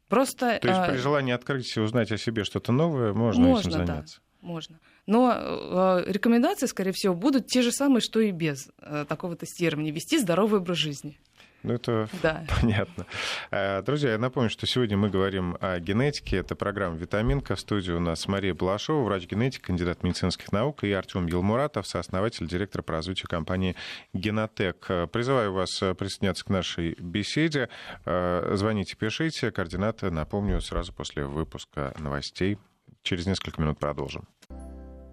Просто, 0.09 0.59
То 0.59 0.67
есть 0.67 0.85
при 0.87 0.95
а, 0.95 0.97
желании 0.97 1.33
открыть 1.33 1.77
и 1.77 1.79
узнать 1.79 2.11
о 2.11 2.17
себе 2.17 2.43
что-то 2.43 2.71
новое, 2.71 3.13
можно, 3.13 3.43
можно 3.43 3.61
этим 3.61 3.71
заняться? 3.71 4.19
Да, 4.41 4.47
можно. 4.47 4.79
Но 5.05 5.31
э, 5.31 6.03
рекомендации, 6.11 6.65
скорее 6.65 6.91
всего, 6.91 7.13
будут 7.13 7.47
те 7.47 7.61
же 7.61 7.71
самые, 7.71 8.01
что 8.01 8.19
и 8.19 8.31
без 8.31 8.69
э, 8.79 9.05
такого 9.07 9.35
тестирования. 9.35 9.91
Вести 9.91 10.17
здоровый 10.17 10.59
образ 10.59 10.77
жизни. 10.77 11.19
Ну, 11.63 11.73
это 11.73 12.07
да. 12.23 12.45
понятно. 12.61 13.05
Э, 13.51 13.81
друзья, 13.81 14.11
я 14.11 14.17
напомню, 14.17 14.49
что 14.49 14.65
сегодня 14.65 14.97
мы 14.97 15.09
говорим 15.09 15.57
о 15.59 15.79
генетике. 15.79 16.37
Это 16.37 16.55
программа 16.55 16.95
«Витаминка». 16.95 17.55
В 17.55 17.59
студии 17.59 17.91
у 17.91 17.99
нас 17.99 18.27
Мария 18.27 18.53
Балашова, 18.53 19.03
врач-генетик, 19.03 19.63
кандидат 19.63 20.03
медицинских 20.03 20.51
наук, 20.51 20.83
и 20.83 20.91
Артем 20.91 21.27
Елмуратов, 21.27 21.87
сооснователь, 21.87 22.47
директор 22.47 22.81
по 22.81 22.93
развитию 22.93 23.27
компании 23.27 23.75
«Генотек». 24.13 24.85
Э, 24.89 25.07
призываю 25.07 25.51
вас 25.53 25.81
э, 25.81 25.93
присоединяться 25.95 26.45
к 26.45 26.49
нашей 26.49 26.95
беседе. 26.99 27.69
Звоните, 28.05 28.95
пишите. 28.95 29.51
Координаты, 29.51 30.11
напомню, 30.11 30.61
сразу 30.61 30.93
после 30.93 31.25
выпуска 31.25 31.93
новостей. 31.99 32.57
Через 33.03 33.25
несколько 33.25 33.61
минут 33.61 33.79
продолжим. 33.79 34.27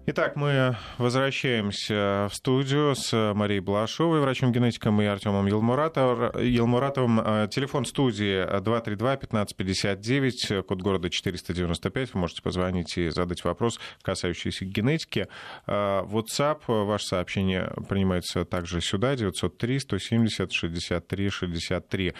Итак, 0.09 0.37
мы 0.37 0.77
возвращаемся 0.97 2.29
в 2.31 2.33
студию 2.33 2.95
с 2.95 3.33
Марией 3.33 3.59
Балашовой, 3.59 4.21
врачом-генетиком, 4.21 5.01
и 5.01 5.05
Артемом 5.05 5.47
Елмуратовым. 5.47 7.19
Э, 7.19 7.49
телефон 7.51 7.83
студии 7.83 8.41
232-1559, 8.57 10.63
код 10.63 10.81
города 10.81 11.09
495. 11.09 12.13
Вы 12.13 12.19
можете 12.21 12.41
позвонить 12.41 12.97
и 12.97 13.09
задать 13.09 13.43
вопрос, 13.43 13.81
касающийся 14.01 14.63
генетики. 14.63 15.27
Э, 15.67 16.03
WhatsApp, 16.03 16.61
ваше 16.67 17.07
сообщение 17.07 17.69
принимается 17.89 18.45
также 18.45 18.79
сюда, 18.79 19.15
903-170-63-63. 19.15 22.15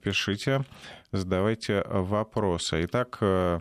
Пишите, 0.00 0.64
задавайте 1.12 1.84
вопросы. 1.86 2.86
Итак, 2.86 3.18
э, 3.20 3.60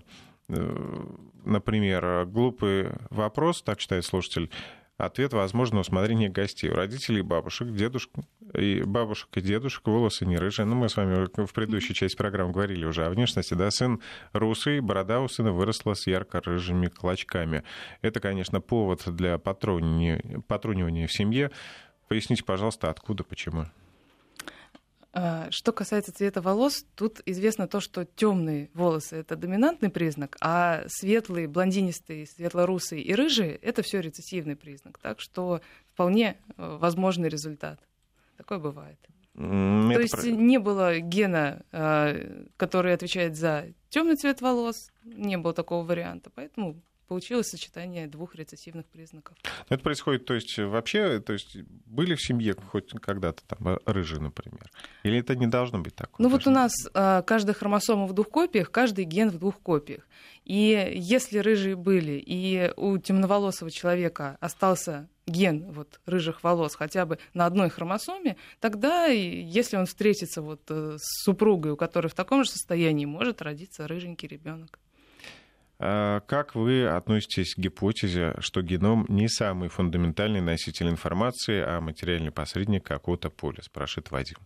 например, 1.45 2.25
глупый 2.25 2.89
вопрос, 3.10 3.62
так 3.62 3.80
считает 3.80 4.06
слушатель, 4.06 4.49
ответ 4.97 5.34
возможно 5.34 5.80
усмотрение 5.80 6.30
гостей. 6.30 6.69
У 6.69 6.75
родителей 6.75 7.21
бабушек, 7.21 7.71
дедушек, 7.71 8.12
и 8.54 8.84
бабушек 8.84 9.30
и 9.36 9.41
дедушек 9.41 9.88
волосы 9.88 10.25
не 10.25 10.38
рыжие. 10.38 10.65
Ну, 10.65 10.75
мы 10.75 10.89
с 10.89 10.97
вами 10.97 11.28
в 11.34 11.54
предыдущей 11.54 11.93
части 11.93 12.17
программы 12.17 12.52
говорили 12.52 12.86
уже 12.86 13.06
о 13.06 13.10
внешности. 13.10 13.54
Да, 13.54 13.71
сын 13.71 14.02
русый, 14.34 14.82
борода 14.82 15.21
у 15.21 15.28
сына 15.28 15.54
выросла 15.54 15.93
с 15.93 16.06
ярко-рыжими 16.08 16.88
клочками. 16.88 17.63
Это, 18.02 18.19
конечно, 18.19 18.60
повод 18.60 19.04
для 19.06 19.38
потрунивания 19.38 21.08
в 21.08 21.13
семье. 21.13 21.52
Поясните, 22.08 22.43
пожалуйста, 22.43 22.89
откуда, 22.89 23.23
почему? 23.23 23.67
А, 25.12 25.50
что 25.50 25.72
касается 25.72 26.13
цвета 26.13 26.41
волос, 26.41 26.86
тут 26.95 27.22
известно 27.26 27.67
то, 27.67 27.80
что 27.80 28.06
темные 28.06 28.69
волосы 28.74 29.15
это 29.17 29.36
доминантный 29.36 29.89
признак, 29.89 30.38
а 30.39 30.84
светлые, 30.88 31.48
блондинистые, 31.48 32.28
светлорусые 32.28 33.02
и 33.02 33.15
рыжие 33.15 33.56
это 33.56 33.82
все 33.82 34.02
рецессивный 34.02 34.56
признак. 34.56 35.00
Так 35.00 35.19
что 35.19 35.62
вполне 35.93 36.38
э, 36.58 36.78
возможный 36.80 37.28
результат. 37.28 37.80
Такое 38.38 38.60
бывает. 38.60 39.00
Mm, 39.34 39.93
то 39.93 40.00
есть 40.00 40.22
про... 40.22 40.30
не 40.30 40.60
было 40.60 41.00
гена, 41.00 41.63
а, 41.72 42.15
который 42.58 42.93
отвечает 42.93 43.36
за 43.36 43.67
темный 43.89 44.15
цвет 44.15 44.41
волос, 44.41 44.91
не 45.04 45.38
было 45.38 45.54
такого 45.54 45.86
варианта, 45.86 46.30
поэтому 46.34 46.80
получилось 47.10 47.48
сочетание 47.48 48.08
двух 48.08 48.36
рецессивных 48.36 48.86
признаков. 48.86 49.36
Это 49.67 49.84
происходит, 49.84 50.26
то 50.26 50.36
есть 50.36 50.58
вообще, 50.60 51.19
то 51.19 51.34
есть 51.34 51.58
были 51.86 52.13
в 52.13 52.22
семье 52.22 52.54
хоть 52.54 52.91
когда-то 53.02 53.43
там 53.48 53.80
рыжие, 53.86 54.22
например? 54.22 54.69
Или 55.02 55.19
это 55.19 55.36
не 55.36 55.48
должно 55.48 55.80
быть 55.80 55.95
так? 55.95 56.12
Ну 56.19 56.30
вот 56.30 56.45
у 56.45 56.52
нас 56.52 56.72
а, 56.93 57.24
каждая 57.24 57.56
хромосома 57.56 58.06
в 58.06 58.13
двух 58.13 58.30
копиях, 58.30 58.69
каждый 58.69 59.06
ген 59.06 59.32
в 59.32 59.39
двух 59.39 59.60
копиях. 59.60 60.08
И 60.45 60.93
если 60.95 61.39
рыжие 61.39 61.76
были, 61.76 62.24
и 62.24 62.72
у 62.78 62.98
темноволосого 63.00 63.72
человека 63.72 64.38
остался 64.39 65.10
ген 65.26 65.72
вот, 65.72 66.00
рыжих 66.06 66.43
волос 66.43 66.76
хотя 66.76 67.08
бы 67.08 67.17
на 67.34 67.48
одной 67.48 67.69
хромосоме, 67.69 68.38
тогда, 68.60 69.08
если 69.08 69.78
он 69.78 69.88
встретится 69.88 70.43
вот 70.43 70.62
э, 70.69 70.98
с 71.00 71.24
супругой, 71.24 71.72
у 71.72 71.76
которой 71.76 72.08
в 72.08 72.13
таком 72.13 72.43
же 72.43 72.52
состоянии, 72.52 73.06
может 73.06 73.41
родиться 73.41 73.88
рыженький 73.88 74.28
ребенок. 74.28 74.80
А 75.81 76.19
как 76.21 76.55
вы 76.55 76.85
относитесь 76.85 77.55
к 77.55 77.57
гипотезе, 77.57 78.35
что 78.39 78.61
геном 78.61 79.05
не 79.07 79.29
самый 79.29 79.69
фундаментальный 79.69 80.41
носитель 80.41 80.89
информации, 80.89 81.61
а 81.61 81.79
материальный 81.79 82.31
посредник 82.31 82.85
какого-то 82.85 83.29
поля, 83.29 83.61
спрашивает 83.61 84.11
Вадим. 84.11 84.37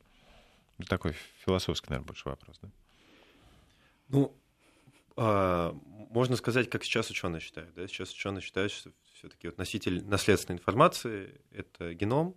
Такой 0.88 1.16
философский, 1.44 1.90
наверное, 1.90 2.08
больше 2.08 2.30
вопрос. 2.30 2.60
Да? 2.62 2.70
Ну, 4.10 4.36
а, 5.16 5.76
можно 6.12 6.36
сказать, 6.36 6.70
как 6.70 6.84
сейчас 6.84 7.10
ученые 7.10 7.40
считают. 7.40 7.74
Да? 7.74 7.88
Сейчас 7.88 8.12
ученые 8.12 8.42
считают, 8.42 8.72
что 8.72 8.92
все-таки 9.14 9.48
вот 9.48 9.58
носитель 9.58 10.06
наследственной 10.06 10.58
информации 10.58 11.42
это 11.52 11.96
геном, 11.96 12.36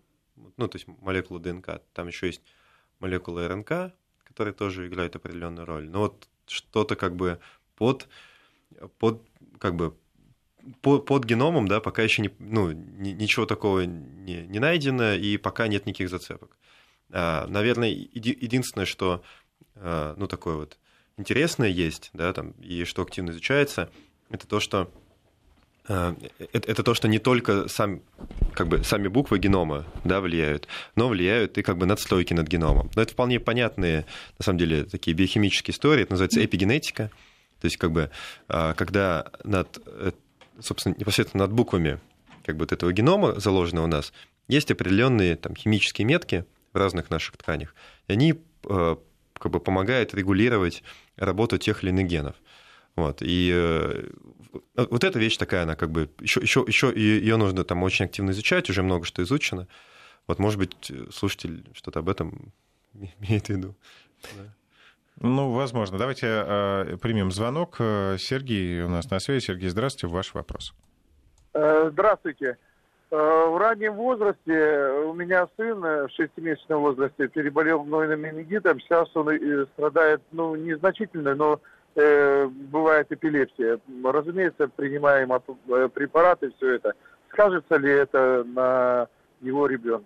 ну, 0.56 0.68
то 0.68 0.76
есть 0.76 0.87
молекула 0.87 1.40
ДНК. 1.40 1.82
Там 1.92 2.06
еще 2.06 2.28
есть 2.28 2.42
молекула 2.98 3.46
РНК, 3.48 3.92
которые 4.24 4.54
тоже 4.54 4.87
играют 4.87 5.16
определенную 5.16 5.66
роль. 5.66 5.88
Но 5.88 6.00
вот 6.00 6.28
что-то 6.46 6.96
как 6.96 7.14
бы 7.14 7.40
под 7.74 8.09
под, 8.98 9.22
как 9.59 9.76
бы, 9.76 9.96
под, 10.81 11.07
под 11.07 11.24
геномом, 11.24 11.68
да, 11.68 11.81
пока 11.81 12.02
еще 12.02 12.22
не, 12.22 12.31
ну, 12.38 12.72
ни, 12.72 13.11
ничего 13.11 13.46
такого 13.46 13.81
не, 13.81 14.42
не 14.46 14.59
найдено, 14.59 15.14
и 15.14 15.37
пока 15.37 15.68
нет 15.68 15.87
никаких 15.87 16.11
зацепок. 16.11 16.57
А, 17.11 17.46
наверное, 17.46 17.88
еди, 17.88 18.37
единственное, 18.40 18.87
что, 18.87 19.22
а, 19.74 20.14
ну, 20.16 20.26
такое 20.26 20.57
вот 20.57 20.79
интересное 21.16 21.68
есть, 21.68 22.11
да, 22.12 22.33
там, 22.33 22.50
и 22.52 22.85
что 22.85 23.02
активно 23.02 23.31
изучается, 23.31 23.90
это 24.31 24.46
то, 24.46 24.61
что 24.61 24.90
а, 25.88 26.16
это, 26.52 26.70
это 26.70 26.83
то, 26.83 26.94
что 26.94 27.07
не 27.07 27.18
только 27.18 27.68
сам, 27.68 28.02
как 28.55 28.68
бы, 28.68 28.83
сами 28.83 29.09
буквы 29.09 29.38
генома 29.38 29.87
да, 30.05 30.20
влияют, 30.20 30.66
но 30.96 31.09
влияют 31.09 31.59
и 31.59 31.62
как 31.62 31.79
бы 31.79 31.87
надстройки 31.87 32.35
над 32.35 32.48
геномом. 32.48 32.90
Но 32.96 33.02
это 33.02 33.12
вполне 33.12 33.38
понятные, 33.38 34.05
на 34.38 34.44
самом 34.44 34.59
деле, 34.59 34.85
такие 34.85 35.14
биохимические 35.14 35.74
истории, 35.74 36.02
это 36.02 36.12
называется 36.12 36.44
эпигенетика. 36.44 37.11
То 37.61 37.66
есть, 37.66 37.77
как 37.77 37.92
бы, 37.92 38.11
а, 38.49 38.75
когда 38.75 39.31
над, 39.45 39.79
э, 39.87 40.12
собственно, 40.61 40.95
непосредственно 40.99 41.45
над 41.45 41.53
буквами 41.53 42.01
как 42.45 42.57
бы 42.57 42.61
вот 42.61 42.73
этого 42.73 42.92
генома 42.92 43.40
заложено 43.40 43.83
у 43.83 43.87
нас, 43.87 44.12
есть 44.49 44.71
определенные 44.71 45.37
там, 45.37 45.57
химические 45.57 46.07
метки 46.07 46.45
в 46.73 46.77
разных 46.79 47.11
наших 47.11 47.37
тканях, 47.37 47.75
и 48.07 48.12
они 48.12 48.35
э, 48.69 48.97
как 49.33 49.53
бы 49.53 49.61
помогают 49.61 50.14
регулировать 50.14 50.83
работу 51.16 51.59
тех 51.59 51.83
или 51.83 51.90
иных 51.90 52.07
генов. 52.07 52.37
Вот. 52.95 53.19
И 53.21 53.51
э, 53.53 54.09
вот 54.75 55.05
эта 55.05 55.19
вещь 55.19 55.37
такая, 55.37 55.64
она 55.64 55.75
как 55.77 55.90
бы 55.90 56.09
еще, 56.21 56.40
еще, 56.40 56.64
еще 56.66 56.92
ее 56.95 57.37
нужно 57.37 57.64
там 57.64 57.83
очень 57.83 58.07
активно 58.07 58.31
изучать, 58.31 58.71
уже 58.71 58.83
много 58.83 59.05
что 59.05 59.23
изучено. 59.23 59.66
Вот, 60.27 60.38
может 60.38 60.59
быть, 60.59 60.92
слушатель 61.12 61.64
что-то 61.75 62.01
об 62.01 62.09
этом 62.09 62.53
имеет 63.21 63.47
в 63.47 63.51
виду. 63.51 63.75
Ну, 65.20 65.50
возможно. 65.52 65.98
Давайте 65.98 66.26
э, 66.26 66.96
примем 67.00 67.31
звонок. 67.31 67.76
Э, 67.79 68.16
Сергей 68.18 68.83
у 68.83 68.88
нас 68.88 69.11
на 69.11 69.18
связи. 69.18 69.44
Сергей, 69.44 69.70
здравствуйте. 69.70 70.14
Ваш 70.14 70.35
вопрос. 70.35 70.74
Э, 71.55 71.88
здравствуйте. 71.90 72.59
Э, 73.11 73.16
в 73.16 73.57
раннем 73.57 73.94
возрасте 73.94 74.90
у 75.07 75.14
меня 75.14 75.48
сын 75.57 75.81
в 75.81 76.09
шестимесячном 76.14 76.83
возрасте 76.83 77.29
переболел 77.29 77.83
гнойным 77.83 78.20
менингитом. 78.20 78.79
Сейчас 78.81 79.09
он 79.16 79.31
страдает, 79.72 80.20
ну, 80.33 80.55
незначительно, 80.55 81.35
но 81.35 81.61
э, 81.94 82.46
бывает 82.46 83.11
эпилепсия. 83.11 83.81
Разумеется, 84.05 84.68
принимаем 84.68 85.31
препараты, 85.94 86.52
все 86.59 86.74
это. 86.74 86.92
Скажется 87.33 87.76
ли 87.76 87.90
это 87.90 88.44
на 88.44 89.09
его 89.40 89.66
ребенка? 89.66 90.05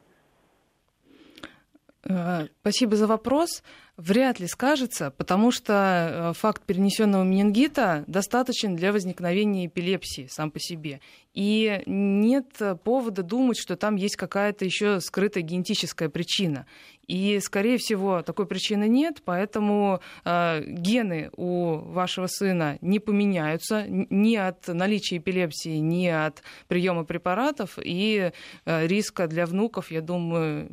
Спасибо 2.03 2.97
за 2.97 3.07
вопрос 3.07 3.63
вряд 4.01 4.41
ли 4.41 4.47
скажется, 4.47 5.11
потому 5.11 5.51
что 5.51 6.31
э, 6.31 6.33
факт 6.33 6.63
перенесенного 6.65 7.23
менингита 7.23 8.05
достаточен 8.07 8.75
для 8.75 8.93
возникновения 8.93 9.67
эпилепсии 9.67 10.27
сам 10.31 10.51
по 10.51 10.59
себе. 10.59 11.01
И 11.35 11.83
нет 11.87 12.47
повода 12.83 13.23
думать, 13.23 13.59
что 13.59 13.77
там 13.77 13.97
есть 13.97 14.17
какая-то 14.17 14.65
еще 14.65 15.01
скрытая 15.01 15.45
генетическая 15.45 16.09
причина. 16.09 16.67
И, 17.07 17.39
скорее 17.41 17.77
всего, 17.77 18.23
такой 18.23 18.47
причины 18.47 18.89
нет, 18.89 19.21
поэтому 19.25 20.01
э, 20.25 20.63
гены 20.65 21.31
у 21.37 21.77
вашего 21.77 22.27
сына 22.27 22.79
не 22.81 23.01
поменяются 23.01 23.85
ни 23.89 24.37
от 24.37 24.67
наличия 24.69 25.19
эпилепсии, 25.19 25.77
ни 25.77 26.07
от 26.07 26.43
приема 26.69 27.05
препаратов, 27.05 27.79
и 27.83 28.33
э, 28.65 28.87
риска 28.87 29.27
для 29.27 29.45
внуков, 29.45 29.91
я 29.91 30.01
думаю, 30.01 30.69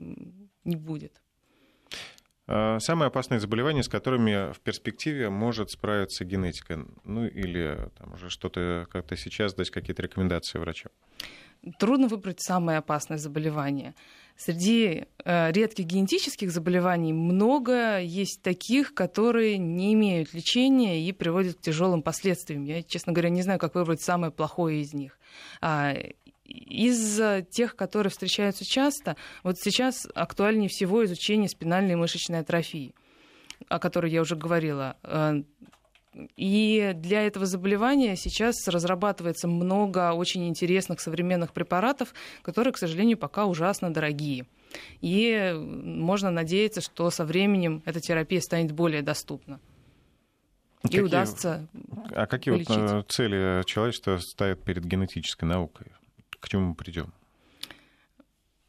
не 0.67 0.75
будет. 0.75 1.21
А, 2.47 2.79
самые 2.79 3.07
опасные 3.07 3.39
заболевания, 3.39 3.83
с 3.83 3.89
которыми 3.89 4.53
в 4.53 4.59
перспективе 4.61 5.29
может 5.29 5.71
справиться 5.71 6.23
генетика? 6.23 6.85
Ну 7.03 7.25
или 7.25 7.89
там 7.97 8.13
уже 8.13 8.29
что-то 8.29 8.87
как-то 8.89 9.17
сейчас 9.17 9.53
дать 9.53 9.69
какие-то 9.69 10.01
рекомендации 10.01 10.59
врачам? 10.59 10.91
Трудно 11.79 12.07
выбрать 12.07 12.39
самое 12.39 12.77
опасное 12.77 13.17
заболевание. 13.17 13.95
Среди 14.37 15.05
э, 15.25 15.51
редких 15.51 15.85
генетических 15.85 16.51
заболеваний 16.51 17.11
много 17.11 17.99
есть 17.99 18.43
таких, 18.43 18.93
которые 18.93 19.57
не 19.57 19.93
имеют 19.95 20.33
лечения 20.33 21.01
и 21.01 21.11
приводят 21.11 21.57
к 21.57 21.61
тяжелым 21.61 22.03
последствиям. 22.03 22.63
Я, 22.63 22.83
честно 22.83 23.11
говоря, 23.11 23.29
не 23.29 23.41
знаю, 23.41 23.59
как 23.59 23.73
выбрать 23.73 24.01
самое 24.01 24.31
плохое 24.31 24.81
из 24.81 24.93
них. 24.93 25.19
А, 25.59 25.95
из 26.47 27.19
тех, 27.51 27.75
которые 27.75 28.11
встречаются 28.11 28.65
часто, 28.65 29.15
вот 29.43 29.57
сейчас 29.59 30.07
актуальнее 30.15 30.69
всего 30.69 31.03
изучение 31.05 31.49
спинальной 31.49 31.95
мышечной 31.95 32.39
атрофии, 32.39 32.95
о 33.67 33.79
которой 33.79 34.11
я 34.11 34.21
уже 34.21 34.35
говорила. 34.35 34.97
Э, 35.03 35.43
и 36.35 36.93
для 36.95 37.23
этого 37.23 37.45
заболевания 37.45 38.15
сейчас 38.15 38.67
разрабатывается 38.67 39.47
много 39.47 40.13
очень 40.13 40.47
интересных 40.47 40.99
современных 40.99 41.53
препаратов, 41.53 42.13
которые, 42.41 42.73
к 42.73 42.77
сожалению, 42.77 43.17
пока 43.17 43.45
ужасно 43.45 43.93
дорогие. 43.93 44.47
И 45.01 45.53
можно 45.55 46.31
надеяться, 46.31 46.81
что 46.81 47.09
со 47.09 47.25
временем 47.25 47.83
эта 47.85 47.99
терапия 47.99 48.41
станет 48.41 48.71
более 48.71 49.01
доступна. 49.01 49.59
и 50.83 50.87
какие, 50.87 51.01
удастся 51.01 51.67
А 52.15 52.25
какие 52.25 52.53
вот 52.53 52.69
э, 52.69 53.03
цели 53.07 53.63
человечества 53.65 54.17
ставят 54.17 54.63
перед 54.63 54.85
генетической 54.85 55.45
наукой? 55.45 55.87
К 56.47 56.49
чему 56.49 56.67
мы 56.67 56.75
придем? 56.75 57.11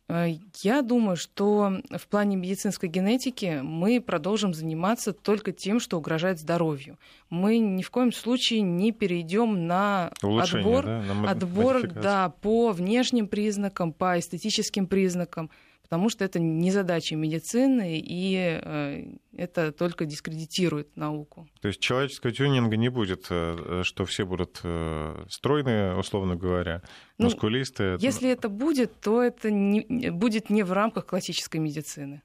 Э, 0.09 0.31
я 0.63 0.83
думаю, 0.83 1.17
что 1.17 1.81
в 1.97 2.09
плане 2.09 2.35
медицинской 2.35 2.89
генетики 2.89 3.61
мы 3.63 4.01
продолжим 4.01 4.53
заниматься 4.53 5.13
только 5.13 5.53
тем, 5.53 5.79
что 5.79 5.97
угрожает 5.97 6.41
здоровью. 6.41 6.99
Мы 7.31 7.59
ни 7.59 7.85
в 7.85 7.93
коем 7.93 8.13
случае 8.13 8.63
не 8.63 8.91
перейдем 8.91 9.69
на 9.69 10.11
Улучшение, 10.25 10.67
отбор, 10.67 10.85
да? 10.87 11.03
на 11.03 11.31
отбор 11.31 11.87
да, 11.87 12.31
по 12.43 12.73
внешним 12.73 13.29
признакам, 13.29 13.93
по 13.93 14.19
эстетическим 14.19 14.89
признакам 14.89 15.49
потому 15.89 16.11
что 16.11 16.25
это 16.25 16.39
не 16.39 16.71
задача 16.71 17.17
медицины, 17.17 17.99
и 17.99 18.61
э, 18.63 19.17
это 19.33 19.73
только 19.73 20.05
дискредитирует 20.05 20.97
науку. 20.97 21.49
То 21.63 21.69
есть 21.69 21.81
человеческого 21.81 22.31
тюнинга 22.31 22.77
не 22.77 22.91
будет, 22.91 23.27
э, 23.31 23.81
что 23.85 24.05
все 24.05 24.27
будут 24.27 24.61
э, 24.65 25.25
стройные, 25.31 25.97
условно 25.97 26.37
говоря, 26.37 26.83
ну, 27.17 27.27
мускулисты? 27.27 27.97
Если 28.01 28.29
это 28.29 28.51
будет, 28.51 29.01
то 29.01 29.23
это 29.23 29.51
не, 29.51 30.11
будет 30.11 30.51
не 30.51 30.63
в 30.63 30.73
рамках 30.73 31.07
классической 31.07 31.57
медицины. 31.57 32.21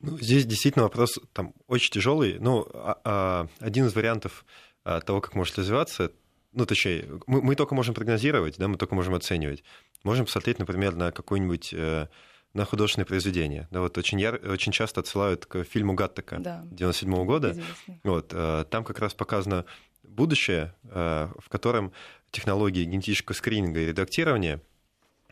Ну, 0.00 0.18
здесь 0.18 0.46
действительно 0.46 0.84
вопрос 0.84 1.18
там 1.32 1.54
очень 1.66 1.90
тяжелый. 1.90 2.38
Ну, 2.38 2.68
а, 2.72 3.00
а, 3.04 3.48
один 3.58 3.86
из 3.86 3.94
вариантов 3.96 4.44
а, 4.84 5.00
того, 5.00 5.20
как 5.20 5.34
может 5.34 5.58
развиваться, 5.58 6.12
ну, 6.54 6.66
точнее, 6.66 7.06
мы, 7.26 7.42
мы 7.42 7.56
только 7.56 7.74
можем 7.74 7.94
прогнозировать, 7.94 8.58
да, 8.58 8.68
мы 8.68 8.76
только 8.76 8.94
можем 8.94 9.14
оценивать. 9.14 9.64
Можем 10.04 10.26
посмотреть, 10.26 10.58
например, 10.58 10.94
на 10.94 11.10
какой-нибудь 11.10 11.72
э, 11.72 12.06
на 12.52 12.64
художественное 12.64 13.06
произведение. 13.06 13.66
Да, 13.70 13.80
вот 13.80 13.98
очень, 13.98 14.20
яр... 14.20 14.38
очень 14.46 14.70
часто 14.70 15.00
отсылают 15.00 15.46
к 15.46 15.64
фильму 15.64 15.94
Гаттека 15.94 16.38
да. 16.38 16.62
97 16.70 17.12
-го 17.12 17.24
года. 17.24 17.56
Вот, 18.04 18.32
э, 18.32 18.64
там 18.70 18.84
как 18.84 18.98
раз 19.00 19.14
показано 19.14 19.64
будущее, 20.02 20.74
э, 20.84 21.28
в 21.38 21.48
котором 21.48 21.92
технологии 22.30 22.84
генетического 22.84 23.34
скрининга 23.34 23.80
и 23.80 23.86
редактирования 23.86 24.60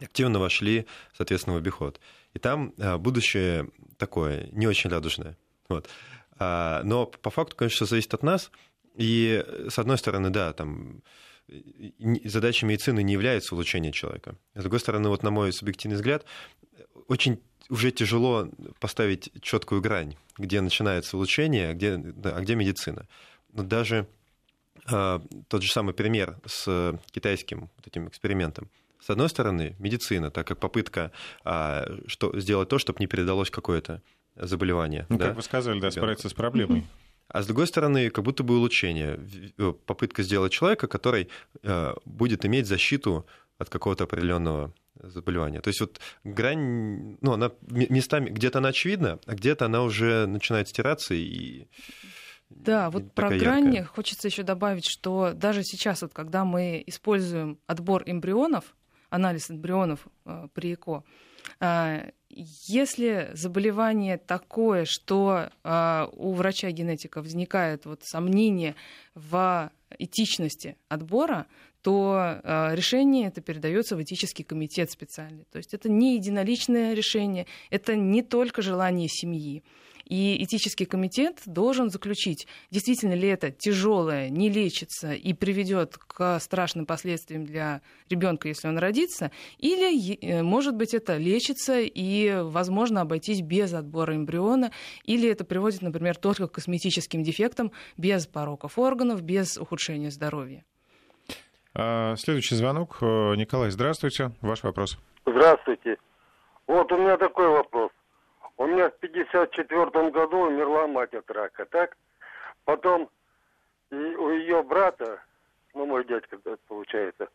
активно 0.01 0.41
вошли, 0.41 0.87
соответственно, 1.17 1.55
в 1.55 1.59
обиход. 1.59 2.01
И 2.35 2.39
там 2.39 2.73
будущее 2.99 3.69
такое, 3.99 4.49
не 4.51 4.67
очень 4.67 4.91
радужное. 4.91 5.37
Вот. 5.69 5.89
А, 6.39 6.83
но 6.83 7.07
по 7.07 7.31
факту, 7.31 7.55
конечно, 7.57 7.87
зависит 7.87 8.15
от 8.15 8.23
нас. 8.23 8.51
И, 8.95 9.45
с 9.69 9.79
одной 9.79 9.99
стороны, 9.99 10.31
да, 10.31 10.53
там 10.53 11.03
задача 12.25 12.67
медицины 12.67 13.03
не 13.03 13.13
является 13.13 13.55
улучшение 13.55 13.93
человека. 13.93 14.37
С 14.55 14.61
другой 14.61 14.81
стороны, 14.81 15.09
вот 15.09 15.23
на 15.23 15.31
мой 15.31 15.53
субъективный 15.53 15.97
взгляд, 15.97 16.25
очень 17.09 17.41
уже 17.69 17.91
тяжело 17.91 18.49
поставить 18.81 19.31
четкую 19.41 19.81
грань, 19.81 20.17
где 20.39 20.61
начинается 20.61 21.17
улучшение, 21.17 21.71
а 21.71 21.75
где, 21.75 21.95
а 21.95 22.41
где 22.41 22.55
медицина. 22.55 23.07
Но 23.53 23.63
даже 23.63 24.07
э, 24.91 25.21
тот 25.49 25.63
же 25.63 25.71
самый 25.71 25.95
пример 25.95 26.39
с 26.47 26.99
китайским 27.11 27.71
вот 27.77 27.87
этим 27.87 28.09
экспериментом. 28.09 28.71
С 29.01 29.11
одной 29.11 29.29
стороны, 29.29 29.75
медицина, 29.79 30.31
так 30.31 30.47
как 30.47 30.59
попытка 30.59 31.13
э, 31.45 31.99
что, 32.07 32.39
сделать 32.39 32.69
то, 32.69 32.79
чтобы 32.79 32.99
не 33.01 33.07
передалось 33.07 33.51
какое-то 33.51 34.01
заболевание. 34.37 35.07
Ну, 35.09 35.19
да? 35.19 35.29
как 35.29 35.37
вы 35.37 35.43
сказали, 35.43 35.81
да, 35.81 35.91
справиться 35.91 36.29
с 36.29 36.35
проблемой. 36.35 36.85
А 37.33 37.43
с 37.43 37.47
другой 37.47 37.67
стороны, 37.67 38.11
как 38.11 38.25
будто 38.25 38.43
бы 38.43 38.57
улучшение, 38.57 39.19
э, 39.59 39.73
попытка 39.87 40.23
сделать 40.23 40.53
человека, 40.53 40.87
который 40.87 41.29
э, 41.63 41.95
будет 42.05 42.45
иметь 42.45 42.67
защиту 42.67 43.27
от 43.59 43.69
какого-то 43.69 44.05
определенного 44.05 44.73
заболевания. 45.03 45.61
То 45.61 45.69
есть 45.69 45.81
вот 45.81 46.01
грань, 46.25 47.17
ну, 47.21 47.33
она 47.33 47.51
местами, 47.71 48.31
где-то 48.31 48.59
она 48.59 48.69
очевидна, 48.69 49.19
а 49.27 49.35
где-то 49.35 49.67
она 49.67 49.83
уже 49.83 50.27
начинает 50.27 50.69
стираться 50.69 51.15
и 51.15 51.67
да, 52.51 52.91
вот 52.91 53.13
про 53.13 53.31
грани 53.31 53.81
хочется 53.81 54.29
еще 54.29 54.43
добавить, 54.43 54.85
что 54.87 55.33
даже 55.33 55.63
сейчас, 55.65 56.03
вот, 56.03 56.13
когда 56.13 56.45
мы 56.45 56.83
используем 56.87 57.59
отбор 57.67 58.03
эмбрионов, 58.05 58.77
анализ 59.09 59.51
эмбрионов 59.51 60.07
э, 60.27 60.49
при 60.53 60.75
ЭКО, 60.75 61.03
э, 61.61 62.11
если 62.35 63.31
заболевание 63.35 64.19
такое, 64.19 64.85
что 64.89 65.51
э, 65.63 66.07
у 66.13 66.33
врача-генетика 66.33 67.21
возникает 67.21 67.87
вот 67.87 68.03
сомнение 68.05 68.75
в 69.15 69.71
этичности 69.99 70.77
отбора, 70.89 71.47
то 71.83 72.41
э, 72.43 72.75
решение 72.75 73.29
это 73.29 73.41
передается 73.41 73.97
в 73.97 74.03
этический 74.03 74.45
комитет 74.45 74.91
специальный. 74.91 75.45
То 75.51 75.59
есть 75.59 75.75
это 75.75 75.91
не 75.91 76.15
единоличное 76.15 76.95
решение, 76.95 77.47
это 77.71 77.97
не 77.97 78.23
только 78.23 78.63
желание 78.63 79.09
семьи. 79.09 79.63
И 80.05 80.43
этический 80.43 80.85
комитет 80.85 81.43
должен 81.47 81.91
заключить, 81.91 82.47
действительно 82.71 83.15
ли 83.15 83.29
это 83.29 83.51
тяжелое, 83.51 84.29
не 84.29 84.51
лечится 84.51 85.13
и 85.13 85.33
приведет 85.33 85.97
к 85.97 86.39
страшным 86.41 86.87
последствиям 86.87 87.45
для 87.45 87.81
ребенка, 88.11 88.49
если 88.49 88.69
он 88.69 88.79
родится, 88.79 89.31
или, 89.59 90.43
может 90.43 90.77
быть, 90.77 90.95
это 90.95 91.17
лечится 91.17 91.81
и 91.81 92.43
возможно 92.43 93.03
обойтись 93.03 93.41
без 93.41 93.73
отбора 93.73 94.17
эмбриона, 94.17 94.71
или 95.05 95.29
это 95.29 95.45
приводит, 95.45 95.83
например, 95.83 96.17
только 96.17 96.49
к 96.49 96.53
косметическим 96.53 97.23
дефектам 97.23 97.73
без 97.97 98.27
пороков 98.27 98.79
органов, 98.79 99.23
без 99.23 99.57
ухудшения 99.57 100.11
здоровья. 100.11 100.65
А, 101.75 102.17
следующий 102.17 102.55
звонок. 102.55 102.99
Э, 103.01 103.35
Николай, 103.37 103.71
здравствуйте. 103.71 104.33
Ваш 104.43 104.63
вопрос. 104.63 104.99
Здравствуйте. 105.25 105.97
Вот 106.67 106.91
у 106.93 106.99
меня 106.99 107.17
такой 107.17 107.49
вопрос. 107.49 107.91
У 108.63 108.67
меня 108.69 108.91
в 108.91 108.97
54 108.99 110.11
году 110.11 110.39
умерла 110.43 110.87
мать 110.87 111.13
от 111.15 111.29
рака, 111.33 111.65
так? 111.67 111.97
Потом 112.65 113.11
и 113.91 113.97
у 113.97 114.31
ее 114.31 114.63
брата, 114.63 115.21
ну, 115.75 115.85
мой 115.85 116.05
дядька, 116.05 116.39
получается, 116.69 117.29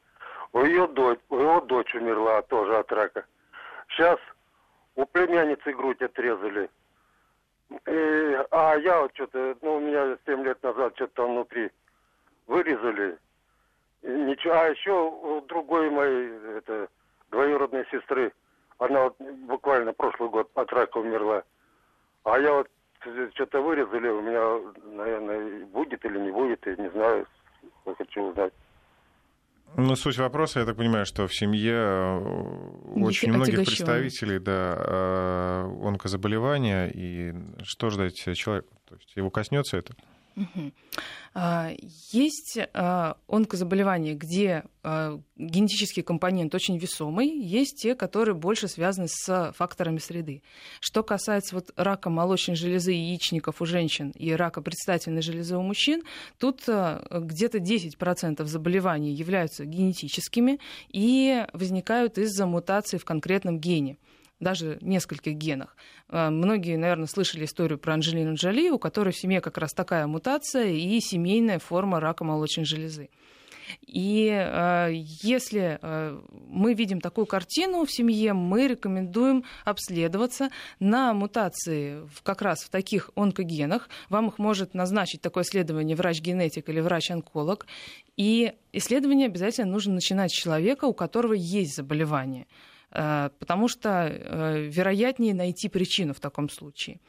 у 0.53 0.63
ее 0.63 0.87
дочь, 0.87 1.19
у 1.27 1.37
его 1.37 1.59
дочь 1.59 1.93
умерла 1.95 2.41
тоже 2.43 2.77
от 2.77 2.89
рака. 2.93 3.25
Сейчас 3.89 4.17
у 4.95 5.05
племянницы 5.05 5.73
грудь 5.73 6.01
отрезали. 6.01 6.69
И, 7.85 8.45
а 8.51 8.75
я 8.75 9.01
вот 9.01 9.13
что-то, 9.13 9.57
ну, 9.61 9.75
у 9.75 9.79
меня 9.81 10.17
7 10.25 10.45
лет 10.45 10.63
назад 10.63 10.95
что-то 10.95 11.13
там 11.13 11.33
внутри 11.33 11.71
вырезали. 12.45 13.17
И 14.01 14.07
ничего. 14.07 14.53
А 14.53 14.67
еще 14.67 14.93
у 14.93 15.41
другой 15.41 15.89
моей, 15.89 16.29
это, 16.55 16.87
двоюродной 17.31 17.85
сестры, 17.91 18.31
она 18.79 19.03
вот 19.05 19.15
буквально 19.47 19.93
прошлый 19.93 20.29
год 20.29 20.49
от 20.55 20.71
рака 20.71 20.97
умерла. 20.97 21.43
А 22.23 22.39
я 22.39 22.53
вот 22.53 22.67
что-то 23.33 23.61
вырезали, 23.61 24.09
у 24.09 24.21
меня, 24.21 24.73
наверное, 24.85 25.65
будет 25.67 26.03
или 26.03 26.19
не 26.19 26.31
будет, 26.31 26.65
я 26.65 26.75
не 26.75 26.89
знаю, 26.91 27.25
я 27.85 27.95
хочу 27.95 28.21
узнать. 28.23 28.53
Ну, 29.75 29.95
суть 29.95 30.17
вопроса, 30.17 30.61
я 30.61 30.65
так 30.65 30.77
понимаю, 30.77 31.05
что 31.05 31.27
в 31.27 31.35
семье 31.35 31.73
э, 31.73 32.99
очень 33.01 33.31
многих 33.31 33.57
представителей 33.57 34.39
да, 34.39 34.75
э, 34.77 35.87
онкозаболевания, 35.87 36.87
и 36.87 37.33
что 37.63 37.89
ждать 37.89 38.15
человеку? 38.15 38.73
То 38.87 38.95
есть 38.95 39.15
его 39.15 39.29
коснется 39.29 39.77
это? 39.77 39.93
А, 41.33 41.71
есть 42.11 42.57
а, 42.73 43.17
онкозаболевания, 43.27 44.15
где 44.15 44.63
а, 44.81 45.19
генетический 45.35 46.01
компонент 46.01 46.55
очень 46.55 46.79
весомый, 46.79 47.27
есть 47.27 47.81
те, 47.81 47.93
которые 47.93 48.33
больше 48.33 48.67
связаны 48.67 49.07
с 49.07 49.53
факторами 49.55 49.99
среды. 49.99 50.41
Что 50.79 51.03
касается 51.03 51.53
вот 51.53 51.71
рака 51.75 52.09
молочной 52.09 52.55
железы 52.55 52.91
яичников 52.91 53.61
у 53.61 53.65
женщин 53.65 54.11
и 54.11 54.31
рака 54.31 54.61
предстательной 54.61 55.21
железы 55.21 55.57
у 55.57 55.61
мужчин, 55.61 56.01
тут 56.39 56.63
где-то 56.65 57.59
10% 57.59 58.43
заболеваний 58.45 59.13
являются 59.13 59.65
генетическими 59.65 60.59
и 60.89 61.45
возникают 61.53 62.17
из-за 62.17 62.47
мутации 62.47 62.97
в 62.97 63.05
конкретном 63.05 63.59
гене 63.59 63.97
даже 64.39 64.77
нескольких 64.81 65.33
генах. 65.33 65.75
А, 66.09 66.29
многие, 66.29 66.77
наверное, 66.77 67.07
слышали 67.07 67.45
историю 67.45 67.79
про 67.79 67.93
Анджелину 67.93 68.35
Джоли, 68.35 68.69
у 68.69 68.79
которой 68.79 69.11
в 69.11 69.17
семье 69.17 69.41
как 69.41 69.57
раз 69.57 69.73
такая 69.73 70.07
мутация 70.07 70.67
и 70.67 70.99
семейная 70.99 71.59
форма 71.59 71.99
рака 71.99 72.23
молочной 72.23 72.65
железы. 72.65 73.09
И 73.85 74.29
э, 74.29 74.89
если 74.93 75.79
э, 75.81 76.19
мы 76.47 76.73
видим 76.73 77.01
такую 77.01 77.25
картину 77.25 77.85
в 77.85 77.91
семье, 77.91 78.33
мы 78.33 78.67
рекомендуем 78.67 79.43
обследоваться 79.65 80.49
на 80.79 81.13
мутации 81.13 82.07
в, 82.07 82.21
как 82.23 82.41
раз 82.41 82.63
в 82.63 82.69
таких 82.69 83.11
онкогенах. 83.15 83.89
Вам 84.09 84.29
их 84.29 84.37
может 84.37 84.73
назначить 84.73 85.21
такое 85.21 85.43
исследование 85.43 85.95
врач-генетик 85.95 86.69
или 86.69 86.79
врач-онколог. 86.79 87.65
И 88.15 88.53
исследование 88.73 89.27
обязательно 89.27 89.71
нужно 89.71 89.95
начинать 89.95 90.31
с 90.31 90.35
человека, 90.35 90.85
у 90.85 90.93
которого 90.93 91.33
есть 91.33 91.75
заболевание. 91.75 92.47
Э, 92.97 93.29
потому 93.37 93.67
что 93.67 93.89
э, 93.89 94.69
вероятнее 94.69 95.35
найти 95.35 95.69
причину 95.69 96.13
в 96.13 96.19
таком 96.19 96.49
случае. 96.49 96.99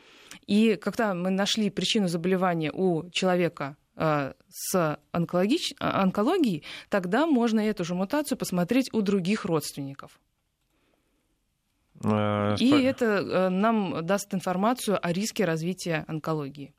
И 0.46 0.77
когда 0.77 1.14
мы 1.14 1.31
нашли 1.31 1.70
причину 1.70 2.09
заболевания 2.09 2.70
у 2.70 3.09
человека 3.11 3.77
э, 3.96 4.35
с 4.51 4.98
онкологич... 5.12 5.74
онкологией, 5.79 6.62
тогда 6.90 7.27
можно 7.27 7.61
эту 7.61 7.85
же 7.85 7.94
мутацию 7.94 8.37
посмотреть 8.37 8.92
у 8.92 9.01
других 9.01 9.46
родственников. 9.46 10.20
И 12.05 12.70
это 12.85 13.48
нам 13.51 14.07
даст 14.07 14.33
информацию 14.33 15.05
о 15.05 15.12
риске 15.12 15.44
развития 15.44 16.05
онкологии. 16.07 16.72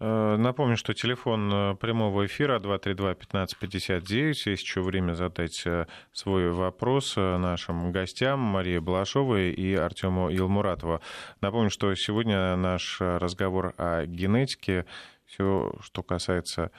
Э, 0.00 0.36
напомню, 0.36 0.76
что 0.76 0.94
телефон 0.94 1.52
э, 1.52 1.74
прямого 1.76 2.26
эфира 2.26 2.60
232-1559. 2.60 4.02
Есть 4.22 4.46
еще 4.46 4.80
время 4.80 5.14
задать 5.14 5.62
э, 5.66 5.86
свой 6.12 6.52
вопрос 6.52 7.16
нашим 7.16 7.90
гостям 7.90 8.38
Марии 8.38 8.78
Балашовой 8.78 9.50
и 9.50 9.74
Артему 9.74 10.30
Илмуратову. 10.30 11.00
Напомню, 11.40 11.70
что 11.70 11.92
сегодня 11.94 12.54
наш 12.56 13.00
разговор 13.00 13.74
о 13.76 14.06
генетике, 14.06 14.86
все, 15.26 15.74
что 15.80 16.02
касается 16.02 16.70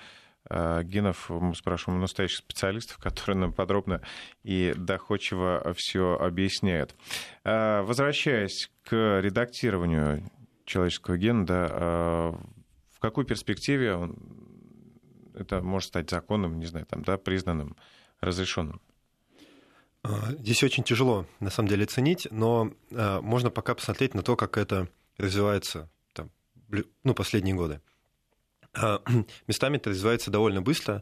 генов, 0.50 1.30
мы 1.30 1.54
спрашиваем 1.54 2.00
настоящих 2.00 2.38
специалистов, 2.38 2.98
которые 3.04 3.38
нам 3.38 3.54
подробно 3.54 4.02
и 4.44 4.74
доходчиво 4.76 5.74
все 5.76 6.18
объясняют. 6.20 6.96
Возвращаясь 7.44 8.72
к 8.84 9.20
редактированию 9.22 10.24
человеческого 10.66 11.18
гена, 11.18 11.46
да, 11.46 12.34
в 13.00 13.02
какой 13.02 13.24
перспективе 13.24 13.94
он, 13.94 14.18
это 15.34 15.62
может 15.62 15.88
стать 15.88 16.10
законным, 16.10 16.60
не 16.60 16.66
знаю, 16.66 16.86
там, 16.86 17.02
да, 17.02 17.18
признанным, 17.18 17.78
разрешенным? 18.20 18.82
А, 20.04 20.34
здесь 20.34 20.62
очень 20.64 20.84
тяжело, 20.84 21.26
на 21.40 21.50
самом 21.50 21.70
деле, 21.70 21.86
оценить, 21.86 22.28
но 22.30 22.74
а, 22.92 23.22
можно 23.22 23.50
пока 23.50 23.74
посмотреть 23.74 24.16
на 24.16 24.22
то, 24.22 24.36
как 24.36 24.58
это 24.58 24.90
развивается 25.18 25.90
там, 26.12 26.30
ну, 27.06 27.14
последние 27.14 27.56
годы. 27.56 27.80
А, 28.74 29.02
местами 29.48 29.78
это 29.78 29.92
развивается 29.92 30.30
довольно 30.30 30.62
быстро. 30.62 31.02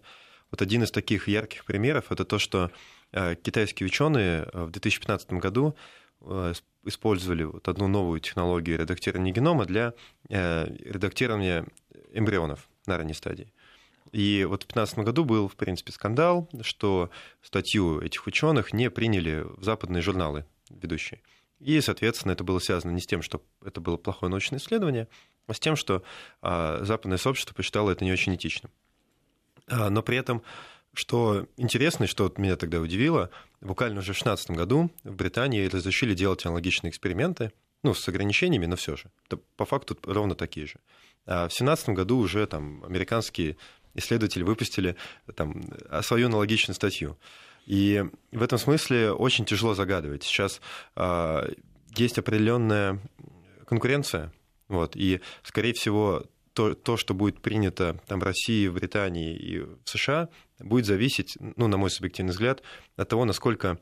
Вот 0.52 0.62
один 0.62 0.84
из 0.84 0.91
таких 0.91 1.28
ярких 1.28 1.66
примеров 1.66 2.12
это 2.12 2.26
то, 2.26 2.38
что 2.38 2.72
китайские 3.12 3.88
ученые 3.88 4.48
в 4.54 4.70
2015 4.70 5.34
году 5.34 5.76
использовали 6.86 7.43
вот 7.43 7.68
одну 7.68 7.88
новую 7.89 8.22
технологию 8.22 8.78
редактирования 8.78 9.34
генома 9.34 9.66
для 9.66 9.93
редактирования 10.30 11.66
эмбрионов 12.14 12.70
на 12.86 12.98
ранней 12.98 13.14
стадии. 13.14 13.52
И 14.12 14.45
вот 14.48 14.64
в 14.64 14.68
2015 14.68 15.00
году 15.00 15.26
был, 15.26 15.48
в 15.48 15.56
принципе, 15.56 15.91
скандал, 15.91 16.50
что 16.62 17.10
статью 17.41 18.00
этих 18.00 18.26
ученых 18.28 18.74
не 18.74 18.89
приняли 18.89 19.43
в 19.45 19.64
западные 19.64 20.02
журналы 20.02 20.45
ведущие. 20.70 21.22
И, 21.60 21.82
соответственно, 21.82 22.34
это 22.34 22.43
было 22.43 22.60
связано 22.60 22.91
не 22.91 23.02
с 23.02 23.08
тем, 23.08 23.22
что 23.22 23.41
это 23.66 23.82
было 23.82 23.98
плохое 23.98 24.30
научное 24.30 24.60
исследование, 24.60 25.08
а 25.48 25.54
с 25.54 25.60
тем, 25.60 25.76
что 25.76 26.04
а, 26.41 26.84
западное 26.84 27.18
сообщество 27.18 27.54
посчитало 27.54 27.91
это 27.91 28.06
не 28.06 28.12
очень 28.12 28.36
этичным. 28.36 28.72
А, 29.68 29.89
но 29.89 30.04
при 30.04 30.18
этом, 30.18 30.43
что 30.93 31.48
интересно, 31.58 32.04
и 32.04 32.08
что 32.08 32.32
меня 32.38 32.58
тогда 32.58 32.80
удивило, 32.80 33.30
буквально 33.62 34.00
уже 34.00 34.14
в 34.14 34.18
2016 34.18 34.52
году 34.52 34.91
в 35.04 35.16
Британии 35.16 35.66
разрешили 35.68 36.14
делать 36.14 36.45
аналогичные 36.45 36.91
эксперименты, 36.91 37.52
ну, 37.84 37.93
с 37.93 38.08
ограничениями, 38.08 38.66
но 38.66 38.76
все 38.76 38.95
же. 38.95 39.06
Это 39.26 39.38
по 39.56 39.66
факту 39.66 39.98
ровно 40.04 40.36
такие 40.36 40.68
же. 40.68 40.76
А 41.28 41.48
в 41.48 41.54
2017 41.54 41.90
году 41.90 42.18
уже 42.18 42.48
там 42.48 42.84
американские 42.84 43.58
исследователи 43.94 44.44
выпустили 44.44 44.96
там, 45.36 45.62
свою 46.02 46.28
аналогичную 46.28 46.76
статью. 46.76 47.18
И 47.66 48.04
в 48.32 48.42
этом 48.42 48.58
смысле 48.58 49.12
очень 49.12 49.46
тяжело 49.46 49.74
загадывать. 49.74 50.24
Сейчас 50.24 50.62
э, 50.96 51.50
есть 51.96 52.18
определенная 52.18 53.00
конкуренция, 53.66 54.32
вот, 54.70 54.96
и, 54.96 55.20
скорее 55.44 55.74
всего, 55.74 56.24
то, 56.54 56.74
то, 56.74 56.96
что 56.98 57.14
будет 57.14 57.42
принято 57.42 58.00
там, 58.08 58.20
в 58.20 58.24
России, 58.24 58.68
в 58.68 58.74
Британии 58.74 59.36
и 59.36 59.60
в 59.60 59.80
США, 59.86 60.30
будет 60.60 60.86
зависеть, 60.86 61.38
ну, 61.40 61.68
на 61.68 61.78
мой 61.78 61.92
субъективный 61.92 62.32
взгляд, 62.32 62.64
от 62.96 63.10
того, 63.10 63.26
насколько 63.26 63.78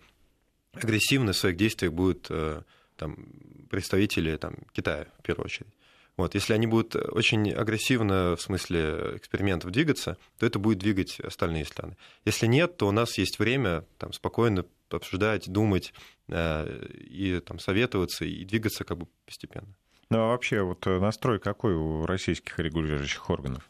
агрессивны 0.73 1.33
в 1.33 1.37
своих 1.37 1.55
действиях 1.55 1.93
будут 1.93 2.27
э, 2.29 2.63
там, 2.97 3.27
представители 3.69 4.35
там, 4.37 4.55
Китая, 4.73 5.07
в 5.19 5.23
первую 5.23 5.45
очередь. 5.45 5.69
Вот, 6.17 6.33
если 6.33 6.53
они 6.53 6.65
будут 6.65 6.95
очень 6.95 7.51
агрессивно 7.51 8.35
в 8.35 8.41
смысле 8.41 9.13
экспериментов 9.15 9.71
двигаться, 9.71 10.17
то 10.39 10.45
это 10.45 10.59
будет 10.59 10.77
двигать 10.77 11.19
остальные 11.19 11.65
страны. 11.65 11.97
Если 12.23 12.47
нет, 12.47 12.77
то 12.77 12.87
у 12.87 12.91
нас 12.91 13.17
есть 13.17 13.37
время 13.37 13.85
там, 13.97 14.13
спокойно 14.13 14.65
обсуждать, 14.89 15.49
думать 15.49 15.93
э, 16.29 16.87
и 16.93 17.39
там, 17.41 17.59
советоваться 17.59 18.23
и 18.23 18.45
двигаться 18.45 18.85
как 18.85 18.97
бы 18.97 19.07
постепенно. 19.25 19.75
Ну 20.09 20.19
а 20.19 20.27
вообще 20.27 20.61
вот 20.61 20.85
настрой 20.85 21.39
какой 21.39 21.73
у 21.73 22.05
российских 22.05 22.59
регулирующих 22.59 23.29
органов? 23.29 23.69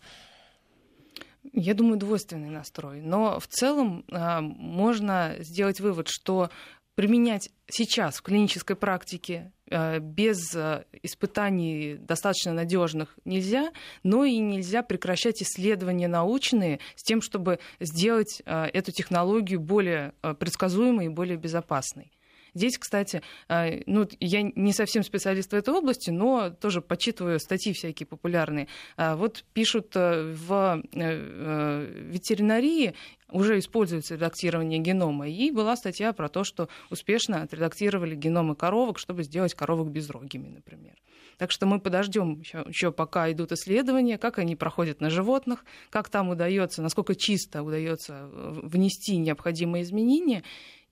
Я 1.54 1.74
думаю, 1.74 1.98
двойственный 1.98 2.50
настрой. 2.50 3.02
Но 3.02 3.40
в 3.40 3.48
целом 3.48 4.04
э, 4.12 4.42
можно 4.42 5.36
сделать 5.40 5.80
вывод, 5.80 6.10
что 6.10 6.50
применять 6.96 7.50
сейчас 7.68 8.18
в 8.18 8.22
клинической 8.22 8.76
практике 8.76 9.52
э, 9.70 10.00
без 10.00 10.56
э, 10.56 10.86
испытаний 11.04 11.96
достаточно 12.00 12.54
надежных 12.54 13.18
нельзя, 13.26 13.72
но 14.04 14.24
и 14.24 14.38
нельзя 14.40 14.82
прекращать 14.82 15.42
исследования 15.42 16.08
научные 16.08 16.80
с 16.96 17.04
тем, 17.04 17.22
чтобы 17.22 17.60
сделать 17.80 18.42
э, 18.46 18.66
эту 18.74 18.92
технологию 18.92 19.60
более 19.60 20.14
предсказуемой 20.40 21.08
и 21.08 21.10
более 21.10 21.38
безопасной. 21.38 22.12
Здесь, 22.56 22.80
кстати, 22.80 23.22
ну, 23.48 24.08
я 24.20 24.42
не 24.42 24.74
совсем 24.74 25.04
специалист 25.04 25.52
в 25.52 25.56
этой 25.56 25.74
области, 25.74 26.10
но 26.10 26.50
тоже 26.50 26.82
почитываю 26.82 27.40
статьи 27.40 27.74
всякие 27.74 28.08
популярные. 28.08 28.68
Вот 28.98 29.46
пишут 29.54 29.94
в 29.94 30.82
ветеринарии 30.94 32.96
уже 33.30 33.60
используется 33.60 34.16
редактирование 34.16 34.80
генома. 34.80 35.28
И 35.28 35.52
была 35.52 35.76
статья 35.76 36.14
про 36.14 36.30
то, 36.30 36.44
что 36.44 36.70
успешно 36.90 37.42
отредактировали 37.42 38.16
геномы 38.16 38.56
коровок, 38.56 39.00
чтобы 39.00 39.24
сделать 39.24 39.54
коровок 39.54 39.90
безрогими, 39.90 40.48
например. 40.48 40.96
Так 41.38 41.52
что 41.52 41.66
мы 41.66 41.80
подождем 41.80 42.40
еще, 42.40 42.64
еще 42.68 42.92
пока 42.92 43.32
идут 43.32 43.52
исследования, 43.52 44.18
как 44.18 44.40
они 44.40 44.56
проходят 44.56 45.02
на 45.02 45.10
животных, 45.10 45.66
как 45.90 46.10
там 46.10 46.30
удается, 46.30 46.82
насколько 46.82 47.16
чисто 47.16 47.64
удается 47.64 48.30
э, 48.32 48.60
внести 48.64 49.18
необходимые 49.18 49.84
изменения. 49.84 50.44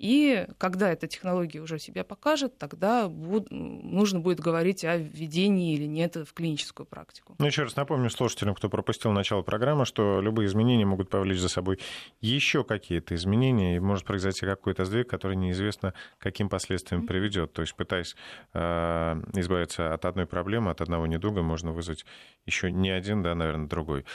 И 0.03 0.47
когда 0.57 0.91
эта 0.91 1.07
технология 1.07 1.61
уже 1.61 1.79
себя 1.79 2.03
покажет, 2.03 2.57
тогда 2.57 3.07
буд... 3.07 3.47
нужно 3.51 4.19
будет 4.19 4.39
говорить 4.39 4.83
о 4.83 4.97
введении 4.97 5.75
или 5.75 5.85
нет 5.85 6.15
в 6.15 6.33
клиническую 6.33 6.85
практику. 6.85 7.35
Ну, 7.39 7.45
еще 7.45 7.63
раз 7.63 7.75
напомню 7.77 8.09
слушателям, 8.09 8.55
кто 8.55 8.69
пропустил 8.69 9.11
начало 9.11 9.43
программы, 9.43 9.85
что 9.85 10.19
любые 10.19 10.47
изменения 10.47 10.85
могут 10.85 11.09
повлечь 11.09 11.39
за 11.39 11.47
собой 11.47 11.79
еще 12.19 12.65
какие-то 12.65 13.15
изменения, 13.15 13.77
и 13.77 13.79
может 13.79 14.03
произойти 14.03 14.45
какой-то 14.45 14.83
сдвиг, 14.83 15.07
который 15.07 15.37
неизвестно, 15.37 15.93
каким 16.17 16.49
последствиям 16.49 17.07
приведет. 17.07 17.53
То 17.53 17.61
есть, 17.61 17.73
пытаясь 17.75 18.17
э, 18.53 19.21
избавиться 19.35 19.93
от 19.93 20.03
одной 20.03 20.25
проблемы, 20.33 20.71
от 20.71 20.81
одного 20.81 21.07
недуга, 21.07 21.41
можно 21.41 21.71
вызвать 21.71 22.05
еще 22.45 22.71
не 22.71 22.89
один, 22.89 23.21
да, 23.21 23.35
наверное, 23.35 23.67
другой. 23.67 24.05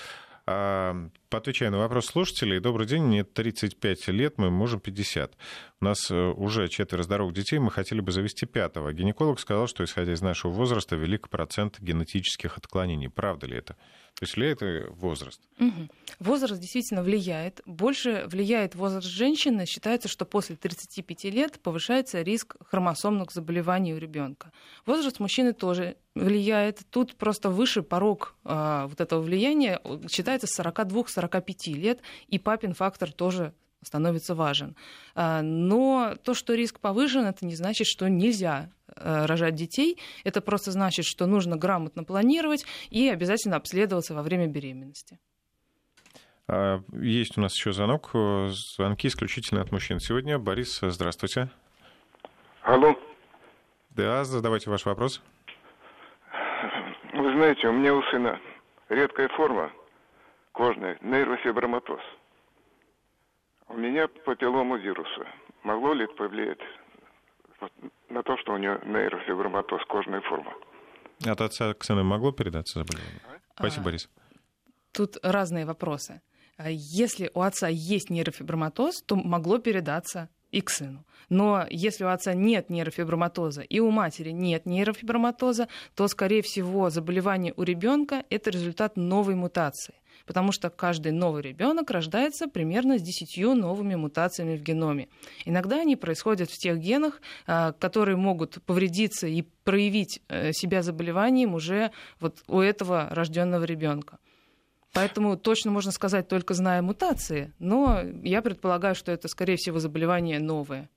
Отвечая 1.30 1.68
на 1.68 1.78
вопрос 1.78 2.06
слушателей, 2.06 2.58
добрый 2.58 2.86
день, 2.86 3.02
мне 3.02 3.22
35 3.22 4.08
лет, 4.08 4.38
мы 4.38 4.50
мужу 4.50 4.78
50. 4.78 5.36
У 5.80 5.84
нас 5.84 6.10
э, 6.10 6.14
уже 6.14 6.68
четверо 6.68 7.02
здоровых 7.02 7.34
детей, 7.34 7.58
мы 7.58 7.70
хотели 7.70 8.00
бы 8.00 8.12
завести 8.12 8.46
пятого. 8.46 8.94
Гинеколог 8.94 9.40
сказал, 9.40 9.66
что, 9.66 9.84
исходя 9.84 10.14
из 10.14 10.22
нашего 10.22 10.50
возраста, 10.50 10.96
велик 10.96 11.28
процент 11.28 11.78
генетических 11.80 12.56
отклонений. 12.56 13.10
Правда 13.10 13.46
ли 13.46 13.58
это? 13.58 13.76
То 14.18 14.24
есть 14.24 14.34
влияет 14.34 14.60
возраст? 14.96 15.40
Угу. 15.60 15.88
Возраст 16.18 16.60
действительно 16.60 17.04
влияет. 17.04 17.60
Больше 17.66 18.24
влияет 18.26 18.74
возраст 18.74 19.06
женщины. 19.06 19.64
Считается, 19.64 20.08
что 20.08 20.24
после 20.24 20.56
35 20.56 21.24
лет 21.24 21.60
повышается 21.60 22.22
риск 22.22 22.56
хромосомных 22.68 23.30
заболеваний 23.30 23.94
у 23.94 23.98
ребенка. 23.98 24.50
Возраст 24.86 25.20
мужчины 25.20 25.52
тоже 25.52 25.96
влияет. 26.16 26.82
Тут 26.90 27.14
просто 27.14 27.48
выше 27.48 27.82
порог 27.82 28.34
э, 28.44 28.86
вот 28.88 29.00
этого 29.00 29.20
влияния 29.22 29.80
считается 30.10 30.48
с 30.48 30.58
42-45 30.58 31.74
лет, 31.74 32.00
и 32.26 32.40
папин 32.40 32.74
фактор 32.74 33.12
тоже 33.12 33.54
становится 33.84 34.34
важен. 34.34 34.74
А, 35.14 35.42
но 35.42 36.16
то, 36.24 36.34
что 36.34 36.54
риск 36.54 36.80
повышен, 36.80 37.24
это 37.24 37.46
не 37.46 37.54
значит, 37.54 37.86
что 37.86 38.08
нельзя 38.08 38.70
рожать 39.02 39.54
детей. 39.54 39.98
Это 40.24 40.40
просто 40.40 40.70
значит, 40.70 41.04
что 41.04 41.26
нужно 41.26 41.56
грамотно 41.56 42.04
планировать 42.04 42.64
и 42.90 43.08
обязательно 43.08 43.56
обследоваться 43.56 44.14
во 44.14 44.22
время 44.22 44.46
беременности. 44.46 45.18
А, 46.46 46.80
есть 46.92 47.36
у 47.36 47.40
нас 47.40 47.54
еще 47.54 47.72
звонок. 47.72 48.10
Звонки 48.48 49.08
исключительно 49.08 49.60
от 49.60 49.70
мужчин. 49.70 50.00
Сегодня 50.00 50.38
Борис, 50.38 50.80
здравствуйте. 50.80 51.48
Алло. 52.62 52.98
Да, 53.90 54.24
задавайте 54.24 54.70
ваш 54.70 54.86
вопрос. 54.86 55.22
Вы 57.12 57.32
знаете, 57.32 57.68
у 57.68 57.72
меня 57.72 57.94
у 57.94 58.02
сына 58.04 58.40
редкая 58.88 59.28
форма 59.28 59.72
кожная, 60.52 60.98
нейрофиброматоз. 61.02 62.00
У 63.68 63.74
меня 63.74 64.08
папиллома 64.08 64.76
вируса. 64.76 65.26
Могло 65.62 65.92
ли 65.92 66.04
это 66.04 66.14
повлиять 66.14 66.58
на 68.10 68.22
то, 68.22 68.36
что 68.38 68.52
у 68.52 68.58
него 68.58 68.78
нейрофиброматоз, 68.84 69.82
кожная 69.88 70.20
форма? 70.22 70.52
От 71.26 71.40
отца 71.40 71.74
к 71.74 71.84
сыну 71.84 72.04
могло 72.04 72.32
передаться 72.32 72.78
заболевание? 72.78 73.20
Спасибо, 73.56 73.82
а, 73.82 73.84
Борис. 73.86 74.10
Тут 74.92 75.16
разные 75.22 75.66
вопросы. 75.66 76.20
А 76.56 76.70
если 76.70 77.30
у 77.34 77.40
отца 77.40 77.68
есть 77.68 78.10
нейрофиброматоз, 78.10 79.02
то 79.02 79.16
могло 79.16 79.58
передаться 79.58 80.28
и 80.50 80.60
к 80.60 80.70
сыну. 80.70 81.04
Но 81.28 81.66
если 81.70 82.04
у 82.04 82.08
отца 82.08 82.34
нет 82.34 82.70
нейрофиброматоза 82.70 83.62
и 83.62 83.80
у 83.80 83.90
матери 83.90 84.30
нет 84.30 84.66
нейрофиброматоза, 84.66 85.68
то, 85.94 86.08
скорее 86.08 86.42
всего, 86.42 86.90
заболевание 86.90 87.52
у 87.56 87.62
ребенка 87.62 88.24
это 88.30 88.50
результат 88.50 88.96
новой 88.96 89.34
мутации. 89.34 89.94
Потому 90.28 90.52
что 90.52 90.68
каждый 90.68 91.12
новый 91.12 91.40
ребенок 91.40 91.90
рождается 91.90 92.48
примерно 92.48 92.98
с 92.98 93.02
10 93.02 93.54
новыми 93.54 93.94
мутациями 93.94 94.58
в 94.58 94.62
геноме. 94.62 95.08
Иногда 95.46 95.80
они 95.80 95.96
происходят 95.96 96.50
в 96.50 96.58
тех 96.58 96.78
генах, 96.78 97.22
а, 97.46 97.72
которые 97.72 98.16
могут 98.18 98.62
повредиться 98.66 99.26
и 99.26 99.42
проявить 99.64 100.20
э, 100.28 100.52
себя 100.52 100.82
заболеванием 100.82 101.54
уже 101.54 101.92
вот 102.20 102.42
у 102.46 102.60
этого 102.60 103.08
рожденного 103.10 103.64
ребенка. 103.64 104.18
Поэтому 104.92 105.38
точно 105.38 105.70
можно 105.70 105.92
сказать, 105.92 106.28
только 106.28 106.52
зная 106.52 106.82
мутации, 106.82 107.54
но 107.58 108.02
я 108.22 108.42
предполагаю, 108.42 108.94
что 108.94 109.10
это, 109.10 109.28
скорее 109.28 109.56
всего, 109.56 109.78
заболевание 109.78 110.40
новое. 110.40 110.90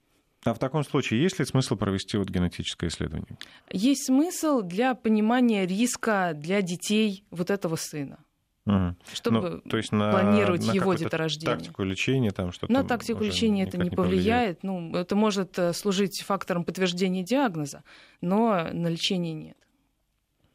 А 0.44 0.54
в 0.54 0.60
таком 0.60 0.84
случае 0.84 1.24
есть 1.24 1.40
ли 1.40 1.46
смысл 1.46 1.78
провести 1.78 2.18
вот 2.18 2.30
генетическое 2.30 2.90
исследование? 2.90 3.38
Есть 3.70 4.08
смысл 4.08 4.62
для 4.62 4.94
понимания 4.94 5.66
риска 5.66 6.34
для 6.36 6.62
детей 6.62 7.24
вот 7.32 7.50
этого 7.50 7.78
сына. 7.78 8.20
Угу. 8.66 8.95
Чтобы 9.14 9.49
ну, 9.64 9.70
то 9.70 9.78
есть 9.78 9.91
на, 9.91 10.12
планировать 10.12 10.66
на 10.66 10.72
его 10.72 10.93
деторождение. 10.93 11.55
Тактику 11.55 11.84
лечения 11.84 12.32
там 12.32 12.51
что-то. 12.51 12.72
На 12.72 12.84
тактику 12.84 13.24
лечения 13.24 13.64
это 13.64 13.78
не 13.78 13.89
повлияет. 13.89 14.59
повлияет. 14.59 14.64
Ну, 14.64 14.95
это 14.95 15.16
может 15.16 15.57
э, 15.57 15.74
служить 15.74 16.22
фактором 16.22 16.64
подтверждения 16.64 17.24
диагноза, 17.24 17.84
но 18.22 18.70
на 18.72 18.88
лечение 18.88 19.34
нет. 19.34 19.57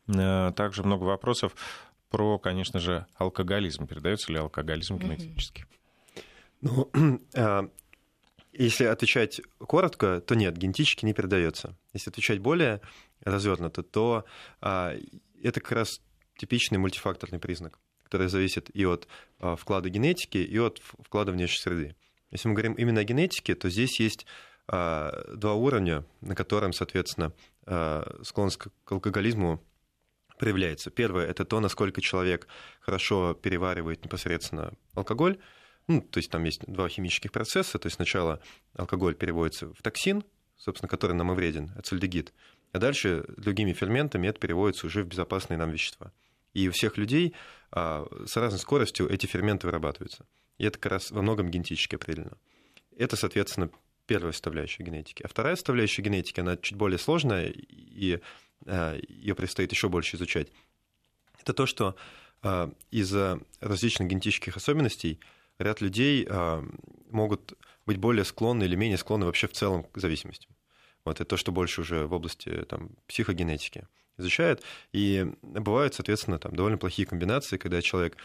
Э, 0.09 0.53
также 0.55 0.85
много 0.85 1.03
вопросов 1.03 1.57
про, 2.09 2.39
конечно 2.39 2.79
же, 2.79 3.07
алкоголизм. 3.17 3.89
Передается 3.89 4.33
ли 4.33 4.39
алкоголизм 4.39 4.99
генетически? 4.99 5.67
Ну, 6.61 6.89
э, 7.35 7.63
если 8.53 8.85
отвечать 8.85 9.41
коротко, 9.59 10.21
то 10.21 10.37
нет, 10.37 10.57
генетически 10.57 11.05
не 11.05 11.13
передается. 11.13 11.77
Если 11.93 12.11
отвечать 12.11 12.39
более 12.39 12.81
развернуто, 13.25 13.83
то 13.83 14.25
а, 14.61 14.95
это 15.43 15.61
как 15.61 15.73
раз 15.73 16.01
типичный 16.37 16.79
мультифакторный 16.79 17.39
признак, 17.39 17.79
который 18.07 18.29
зависит 18.29 18.71
и 18.75 18.87
от 18.87 19.09
а, 19.41 19.57
вклада 19.57 19.89
генетики, 19.89 20.39
и 20.39 20.59
от 20.59 20.79
вклада 20.79 21.33
внешней 21.33 21.61
среды. 21.61 21.97
Если 22.31 22.49
мы 22.49 22.55
говорим 22.55 22.75
именно 22.75 23.01
о 23.01 23.05
генетике, 23.05 23.55
то 23.57 23.69
здесь 23.69 23.99
есть 23.99 24.27
а, 24.69 25.35
два 25.35 25.55
уровня, 25.55 26.05
на 26.21 26.35
котором, 26.35 26.73
соответственно, 26.73 27.33
склонность 28.23 28.59
к 28.59 28.93
алкоголизму 28.93 29.61
проявляется. 30.39 30.91
Первое– 30.91 31.27
это 31.29 31.45
то, 31.45 31.59
насколько 31.59 32.01
человек 32.01 32.47
хорошо 32.81 33.35
переваривает 33.35 34.05
непосредственно 34.05 34.73
алкоголь, 34.95 35.39
ну, 35.89 36.01
то 36.01 36.19
есть 36.19 36.31
там 36.31 36.45
есть 36.45 36.63
два 36.67 36.89
химических 36.89 37.33
процесса. 37.33 37.79
То 37.79 37.87
есть 37.87 37.97
сначала 37.97 38.41
алкоголь 38.75 39.15
переводится 39.15 39.67
в 39.73 39.83
токсин, 39.83 40.25
собственно, 40.57 40.89
который 40.89 41.15
нам 41.15 41.33
и 41.33 41.35
вреден, 41.35 41.73
ацельдегид. 41.77 42.33
А 42.73 42.79
дальше 42.79 43.25
другими 43.37 43.73
ферментами 43.73 44.29
это 44.29 44.41
переводится 44.41 44.87
уже 44.87 45.03
в 45.03 45.07
безопасные 45.07 45.59
нам 45.59 45.71
вещества. 45.71 46.13
И 46.57 46.69
у 46.69 46.73
всех 46.73 46.97
людей 46.97 47.35
а, 47.71 48.07
с 48.25 48.35
разной 48.39 48.59
скоростью 48.59 49.11
эти 49.11 49.27
ферменты 49.27 49.67
вырабатываются. 49.67 50.25
И 50.57 50.65
это 50.65 50.79
как 50.79 50.93
раз 50.93 51.11
во 51.11 51.21
многом 51.21 51.51
генетически 51.51 51.97
определено. 51.97 52.39
Это, 52.97 53.15
соответственно, 53.15 53.69
первая 54.07 54.33
составляющая 54.33 54.83
генетики. 54.83 55.23
А 55.23 55.29
вторая 55.29 55.57
составляющая 55.57 56.01
генетики, 56.01 56.41
она 56.41 56.57
чуть 56.57 56.79
более 56.79 56.99
сложная, 56.99 57.49
и 57.51 58.21
а, 58.65 58.99
ее 59.07 59.35
предстоит 59.35 59.71
еще 59.71 59.91
больше 59.91 60.17
изучать. 60.17 60.49
Это 61.43 61.53
то, 61.53 61.67
что 61.67 61.95
а, 62.41 62.73
из-за 62.91 63.39
различных 63.61 64.09
генетических 64.09 64.57
особенностей 64.57 65.21
ряд 65.59 65.83
людей 65.83 66.27
могут 67.11 67.53
быть 67.85 67.99
более 67.99 68.25
склонны 68.25 68.65
или 68.65 68.77
менее 68.77 68.97
склонны 68.97 69.27
вообще 69.27 69.47
в 69.47 69.53
целом 69.53 69.85
к 69.85 69.99
зависимости. 69.99 70.49
Вот 71.05 71.17
это 71.17 71.27
то, 71.27 71.37
что 71.37 71.53
больше 71.53 71.83
уже 71.83 72.07
в 72.07 72.15
области 72.15 72.49
там, 72.65 72.93
психогенетики 73.07 73.87
изучают. 74.19 74.63
И 74.93 75.27
бывают, 75.43 75.95
соответственно, 75.95 76.39
там 76.39 76.55
довольно 76.55 76.79
плохие 76.79 77.07
комбинации, 77.07 77.57
когда 77.57 77.83
человек 77.83 78.17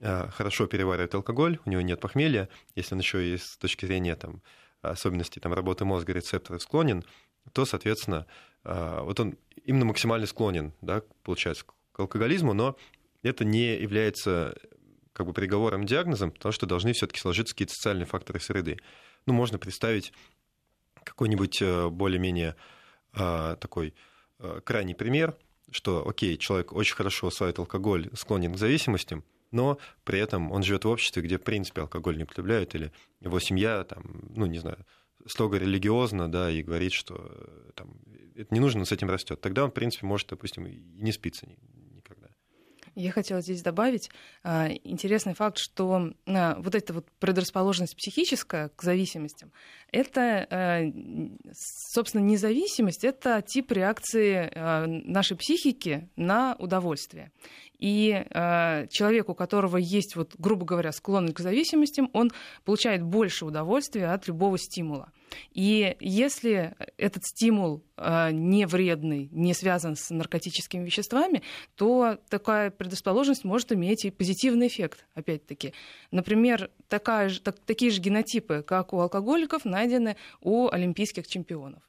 а, 0.00 0.28
хорошо 0.30 0.66
переваривает 0.66 1.14
алкоголь, 1.14 1.58
у 1.64 1.70
него 1.70 1.82
нет 1.82 2.00
похмелья, 2.00 2.48
если 2.74 2.94
он 2.94 3.00
еще 3.00 3.34
и 3.34 3.36
с 3.36 3.56
точки 3.56 3.86
зрения 3.86 4.16
там, 4.16 4.42
особенностей 4.80 5.40
там, 5.40 5.52
работы 5.52 5.84
мозга 5.84 6.12
рецепторов 6.12 6.62
склонен, 6.62 7.04
то, 7.52 7.64
соответственно, 7.64 8.26
а, 8.64 9.02
вот 9.02 9.20
он 9.20 9.36
именно 9.64 9.84
максимально 9.84 10.26
склонен, 10.26 10.72
да, 10.80 11.02
получается, 11.22 11.64
к 11.92 12.00
алкоголизму, 12.00 12.52
но 12.52 12.76
это 13.22 13.44
не 13.44 13.76
является 13.76 14.56
как 15.12 15.26
бы 15.26 15.32
приговором, 15.32 15.86
диагнозом, 15.86 16.32
потому 16.32 16.52
что 16.52 16.66
должны 16.66 16.92
все-таки 16.92 17.20
сложиться 17.20 17.54
какие-то 17.54 17.74
социальные 17.74 18.06
факторы 18.06 18.40
среды. 18.40 18.78
Ну, 19.26 19.34
можно 19.34 19.58
представить 19.58 20.12
какой-нибудь 21.04 21.60
э, 21.60 21.88
более-менее 21.88 22.56
э, 23.14 23.56
такой 23.60 23.94
крайний 24.64 24.94
пример, 24.94 25.36
что, 25.70 26.06
окей, 26.06 26.36
человек 26.36 26.72
очень 26.72 26.94
хорошо 26.94 27.28
усваивает 27.28 27.58
алкоголь, 27.58 28.10
склонен 28.14 28.52
к 28.52 28.58
зависимостям, 28.58 29.24
но 29.50 29.78
при 30.04 30.18
этом 30.18 30.50
он 30.52 30.62
живет 30.62 30.84
в 30.84 30.88
обществе, 30.88 31.22
где, 31.22 31.38
в 31.38 31.42
принципе, 31.42 31.82
алкоголь 31.82 32.16
не 32.16 32.24
употребляют, 32.24 32.74
или 32.74 32.92
его 33.20 33.38
семья, 33.40 33.84
там, 33.84 34.02
ну, 34.34 34.46
не 34.46 34.58
знаю, 34.58 34.84
строго 35.26 35.58
религиозно, 35.58 36.30
да, 36.30 36.50
и 36.50 36.62
говорит, 36.62 36.92
что 36.92 37.70
там, 37.74 37.94
это 38.34 38.52
не 38.52 38.60
нужно, 38.60 38.80
он 38.80 38.86
с 38.86 38.92
этим 38.92 39.08
растет. 39.08 39.40
Тогда 39.40 39.64
он, 39.64 39.70
в 39.70 39.74
принципе, 39.74 40.06
может, 40.06 40.28
допустим, 40.28 40.66
и 40.66 40.76
не 40.76 41.12
спиться 41.12 41.46
я 42.94 43.10
хотела 43.12 43.40
здесь 43.40 43.62
добавить 43.62 44.10
а, 44.42 44.68
интересный 44.84 45.34
факт, 45.34 45.58
что 45.58 46.12
а, 46.26 46.56
вот 46.58 46.74
эта 46.74 46.92
вот 46.92 47.06
предрасположенность 47.18 47.96
психическая 47.96 48.68
к 48.70 48.82
зависимостям, 48.82 49.52
это, 49.90 50.46
а, 50.50 50.82
собственно, 51.92 52.22
независимость, 52.22 53.04
это 53.04 53.42
тип 53.42 53.72
реакции 53.72 54.50
нашей 55.08 55.36
психики 55.36 56.08
на 56.16 56.56
удовольствие. 56.58 57.30
И 57.82 58.24
э, 58.30 58.86
человек, 58.90 59.28
у 59.28 59.34
которого 59.34 59.76
есть, 59.76 60.14
вот, 60.14 60.36
грубо 60.38 60.64
говоря, 60.64 60.92
склонность 60.92 61.34
к 61.34 61.40
зависимостям, 61.40 62.10
он 62.12 62.30
получает 62.64 63.02
больше 63.02 63.44
удовольствия 63.44 64.12
от 64.12 64.28
любого 64.28 64.56
стимула. 64.56 65.10
И 65.50 65.96
если 65.98 66.76
этот 66.96 67.24
стимул 67.24 67.82
э, 67.96 68.30
не 68.30 68.66
вредный, 68.66 69.28
не 69.32 69.52
связан 69.52 69.96
с 69.96 70.10
наркотическими 70.10 70.84
веществами, 70.84 71.42
то 71.74 72.18
такая 72.28 72.70
предрасположенность 72.70 73.42
может 73.42 73.72
иметь 73.72 74.04
и 74.04 74.12
позитивный 74.12 74.68
эффект, 74.68 75.04
опять-таки. 75.14 75.74
Например, 76.12 76.70
такая 76.86 77.30
же, 77.30 77.40
так, 77.40 77.58
такие 77.58 77.90
же 77.90 78.00
генотипы, 78.00 78.62
как 78.64 78.92
у 78.92 79.00
алкоголиков, 79.00 79.64
найдены 79.64 80.16
у 80.40 80.68
олимпийских 80.68 81.26
чемпионов. 81.26 81.82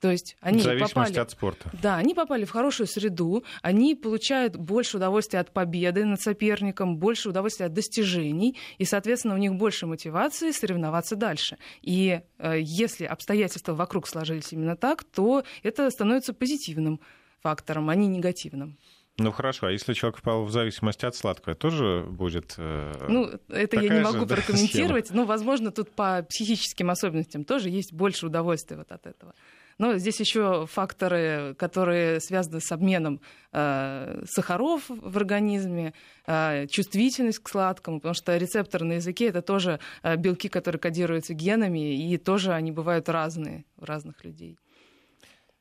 То 0.00 0.10
есть 0.10 0.36
они 0.40 0.62
попали, 0.62 1.18
от 1.18 1.30
спорта. 1.30 1.70
Да, 1.82 1.96
они 1.96 2.14
попали 2.14 2.44
в 2.44 2.50
хорошую 2.50 2.86
среду, 2.86 3.44
они 3.62 3.94
получают 3.94 4.56
больше 4.56 4.96
удовольствия 4.96 5.40
от 5.40 5.52
победы 5.52 6.04
над 6.04 6.20
соперником, 6.20 6.98
больше 6.98 7.28
удовольствия 7.28 7.66
от 7.66 7.72
достижений, 7.72 8.56
и, 8.78 8.84
соответственно, 8.84 9.34
у 9.34 9.38
них 9.38 9.54
больше 9.54 9.86
мотивации 9.86 10.52
соревноваться 10.52 11.16
дальше. 11.16 11.58
И 11.82 12.20
э, 12.38 12.54
если 12.60 13.04
обстоятельства 13.04 13.74
вокруг 13.74 14.06
сложились 14.06 14.52
именно 14.52 14.76
так, 14.76 15.04
то 15.04 15.44
это 15.62 15.90
становится 15.90 16.32
позитивным 16.32 17.00
фактором, 17.40 17.90
а 17.90 17.94
не 17.94 18.06
негативным. 18.08 18.78
Ну 19.18 19.32
хорошо, 19.32 19.66
а 19.66 19.72
если 19.72 19.94
человек 19.94 20.20
попал 20.20 20.44
в 20.44 20.50
зависимость 20.50 21.02
от 21.02 21.16
сладкого, 21.16 21.56
тоже 21.56 22.06
будет. 22.08 22.54
Э, 22.56 23.06
ну, 23.08 23.28
это 23.48 23.80
я 23.80 23.92
не 23.92 24.00
могу 24.00 24.20
же, 24.20 24.26
прокомментировать. 24.34 25.08
Да, 25.08 25.16
ну, 25.16 25.24
возможно, 25.24 25.72
тут 25.72 25.90
по 25.90 26.22
психическим 26.22 26.88
особенностям 26.88 27.44
тоже 27.44 27.68
есть 27.68 27.92
больше 27.92 28.26
удовольствия 28.26 28.76
вот 28.76 28.92
от 28.92 29.06
этого. 29.06 29.34
Но 29.78 29.96
здесь 29.96 30.20
еще 30.20 30.66
факторы, 30.66 31.54
которые 31.56 32.20
связаны 32.20 32.60
с 32.60 32.70
обменом 32.70 33.20
э, 33.52 34.24
сахаров 34.26 34.84
в 34.88 35.16
организме, 35.16 35.94
э, 36.26 36.66
чувствительность 36.66 37.38
к 37.40 37.48
сладкому, 37.48 38.00
потому 38.00 38.14
что 38.14 38.36
рецепторы 38.36 38.84
на 38.84 38.94
языке 38.94 39.28
это 39.28 39.42
тоже 39.42 39.78
э, 40.02 40.16
белки, 40.16 40.48
которые 40.48 40.80
кодируются 40.80 41.32
генами, 41.32 41.96
и 41.96 42.18
тоже 42.18 42.52
они 42.52 42.72
бывают 42.72 43.08
разные 43.08 43.64
у 43.76 43.84
разных 43.84 44.24
людей. 44.24 44.58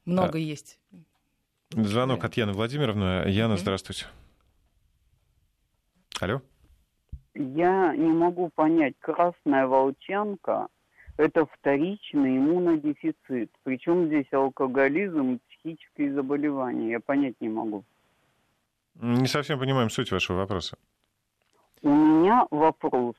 Много 0.06 0.38
а... 0.38 0.42
есть. 0.42 0.80
Звонок 1.72 2.24
от 2.24 2.36
Яны 2.36 2.54
Владимировны. 2.54 3.30
Яна, 3.30 3.54
mm-hmm. 3.54 3.58
здравствуйте. 3.58 4.06
Алло. 6.20 6.42
Я 7.34 7.96
не 7.96 8.12
могу 8.12 8.50
понять, 8.50 8.96
красная 9.00 9.68
волчанка 9.68 10.68
это 11.18 11.46
вторичный 11.48 12.38
иммунодефицит. 12.38 13.52
Причем 13.64 14.08
здесь 14.08 14.32
алкоголизм 14.32 15.34
и 15.34 15.40
психические 15.40 16.14
заболевания. 16.14 16.92
Я 16.92 17.00
понять 17.00 17.36
не 17.42 17.50
могу. 17.50 17.84
Не 18.96 19.28
совсем 19.28 19.60
понимаем 19.60 19.90
суть 19.90 20.12
вашего 20.12 20.38
вопроса. 20.38 20.78
У 21.82 21.90
меня 21.90 22.48
вопрос. 22.50 23.16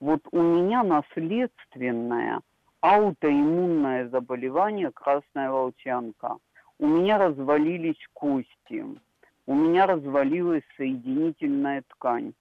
Вот 0.00 0.20
у 0.32 0.40
меня 0.40 0.82
наследственное 0.82 2.40
аутоиммунное 2.80 4.08
заболевание 4.08 4.90
красная 4.90 5.50
волчанка. 5.50 6.36
У 6.82 6.86
меня 6.88 7.16
развалились 7.16 8.08
кости. 8.12 8.84
У 9.46 9.54
меня 9.54 9.86
развалилась 9.86 10.64
соединительная 10.76 11.82
ткань. 11.82 12.32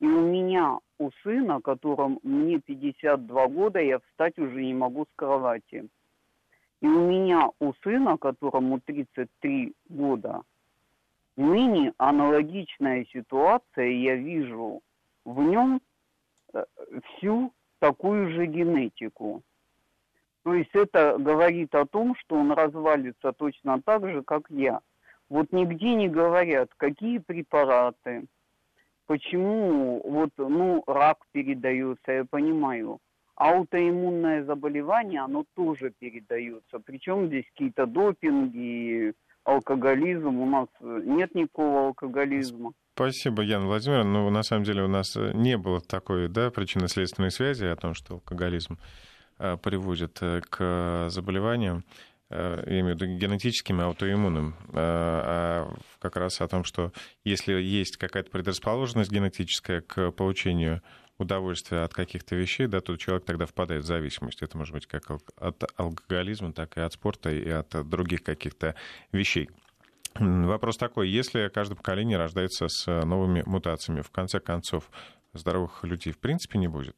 И 0.00 0.04
у 0.04 0.20
меня, 0.20 0.80
у 0.98 1.12
сына, 1.22 1.60
которому 1.60 2.18
мне 2.24 2.58
52 2.58 3.46
года, 3.46 3.78
я 3.78 4.00
встать 4.00 4.36
уже 4.36 4.64
не 4.64 4.74
могу 4.74 5.04
с 5.04 5.08
кровати. 5.14 5.86
И 6.80 6.88
у 6.88 7.08
меня, 7.08 7.50
у 7.60 7.72
сына, 7.84 8.18
которому 8.18 8.80
33 8.80 9.72
года, 9.90 10.42
ныне 11.36 11.92
аналогичная 11.98 13.06
ситуация, 13.12 13.90
я 13.90 14.16
вижу 14.16 14.80
в 15.24 15.40
нем 15.40 15.80
э, 16.52 16.64
всю 17.04 17.52
такую 17.78 18.28
же 18.32 18.46
генетику. 18.46 19.40
То 20.44 20.54
есть 20.54 20.70
это 20.74 21.16
говорит 21.18 21.74
о 21.74 21.86
том, 21.86 22.16
что 22.16 22.36
он 22.36 22.52
развалится 22.52 23.32
точно 23.32 23.80
так 23.80 24.08
же, 24.08 24.22
как 24.22 24.50
я. 24.50 24.80
Вот 25.28 25.52
нигде 25.52 25.94
не 25.94 26.08
говорят, 26.08 26.70
какие 26.76 27.18
препараты, 27.18 28.24
почему 29.06 30.02
вот, 30.04 30.30
ну, 30.36 30.82
рак 30.86 31.18
передается, 31.32 32.12
я 32.12 32.24
понимаю. 32.24 32.98
Аутоиммунное 33.34 34.44
заболевание, 34.44 35.20
оно 35.20 35.44
тоже 35.54 35.92
передается. 35.98 36.80
Причем 36.84 37.28
здесь 37.28 37.44
какие-то 37.52 37.86
допинги, 37.86 39.14
алкоголизм. 39.44 40.38
У 40.38 40.46
нас 40.46 40.68
нет 40.80 41.34
никакого 41.34 41.86
алкоголизма. 41.86 42.72
Спасибо, 42.94 43.42
Яна 43.42 43.66
Владимировна. 43.66 44.12
Ну, 44.12 44.30
на 44.30 44.42
самом 44.42 44.64
деле, 44.64 44.82
у 44.82 44.88
нас 44.88 45.16
не 45.16 45.56
было 45.56 45.80
такой 45.80 46.28
да, 46.28 46.50
причинно-следственной 46.50 47.30
связи 47.30 47.64
о 47.64 47.76
том, 47.76 47.94
что 47.94 48.14
алкоголизм 48.14 48.78
приводит 49.62 50.18
э, 50.20 50.40
к 50.48 51.08
заболеваниям, 51.10 51.84
э, 52.30 52.62
я 52.66 52.80
имею 52.80 52.96
в 52.96 53.00
виду 53.00 53.06
генетическим 53.16 53.80
и 53.80 53.84
аутоиммунным, 53.84 54.54
а 54.72 55.74
как 55.98 56.16
раз 56.16 56.40
о 56.40 56.48
том, 56.48 56.64
что 56.64 56.92
если 57.24 57.54
есть 57.54 57.96
какая-то 57.96 58.30
предрасположенность 58.30 59.10
генетическая 59.10 59.80
к 59.80 60.12
получению 60.12 60.82
удовольствия 61.18 61.82
от 61.82 61.94
каких-то 61.94 62.34
вещей, 62.36 62.66
да, 62.66 62.80
то 62.80 62.96
человек 62.96 63.24
тогда 63.24 63.46
впадает 63.46 63.84
в 63.84 63.86
зависимость. 63.86 64.42
Это 64.42 64.56
может 64.56 64.74
быть 64.74 64.86
как 64.86 65.04
от 65.36 65.64
алкоголизма, 65.76 66.52
так 66.52 66.76
и 66.76 66.80
от 66.80 66.92
спорта 66.92 67.30
и 67.30 67.48
от 67.48 67.88
других 67.88 68.22
каких-то 68.22 68.74
вещей. 69.12 69.48
Вопрос 70.14 70.76
такой, 70.76 71.08
если 71.08 71.48
каждое 71.48 71.76
поколение 71.76 72.18
рождается 72.18 72.68
с 72.68 72.86
новыми 73.04 73.42
мутациями, 73.46 74.02
в 74.02 74.10
конце 74.10 74.40
концов 74.40 74.90
здоровых 75.32 75.84
людей 75.84 76.12
в 76.12 76.18
принципе 76.18 76.58
не 76.58 76.68
будет? 76.68 76.96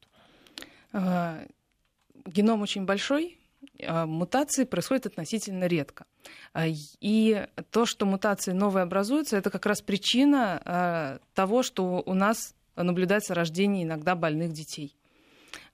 Геном 2.27 2.62
очень 2.62 2.85
большой, 2.85 3.39
а 3.83 4.07
мутации 4.07 4.64
происходят 4.64 5.07
относительно 5.07 5.66
редко. 5.66 6.07
А, 6.53 6.64
и 6.66 7.47
то, 7.70 7.87
что 7.87 8.07
мутации 8.07 8.53
новые 8.53 8.85
образуются, 8.85 9.37
это 9.37 9.51
как 9.51 9.66
раз 9.66 9.83
причина 9.83 10.61
а, 10.64 11.18
того, 11.35 11.62
что 11.62 12.03
у 12.05 12.14
нас 12.14 12.55
наблюдается 12.77 13.35
рождение 13.35 13.85
иногда 13.85 14.14
больных 14.14 14.53
детей. 14.53 14.97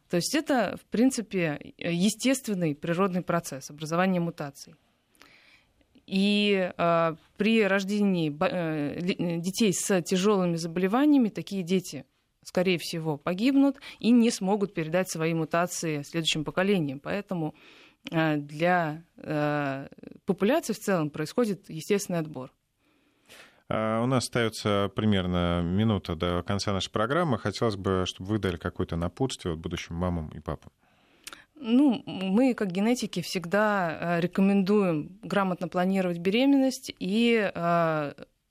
То 0.08 0.16
есть 0.16 0.34
это, 0.34 0.76
в 0.76 0.84
принципе, 0.86 1.72
естественный 1.78 2.74
природный 2.74 3.22
процесс 3.22 3.70
образования 3.70 4.18
мутаций. 4.18 4.74
И 6.06 6.72
при 7.36 7.64
рождении 7.64 8.36
э, 8.40 9.00
детей 9.38 9.72
с 9.72 10.02
тяжелыми 10.02 10.56
заболеваниями 10.56 11.28
такие 11.28 11.62
дети 11.62 12.04
скорее 12.44 12.78
всего, 12.78 13.16
погибнут 13.16 13.76
и 13.98 14.10
не 14.10 14.30
смогут 14.30 14.74
передать 14.74 15.10
свои 15.10 15.34
мутации 15.34 16.02
следующим 16.02 16.44
поколениям. 16.44 17.00
Поэтому 17.00 17.54
э, 18.10 18.36
для 18.36 19.04
э, 19.16 19.88
популяции 20.24 20.72
в 20.72 20.78
целом 20.78 21.10
происходит 21.10 21.68
естественный 21.68 22.20
отбор. 22.20 22.52
А 23.68 24.02
у 24.02 24.06
нас 24.06 24.24
остается 24.24 24.90
примерно 24.96 25.62
минута 25.62 26.16
до 26.16 26.42
конца 26.42 26.72
нашей 26.72 26.90
программы. 26.90 27.38
Хотелось 27.38 27.76
бы, 27.76 28.04
чтобы 28.06 28.30
вы 28.30 28.38
дали 28.38 28.56
какое-то 28.56 28.96
напутствие 28.96 29.54
вот 29.54 29.60
будущим 29.62 29.94
мамам 29.94 30.28
и 30.30 30.40
папам. 30.40 30.72
Ну, 31.54 32.02
мы, 32.06 32.54
как 32.54 32.72
генетики, 32.72 33.20
всегда 33.20 34.16
э, 34.16 34.20
рекомендуем 34.20 35.20
грамотно 35.22 35.68
планировать 35.68 36.18
беременность 36.18 36.92
и 36.98 37.52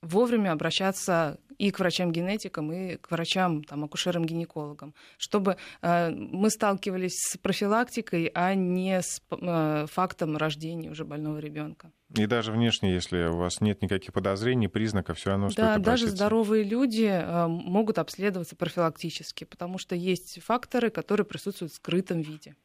вовремя 0.01 0.53
обращаться 0.53 1.39
и 1.59 1.71
к 1.71 1.79
врачам-генетикам, 1.79 2.71
и 2.71 2.95
к 2.95 3.11
врачам, 3.11 3.63
там, 3.63 3.83
акушерам-гинекологам, 3.83 4.95
чтобы 5.17 5.57
э, 5.81 6.09
мы 6.09 6.49
сталкивались 6.49 7.17
с 7.17 7.37
профилактикой, 7.37 8.31
а 8.33 8.55
не 8.55 9.01
с 9.01 9.21
э, 9.29 9.85
фактом 9.91 10.37
рождения 10.37 10.89
уже 10.89 11.03
больного 11.03 11.37
ребенка. 11.37 11.91
И 12.15 12.25
даже 12.25 12.51
внешне, 12.53 12.93
если 12.93 13.25
у 13.25 13.35
вас 13.37 13.61
нет 13.61 13.81
никаких 13.81 14.13
подозрений, 14.13 14.69
признаков, 14.69 15.19
все 15.19 15.31
равно 15.31 15.49
стоит 15.49 15.65
Да, 15.65 15.75
обратиться. 15.75 16.05
даже 16.05 16.15
здоровые 16.15 16.63
люди 16.63 17.09
э, 17.11 17.47
могут 17.47 17.99
обследоваться 17.99 18.55
профилактически, 18.55 19.43
потому 19.43 19.77
что 19.77 19.95
есть 19.95 20.41
факторы, 20.41 20.89
которые 20.89 21.25
присутствуют 21.25 21.73
в 21.73 21.75
скрытом 21.75 22.21
виде. 22.21 22.55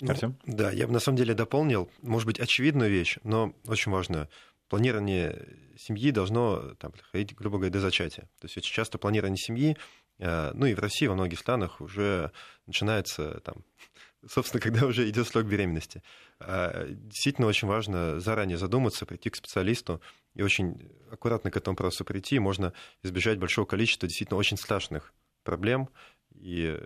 Ну, 0.00 0.14
да, 0.46 0.70
я 0.70 0.86
бы 0.86 0.94
на 0.94 0.98
самом 0.98 1.18
деле 1.18 1.34
дополнил, 1.34 1.90
может 2.00 2.26
быть, 2.26 2.40
очевидную 2.40 2.90
вещь, 2.90 3.18
но 3.22 3.52
очень 3.66 3.92
важную 3.92 4.28
планирование 4.70 5.48
семьи 5.76 6.10
должно 6.12 6.74
там, 6.76 6.92
проходить, 6.92 7.34
грубо 7.34 7.58
говоря, 7.58 7.72
до 7.72 7.80
зачатия. 7.80 8.24
То 8.40 8.46
есть 8.46 8.56
очень 8.56 8.72
часто 8.72 8.96
планирование 8.96 9.36
семьи, 9.36 9.76
э, 10.18 10.52
ну 10.54 10.64
и 10.64 10.74
в 10.74 10.78
России, 10.78 11.06
во 11.06 11.14
многих 11.14 11.40
странах 11.40 11.80
уже 11.80 12.30
начинается 12.66 13.40
там, 13.40 13.56
собственно, 14.26 14.60
когда 14.60 14.86
уже 14.86 15.08
идет 15.10 15.26
срок 15.26 15.44
беременности. 15.44 16.02
А, 16.38 16.86
действительно 16.88 17.48
очень 17.48 17.68
важно 17.68 18.20
заранее 18.20 18.56
задуматься, 18.56 19.04
прийти 19.04 19.28
к 19.28 19.36
специалисту 19.36 20.00
и 20.34 20.42
очень 20.42 20.90
аккуратно 21.10 21.50
к 21.50 21.56
этому 21.56 21.74
вопросу 21.74 22.04
прийти. 22.04 22.38
Можно 22.38 22.72
избежать 23.02 23.38
большого 23.38 23.66
количества 23.66 24.08
действительно 24.08 24.38
очень 24.38 24.56
страшных 24.56 25.12
проблем. 25.42 25.88
И 26.32 26.78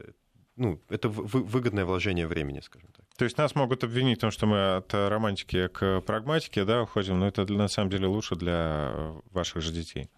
ну, 0.56 0.80
это 0.88 1.08
выгодное 1.08 1.84
вложение 1.84 2.26
времени, 2.26 2.60
скажем 2.60 2.88
так. 2.96 3.04
То 3.16 3.24
есть 3.24 3.38
нас 3.38 3.54
могут 3.54 3.84
обвинить 3.84 4.18
в 4.18 4.20
том, 4.20 4.30
что 4.30 4.46
мы 4.46 4.76
от 4.76 4.92
романтики 4.92 5.68
к 5.68 6.00
прагматике 6.00 6.64
да, 6.64 6.82
уходим, 6.82 7.18
но 7.18 7.26
это 7.26 7.50
на 7.52 7.68
самом 7.68 7.90
деле 7.90 8.06
лучше 8.06 8.36
для 8.36 9.14
ваших 9.30 9.62
же 9.62 9.72
детей. 9.72 10.10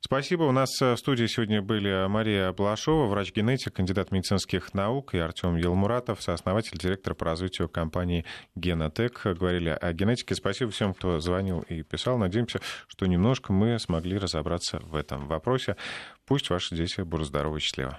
Спасибо. 0.00 0.42
У 0.42 0.52
нас 0.52 0.68
в 0.78 0.96
студии 0.96 1.24
сегодня 1.24 1.62
были 1.62 2.06
Мария 2.08 2.52
Балашова, 2.52 3.06
врач-генетик, 3.06 3.72
кандидат 3.72 4.12
медицинских 4.12 4.74
наук, 4.74 5.14
и 5.14 5.18
Артем 5.18 5.56
Елмуратов, 5.56 6.22
сооснователь, 6.22 6.76
директор 6.76 7.14
по 7.14 7.24
развитию 7.24 7.70
компании 7.70 8.26
Генотек. 8.54 9.22
Говорили 9.24 9.70
о 9.70 9.92
генетике. 9.94 10.34
Спасибо 10.34 10.70
всем, 10.72 10.92
кто 10.92 11.20
звонил 11.20 11.62
и 11.70 11.82
писал. 11.82 12.18
Надеемся, 12.18 12.60
что 12.86 13.06
немножко 13.06 13.54
мы 13.54 13.78
смогли 13.78 14.18
разобраться 14.18 14.78
в 14.80 14.94
этом 14.94 15.26
вопросе. 15.26 15.76
Пусть 16.26 16.50
ваши 16.50 16.76
дети 16.76 17.00
будут 17.00 17.28
здоровы 17.28 17.56
и 17.56 17.60
счастливы. 17.62 17.96